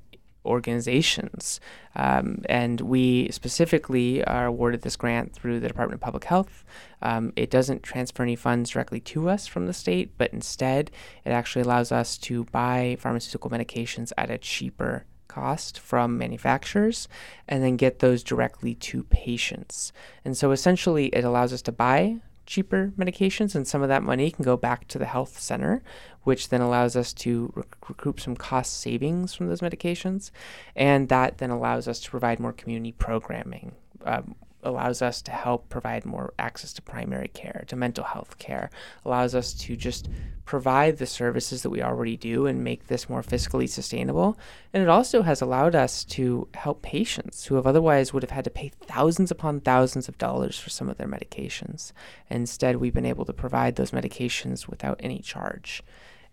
organizations. 0.45 1.61
Um, 1.95 2.43
and 2.49 2.81
we 2.81 3.29
specifically 3.31 4.25
are 4.25 4.47
awarded 4.47 4.83
this 4.83 4.97
grant 4.97 5.33
through 5.33 5.61
the 5.61 5.69
Department 5.69 5.97
of 5.97 6.01
Public 6.01 6.25
Health. 6.25 6.65
Um, 7.03 7.33
it 7.37 7.51
doesn't 7.51 7.83
transfer 7.83 8.23
any 8.23 8.37
funds 8.37 8.71
directly 8.71 9.01
to 9.01 9.29
us 9.29 9.47
from 9.47 9.67
the 9.67 9.73
state, 9.73 10.13
but 10.17 10.33
instead, 10.33 10.91
it 11.25 11.31
actually 11.31 11.63
allows 11.63 11.93
us 11.93 12.17
to 12.19 12.45
buy 12.45 12.97
pharmaceutical 12.99 13.51
medications 13.51 14.13
at 14.17 14.31
a 14.31 14.39
cheaper 14.39 15.05
cost 15.29 15.79
from 15.79 16.17
manufacturers 16.17 17.07
and 17.47 17.63
then 17.63 17.77
get 17.77 17.99
those 17.99 18.23
directly 18.23 18.75
to 18.75 19.05
patients. 19.05 19.93
And 20.25 20.37
so 20.37 20.51
essentially, 20.51 21.07
it 21.09 21.25
allows 21.25 21.53
us 21.53 21.63
to 21.63 21.73
buy 21.73 22.21
cheaper 22.49 22.93
medications, 22.99 23.55
and 23.55 23.69
some 23.69 23.83
of 23.83 23.89
that 23.91 24.03
money 24.03 24.31
can 24.31 24.43
go 24.43 24.57
back 24.57 24.89
to 24.89 24.99
the 24.99 25.05
health 25.05 25.39
center, 25.39 25.83
which 26.23 26.49
then 26.49 26.63
allows 26.63 26.97
us 26.97 27.13
to 27.13 27.53
rec- 27.55 27.89
recoup 27.89 28.19
some 28.19 28.35
cost 28.35 28.81
savings 28.81 29.35
from 29.35 29.49
those 29.49 29.61
medications. 29.61 30.31
And 30.75 31.11
that 31.11 31.39
then 31.39 31.51
allows 31.51 31.87
us 31.87 32.01
to 32.01 32.11
provide 32.11 32.41
more 32.41 32.55
community 32.55 32.93
programming. 32.93 33.73
Um, 34.05 34.35
allows 34.63 35.03
us 35.03 35.23
to 35.23 35.31
help 35.31 35.69
provide 35.69 36.05
more 36.05 36.33
access 36.39 36.73
to 36.73 36.83
primary 36.83 37.29
care, 37.29 37.65
to 37.69 37.77
mental 37.77 38.05
health 38.05 38.39
care, 38.39 38.71
allows 39.05 39.35
us 39.35 39.53
to 39.53 39.77
just 39.77 40.09
provide 40.45 40.97
the 40.97 41.07
services 41.07 41.63
that 41.63 41.71
we 41.71 41.83
already 41.83 42.17
do 42.17 42.47
and 42.47 42.65
make 42.65 42.87
this 42.87 43.09
more 43.09 43.23
fiscally 43.23 43.69
sustainable. 43.69 44.39
And 44.73 44.83
it 44.83 44.89
also 44.89 45.23
has 45.23 45.41
allowed 45.41 45.75
us 45.75 46.05
to 46.05 46.49
help 46.55 46.83
patients 46.83 47.45
who 47.47 47.55
have 47.57 47.67
otherwise 47.67 48.13
would 48.13 48.23
have 48.23 48.31
had 48.31 48.45
to 48.45 48.51
pay 48.51 48.71
thousands 48.87 49.31
upon 49.31 49.61
thousands 49.61 50.09
of 50.09 50.19
dollars 50.19 50.59
for 50.59 50.71
some 50.71 50.89
of 50.89 50.97
their 50.97 51.07
medications. 51.07 51.93
Instead, 52.31 52.77
we've 52.77 52.95
been 52.95 53.07
able 53.07 53.27
to 53.27 53.33
provide 53.33 53.77
those 53.77 53.91
medications 53.91 54.67
without 54.69 54.99
any 55.03 55.21
charge. 55.21 55.83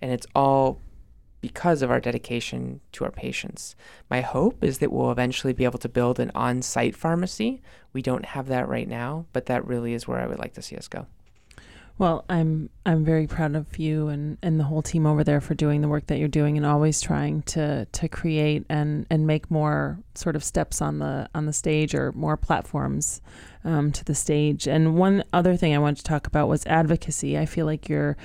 And 0.02 0.12
it's 0.12 0.28
all 0.34 0.82
because 1.46 1.84
of 1.84 1.91
our 1.91 2.00
dedication 2.00 2.82
to 2.91 3.04
our 3.04 3.12
patients. 3.12 3.76
My 4.10 4.22
hope 4.22 4.64
is 4.64 4.80
that 4.80 4.91
we'll 4.91 5.12
eventually 5.12 5.54
be 5.54 5.64
able 5.64 5.78
to 5.78 5.88
build 5.88 6.20
an 6.20 6.32
on 6.34 6.64
site 6.64 6.96
pharmacy. 6.96 7.62
We 7.93 8.02
don't 8.02 8.26
have 8.26 8.48
that 8.48 8.68
right 8.68 8.88
now, 8.88 9.28
but 9.32 9.46
that 9.46 9.64
really 9.68 9.93
is 9.93 10.08
where 10.08 10.20
I 10.20 10.26
would 10.26 10.39
like 10.39 10.54
to 10.54 10.64
see 10.64 10.76
us 10.76 10.88
go. 10.88 11.06
Well, 12.00 12.26
I'm 12.28 12.72
I'm 12.84 13.06
very 13.06 13.28
proud 13.28 13.56
of 13.56 13.78
you 13.78 14.08
and, 14.08 14.39
and 14.41 14.60
the 14.60 14.64
whole 14.64 14.82
team 14.82 15.06
over 15.06 15.24
there 15.24 15.39
for 15.39 15.54
doing 15.54 15.82
the 15.82 15.88
work 15.88 16.08
that 16.08 16.18
you're 16.18 16.28
doing 16.28 16.58
and 16.58 16.66
always 16.66 17.00
trying 17.00 17.43
to 17.43 17.86
to 17.86 18.08
create 18.08 18.66
and, 18.68 19.06
and 19.12 19.28
make 19.28 19.52
more 19.52 20.00
sort 20.16 20.36
of 20.36 20.43
steps 20.43 20.82
on 20.82 20.98
the 20.98 21.30
on 21.36 21.46
the 21.46 21.54
stage 21.54 21.93
or 21.93 22.12
more 22.14 22.38
platforms 22.38 23.22
um, 23.64 23.91
to 23.91 24.04
the 24.04 24.16
stage. 24.16 24.68
And 24.68 24.98
one 24.98 25.24
other 25.32 25.56
thing 25.56 25.76
I 25.76 25.78
wanted 25.78 25.98
to 25.98 26.06
talk 26.06 26.26
about 26.26 26.50
was 26.50 26.66
advocacy. 26.66 27.38
I 27.38 27.46
feel 27.46 27.68
like 27.68 27.88
you're 27.88 28.18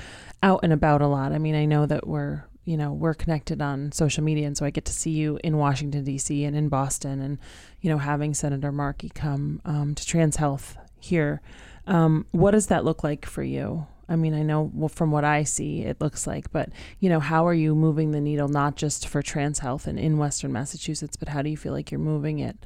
out 0.42 0.60
and 0.62 0.72
about 0.72 1.02
a 1.02 1.06
lot. 1.06 1.32
I 1.32 1.38
mean, 1.38 1.54
I 1.54 1.66
know 1.66 1.84
that 1.84 2.06
we're 2.08 2.44
you 2.64 2.76
know 2.76 2.92
we're 2.92 3.14
connected 3.14 3.60
on 3.62 3.92
social 3.92 4.22
media, 4.22 4.46
and 4.46 4.56
so 4.56 4.64
I 4.66 4.70
get 4.70 4.84
to 4.86 4.92
see 4.92 5.10
you 5.10 5.38
in 5.42 5.56
Washington 5.56 6.04
D.C. 6.04 6.44
and 6.44 6.56
in 6.56 6.68
Boston, 6.68 7.20
and 7.20 7.38
you 7.80 7.90
know 7.90 7.98
having 7.98 8.34
Senator 8.34 8.72
Markey 8.72 9.10
come 9.14 9.60
um, 9.64 9.94
to 9.94 10.06
Trans 10.06 10.36
Health 10.36 10.76
here. 10.98 11.40
Um, 11.86 12.26
what 12.30 12.52
does 12.52 12.68
that 12.68 12.84
look 12.84 13.02
like 13.02 13.26
for 13.26 13.42
you? 13.42 13.86
I 14.10 14.16
mean, 14.16 14.34
I 14.34 14.42
know 14.42 14.88
from 14.92 15.12
what 15.12 15.24
I 15.24 15.44
see, 15.44 15.82
it 15.82 16.00
looks 16.00 16.26
like, 16.26 16.50
but 16.50 16.70
you 16.98 17.08
know, 17.08 17.20
how 17.20 17.46
are 17.46 17.54
you 17.54 17.76
moving 17.76 18.10
the 18.10 18.20
needle 18.20 18.48
not 18.48 18.74
just 18.74 19.06
for 19.06 19.22
trans 19.22 19.60
health 19.60 19.86
and 19.86 19.98
in 19.98 20.18
Western 20.18 20.52
Massachusetts, 20.52 21.16
but 21.16 21.28
how 21.28 21.42
do 21.42 21.48
you 21.48 21.56
feel 21.56 21.72
like 21.72 21.92
you're 21.92 22.00
moving 22.00 22.40
it 22.40 22.56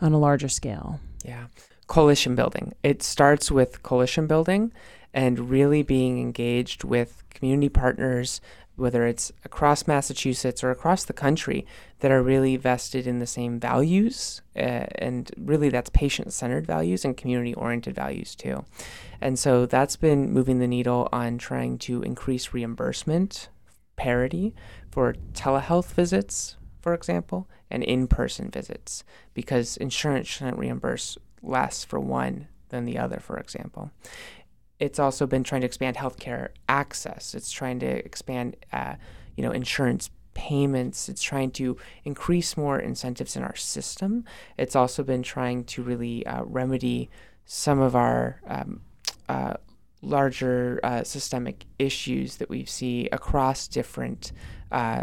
on 0.00 0.14
a 0.14 0.18
larger 0.18 0.48
scale? 0.48 0.98
Yeah. 1.22 1.46
Coalition 1.86 2.34
building. 2.34 2.72
It 2.82 3.02
starts 3.02 3.50
with 3.50 3.82
coalition 3.82 4.26
building 4.26 4.72
and 5.12 5.50
really 5.50 5.82
being 5.82 6.18
engaged 6.18 6.82
with 6.82 7.24
community 7.28 7.68
partners, 7.68 8.40
whether 8.80 9.06
it's 9.06 9.30
across 9.44 9.86
Massachusetts 9.86 10.64
or 10.64 10.70
across 10.70 11.04
the 11.04 11.12
country, 11.12 11.66
that 12.00 12.10
are 12.10 12.22
really 12.22 12.56
vested 12.56 13.06
in 13.06 13.18
the 13.18 13.26
same 13.26 13.60
values. 13.60 14.42
Uh, 14.56 14.86
and 14.96 15.30
really, 15.36 15.68
that's 15.68 15.90
patient 15.90 16.32
centered 16.32 16.66
values 16.66 17.04
and 17.04 17.16
community 17.16 17.54
oriented 17.54 17.94
values 17.94 18.34
too. 18.34 18.64
And 19.20 19.38
so 19.38 19.66
that's 19.66 19.96
been 19.96 20.32
moving 20.32 20.58
the 20.58 20.66
needle 20.66 21.08
on 21.12 21.38
trying 21.38 21.78
to 21.78 22.02
increase 22.02 22.54
reimbursement 22.54 23.48
parity 23.96 24.54
for 24.90 25.14
telehealth 25.34 25.92
visits, 25.92 26.56
for 26.80 26.94
example, 26.94 27.48
and 27.70 27.84
in 27.84 28.08
person 28.08 28.50
visits, 28.50 29.04
because 29.34 29.76
insurance 29.76 30.26
shouldn't 30.26 30.58
reimburse 30.58 31.18
less 31.42 31.84
for 31.84 32.00
one 32.00 32.48
than 32.70 32.84
the 32.84 32.96
other, 32.96 33.20
for 33.20 33.36
example 33.36 33.90
it's 34.80 34.98
also 34.98 35.26
been 35.26 35.44
trying 35.44 35.60
to 35.60 35.66
expand 35.66 35.96
healthcare 35.96 36.48
access. 36.68 37.34
It's 37.34 37.52
trying 37.52 37.78
to 37.80 37.86
expand, 37.86 38.56
uh, 38.72 38.94
you 39.36 39.44
know, 39.44 39.52
insurance 39.52 40.10
payments. 40.32 41.08
It's 41.08 41.22
trying 41.22 41.50
to 41.52 41.76
increase 42.04 42.56
more 42.56 42.78
incentives 42.78 43.36
in 43.36 43.42
our 43.42 43.54
system. 43.56 44.24
It's 44.56 44.74
also 44.74 45.02
been 45.02 45.22
trying 45.22 45.64
to 45.64 45.82
really 45.82 46.26
uh, 46.26 46.44
remedy 46.44 47.10
some 47.44 47.78
of 47.78 47.94
our 47.94 48.40
um, 48.46 48.80
uh, 49.28 49.54
larger 50.02 50.80
uh, 50.82 51.04
systemic 51.04 51.66
issues 51.78 52.36
that 52.36 52.48
we 52.48 52.64
see 52.64 53.08
across 53.12 53.68
different 53.68 54.32
uh, 54.72 55.02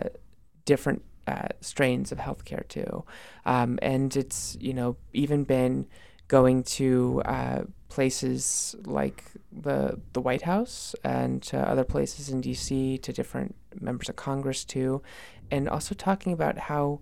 different 0.65 1.03
uh, 1.27 1.49
strains 1.61 2.11
of 2.11 2.17
healthcare 2.17 2.67
too. 2.67 3.03
Um, 3.45 3.77
and 3.81 4.15
it's, 4.15 4.57
you 4.59 4.73
know, 4.73 4.97
even 5.13 5.43
been 5.43 5.87
going 6.27 6.63
to 6.63 7.21
places 7.89 8.75
like 8.85 9.23
the 9.51 9.99
the 10.13 10.21
White 10.21 10.43
House 10.43 10.95
and 11.03 11.41
to 11.43 11.57
other 11.57 11.83
places 11.83 12.29
in 12.29 12.41
D.C. 12.41 12.97
to 12.99 13.13
different 13.13 13.55
members 13.79 14.09
of 14.09 14.15
Congress 14.15 14.65
too, 14.65 15.01
and 15.51 15.69
also 15.69 15.95
talking 15.95 16.33
about 16.33 16.57
how 16.57 16.99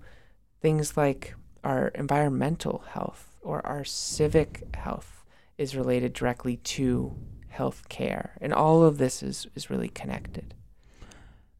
things 0.62 0.98
like 0.98 1.36
our 1.64 1.90
environmental 1.90 2.84
health 2.90 3.38
or 3.42 3.66
our 3.66 3.84
civic 3.84 4.76
health 4.76 5.24
is 5.58 5.76
related 5.76 6.14
directly 6.14 6.58
to 6.58 7.16
health 7.50 7.88
care, 7.90 8.38
and 8.42 8.54
all 8.54 8.84
of 8.84 8.98
this 8.98 9.24
is 9.24 9.48
is 9.56 9.70
really 9.70 9.90
connected. 9.90 10.54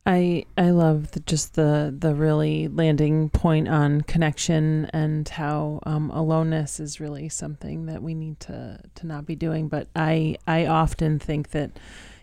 I 0.06 0.46
I 0.56 0.70
love 0.70 1.12
the, 1.12 1.20
just 1.22 1.56
the 1.56 1.94
the 1.98 2.14
really 2.14 2.68
landing 2.68 3.30
point 3.30 3.68
on 3.68 4.02
connection 4.02 4.86
and 4.94 5.28
how 5.28 5.80
um, 5.84 6.12
aloneness 6.12 6.80
is 6.80 7.00
really 7.00 7.28
something 7.30 7.88
that 7.88 8.04
we 8.04 8.14
need 8.14 8.40
to 8.42 8.80
to 8.96 9.08
not 9.08 9.26
be 9.26 9.36
doing. 9.36 9.68
But 9.68 9.88
I 9.96 10.38
I 10.46 10.68
often 10.68 11.18
think 11.18 11.52
that 11.52 11.72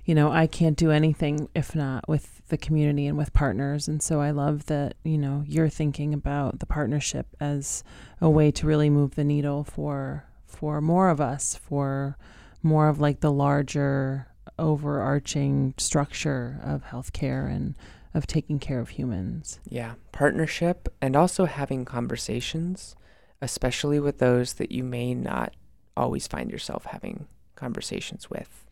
you 0.05 0.15
know 0.15 0.31
I 0.31 0.47
can't 0.47 0.77
do 0.77 0.93
anything 0.93 1.49
if 1.55 1.75
not 1.75 2.09
with 2.09 2.47
the 2.49 2.57
community 2.57 3.07
and 3.07 3.19
with 3.19 3.33
partners. 3.33 3.89
And 3.89 4.01
so 4.01 4.21
I 4.21 4.31
love 4.31 4.67
that 4.67 4.95
you 5.03 5.19
know 5.19 5.43
you're 5.49 5.69
thinking 5.69 6.15
about 6.15 6.61
the 6.61 6.67
partnership 6.67 7.27
as 7.41 7.83
a 8.21 8.31
way 8.31 8.53
to 8.53 8.67
really 8.67 8.91
move 8.91 9.17
the 9.17 9.25
needle 9.25 9.65
for 9.65 10.25
for 10.47 10.81
more 10.81 11.09
of 11.09 11.21
us 11.21 11.57
for 11.57 12.17
more 12.63 12.89
of 12.89 13.01
like 13.01 13.21
the 13.21 13.33
larger 13.33 14.29
overarching 14.63 15.75
structure 15.77 16.61
of 16.63 16.85
healthcare 16.85 17.51
and 17.55 17.75
of 18.15 18.27
taking 18.27 18.59
care 18.59 18.79
of 18.79 18.91
humans. 18.91 19.59
Yeah, 19.69 19.95
partnership 20.13 20.89
and 21.03 21.17
also 21.17 21.47
having 21.47 21.85
conversations, 21.85 22.95
especially 23.43 23.99
with 23.99 24.19
those 24.19 24.55
that 24.55 24.71
you 24.71 24.85
may 24.85 25.15
not 25.15 25.55
always 25.97 26.27
find 26.27 26.51
yourself 26.51 26.87
having 26.87 27.27
conversations 27.57 28.31
with. 28.31 28.65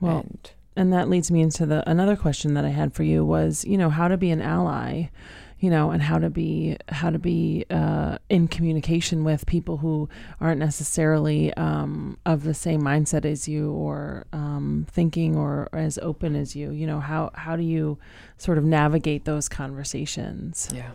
Well, 0.00 0.18
and, 0.18 0.50
and 0.76 0.92
that 0.92 1.08
leads 1.08 1.30
me 1.30 1.40
into 1.40 1.64
the 1.66 1.88
another 1.88 2.16
question 2.16 2.54
that 2.54 2.64
I 2.64 2.70
had 2.70 2.92
for 2.92 3.04
you 3.04 3.24
was, 3.24 3.64
you 3.64 3.78
know, 3.78 3.90
how 3.90 4.08
to 4.08 4.16
be 4.16 4.30
an 4.30 4.42
ally 4.42 5.08
you 5.60 5.70
know, 5.70 5.90
and 5.90 6.02
how 6.02 6.18
to 6.18 6.30
be 6.30 6.76
how 6.88 7.10
to 7.10 7.18
be 7.18 7.64
uh, 7.70 8.18
in 8.28 8.48
communication 8.48 9.24
with 9.24 9.46
people 9.46 9.78
who 9.78 10.08
aren't 10.40 10.60
necessarily 10.60 11.52
um, 11.54 12.18
of 12.24 12.44
the 12.44 12.54
same 12.54 12.82
mindset 12.82 13.24
as 13.24 13.48
you, 13.48 13.72
or 13.72 14.26
um, 14.32 14.86
thinking 14.90 15.36
or, 15.36 15.68
or 15.72 15.78
as 15.78 15.98
open 15.98 16.36
as 16.36 16.54
you. 16.54 16.70
You 16.70 16.86
know, 16.86 17.00
how 17.00 17.30
how 17.34 17.56
do 17.56 17.62
you 17.62 17.98
sort 18.36 18.58
of 18.58 18.64
navigate 18.64 19.24
those 19.24 19.48
conversations? 19.48 20.68
Yeah. 20.72 20.92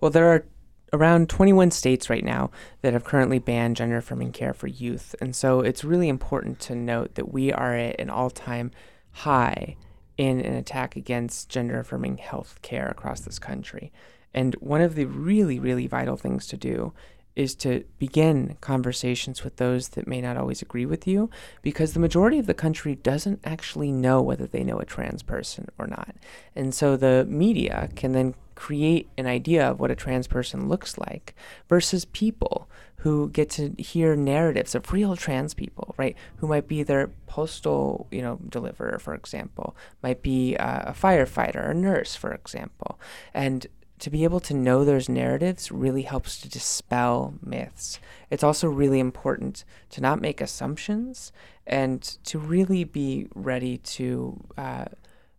Well, 0.00 0.10
there 0.10 0.28
are 0.28 0.44
around 0.92 1.28
21 1.28 1.70
states 1.70 2.08
right 2.08 2.24
now 2.24 2.50
that 2.80 2.92
have 2.92 3.04
currently 3.04 3.38
banned 3.38 3.76
gender 3.76 3.98
affirming 3.98 4.32
care 4.32 4.54
for 4.54 4.66
youth. 4.66 5.14
And 5.20 5.34
so 5.34 5.60
it's 5.60 5.84
really 5.84 6.08
important 6.08 6.60
to 6.60 6.74
note 6.74 7.14
that 7.16 7.32
we 7.32 7.52
are 7.52 7.74
at 7.74 8.00
an 8.00 8.08
all 8.08 8.30
time 8.30 8.70
high 9.12 9.76
in 10.16 10.40
an 10.40 10.54
attack 10.54 10.96
against 10.96 11.48
gender 11.48 11.78
affirming 11.80 12.18
health 12.18 12.58
care 12.62 12.88
across 12.88 13.20
this 13.20 13.38
country. 13.38 13.92
And 14.32 14.54
one 14.56 14.80
of 14.80 14.94
the 14.94 15.06
really, 15.06 15.58
really 15.58 15.86
vital 15.86 16.16
things 16.16 16.46
to 16.48 16.56
do 16.56 16.92
is 17.36 17.54
to 17.54 17.84
begin 17.98 18.56
conversations 18.62 19.44
with 19.44 19.56
those 19.56 19.90
that 19.90 20.08
may 20.08 20.22
not 20.22 20.38
always 20.38 20.62
agree 20.62 20.86
with 20.86 21.06
you 21.06 21.28
because 21.60 21.92
the 21.92 22.00
majority 22.00 22.38
of 22.38 22.46
the 22.46 22.54
country 22.54 22.94
doesn't 22.94 23.40
actually 23.44 23.92
know 23.92 24.22
whether 24.22 24.46
they 24.46 24.64
know 24.64 24.78
a 24.78 24.86
trans 24.86 25.22
person 25.22 25.68
or 25.78 25.86
not. 25.86 26.16
And 26.54 26.74
so 26.74 26.96
the 26.96 27.26
media 27.28 27.90
can 27.94 28.12
then 28.12 28.34
create 28.54 29.10
an 29.18 29.26
idea 29.26 29.70
of 29.70 29.78
what 29.78 29.90
a 29.90 29.94
trans 29.94 30.26
person 30.26 30.66
looks 30.66 30.96
like 30.96 31.34
versus 31.68 32.06
people 32.06 32.68
who 33.06 33.30
get 33.30 33.48
to 33.48 33.72
hear 33.78 34.16
narratives 34.16 34.74
of 34.74 34.92
real 34.92 35.14
trans 35.14 35.54
people, 35.54 35.94
right? 35.96 36.16
Who 36.38 36.48
might 36.48 36.66
be 36.66 36.82
their 36.82 37.12
postal, 37.28 38.08
you 38.10 38.20
know, 38.20 38.40
deliverer, 38.48 38.98
for 38.98 39.14
example, 39.14 39.76
might 40.02 40.22
be 40.22 40.56
uh, 40.56 40.90
a 40.90 40.92
firefighter, 40.92 41.70
a 41.70 41.72
nurse, 41.72 42.16
for 42.16 42.32
example, 42.32 42.98
and 43.32 43.64
to 44.00 44.10
be 44.10 44.24
able 44.24 44.40
to 44.40 44.54
know 44.54 44.84
those 44.84 45.08
narratives 45.08 45.70
really 45.70 46.02
helps 46.02 46.40
to 46.40 46.48
dispel 46.48 47.34
myths. 47.44 48.00
It's 48.28 48.42
also 48.42 48.66
really 48.66 48.98
important 48.98 49.64
to 49.90 50.00
not 50.00 50.20
make 50.20 50.40
assumptions 50.40 51.30
and 51.64 52.02
to 52.24 52.40
really 52.40 52.82
be 52.82 53.28
ready 53.36 53.78
to 53.78 54.44
uh, 54.58 54.86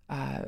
uh, 0.10 0.46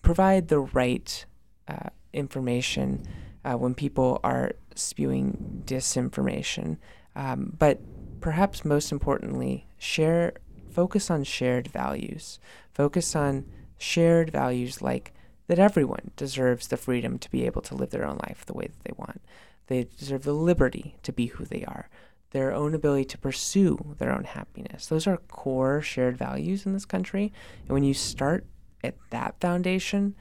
provide 0.00 0.48
the 0.48 0.60
right 0.60 1.26
uh, 1.68 1.90
information 2.14 3.06
uh, 3.44 3.54
when 3.54 3.74
people 3.74 4.20
are 4.22 4.52
spewing 4.74 5.62
disinformation. 5.66 6.78
Um, 7.14 7.54
but 7.58 7.80
perhaps 8.20 8.64
most 8.64 8.92
importantly, 8.92 9.66
share 9.78 10.34
focus 10.70 11.10
on 11.10 11.24
shared 11.24 11.68
values. 11.68 12.38
Focus 12.72 13.14
on 13.14 13.44
shared 13.76 14.30
values 14.30 14.80
like 14.80 15.12
that 15.48 15.58
everyone 15.58 16.10
deserves 16.16 16.68
the 16.68 16.76
freedom 16.76 17.18
to 17.18 17.30
be 17.30 17.44
able 17.44 17.60
to 17.62 17.74
live 17.74 17.90
their 17.90 18.06
own 18.06 18.18
life 18.26 18.44
the 18.46 18.54
way 18.54 18.66
that 18.66 18.84
they 18.84 18.94
want. 18.96 19.20
They 19.66 19.84
deserve 19.84 20.22
the 20.22 20.32
liberty 20.32 20.96
to 21.02 21.12
be 21.12 21.26
who 21.26 21.44
they 21.44 21.64
are, 21.64 21.88
their 22.30 22.54
own 22.54 22.74
ability 22.74 23.04
to 23.06 23.18
pursue 23.18 23.94
their 23.98 24.12
own 24.12 24.24
happiness. 24.24 24.86
Those 24.86 25.06
are 25.06 25.18
core 25.18 25.82
shared 25.82 26.16
values 26.16 26.64
in 26.64 26.72
this 26.72 26.84
country. 26.84 27.32
And 27.62 27.70
when 27.70 27.84
you 27.84 27.94
start 27.94 28.46
at 28.82 28.94
that 29.10 29.38
foundation, 29.40 30.14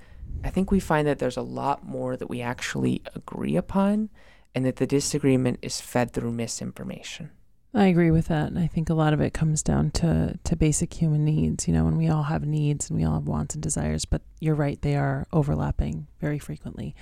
I 0.44 0.50
think 0.50 0.72
we 0.72 0.80
find 0.80 1.08
that 1.08 1.20
there's 1.20 1.38
a 1.38 1.42
lot 1.42 1.86
more 1.86 2.18
that 2.18 2.30
we 2.30 2.42
actually 2.42 3.02
agree 3.16 3.56
upon 3.56 4.10
and 4.54 4.66
that 4.66 4.78
the 4.78 4.88
disagreement 4.88 5.60
is 5.62 5.80
fed 5.80 6.12
through 6.12 6.32
misinformation. 6.32 7.32
I 7.74 7.86
agree 7.86 8.12
with 8.12 8.28
that. 8.28 8.48
And 8.48 8.60
I 8.60 8.68
think 8.68 8.90
a 8.90 8.94
lot 8.94 9.14
of 9.14 9.22
it 9.22 9.34
comes 9.34 9.64
down 9.64 9.92
to, 9.92 10.38
to 10.44 10.56
basic 10.56 10.94
human 10.94 11.24
needs, 11.24 11.68
you 11.68 11.74
know, 11.74 11.88
and 11.88 11.98
we 11.98 12.10
all 12.10 12.24
have 12.24 12.46
needs 12.46 12.90
and 12.90 13.00
we 13.00 13.06
all 13.06 13.14
have 13.14 13.28
wants 13.28 13.56
and 13.56 13.64
desires, 13.64 14.04
but 14.04 14.22
you're 14.42 14.56
right, 14.56 14.82
they 14.82 14.96
are 14.96 15.28
overlapping 15.32 16.08
very 16.20 16.40
frequently. 16.40 16.96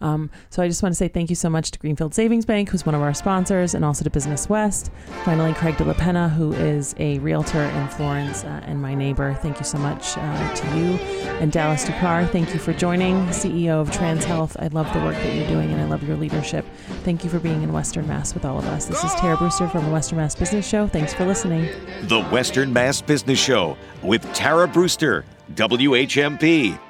Um, 0.00 0.28
so 0.50 0.60
I 0.60 0.68
just 0.68 0.82
want 0.82 0.92
to 0.92 0.96
say 0.96 1.06
thank 1.06 1.30
you 1.30 1.36
so 1.36 1.48
much 1.48 1.70
to 1.70 1.78
Greenfield 1.78 2.14
Savings 2.14 2.44
Bank, 2.44 2.68
who's 2.68 2.84
one 2.84 2.96
of 2.96 3.00
our 3.00 3.14
sponsors, 3.14 3.74
and 3.74 3.84
also 3.84 4.02
to 4.02 4.10
Business 4.10 4.48
West. 4.48 4.90
Finally, 5.24 5.54
Craig 5.54 5.76
Della 5.76 5.94
Penna, 5.94 6.28
who 6.28 6.52
is 6.52 6.96
a 6.98 7.20
realtor 7.20 7.62
in 7.62 7.88
Florence 7.88 8.42
uh, 8.42 8.60
and 8.64 8.82
my 8.82 8.94
neighbor. 8.94 9.34
Thank 9.40 9.58
you 9.58 9.64
so 9.64 9.78
much 9.78 10.16
uh, 10.16 10.54
to 10.54 10.66
you. 10.76 10.94
And 11.40 11.52
Dallas 11.52 11.84
Ducar, 11.84 12.28
thank 12.30 12.52
you 12.52 12.58
for 12.58 12.72
joining, 12.72 13.14
CEO 13.28 13.80
of 13.80 13.92
Trans 13.92 14.24
Health. 14.24 14.56
I 14.58 14.66
love 14.66 14.92
the 14.92 14.98
work 15.00 15.14
that 15.14 15.34
you're 15.34 15.46
doing 15.46 15.70
and 15.72 15.80
I 15.80 15.84
love 15.84 16.02
your 16.02 16.16
leadership. 16.16 16.66
Thank 17.04 17.22
you 17.22 17.30
for 17.30 17.38
being 17.38 17.62
in 17.62 17.72
Western 17.72 18.08
Mass 18.08 18.34
with 18.34 18.44
all 18.44 18.58
of 18.58 18.64
us. 18.66 18.86
This 18.86 19.04
is 19.04 19.14
Tara 19.14 19.36
Brewster 19.36 19.68
from 19.68 19.84
the 19.84 19.92
Western 19.92 20.18
Mass 20.18 20.34
Business 20.34 20.66
Show. 20.66 20.88
Thanks 20.88 21.14
for 21.14 21.24
listening. 21.24 21.68
The 22.02 22.22
Western 22.24 22.72
Mass 22.72 23.00
Business 23.00 23.38
Show 23.38 23.76
with 24.02 24.22
Tara 24.34 24.66
Brewster, 24.66 25.24
WHMP. 25.54 26.89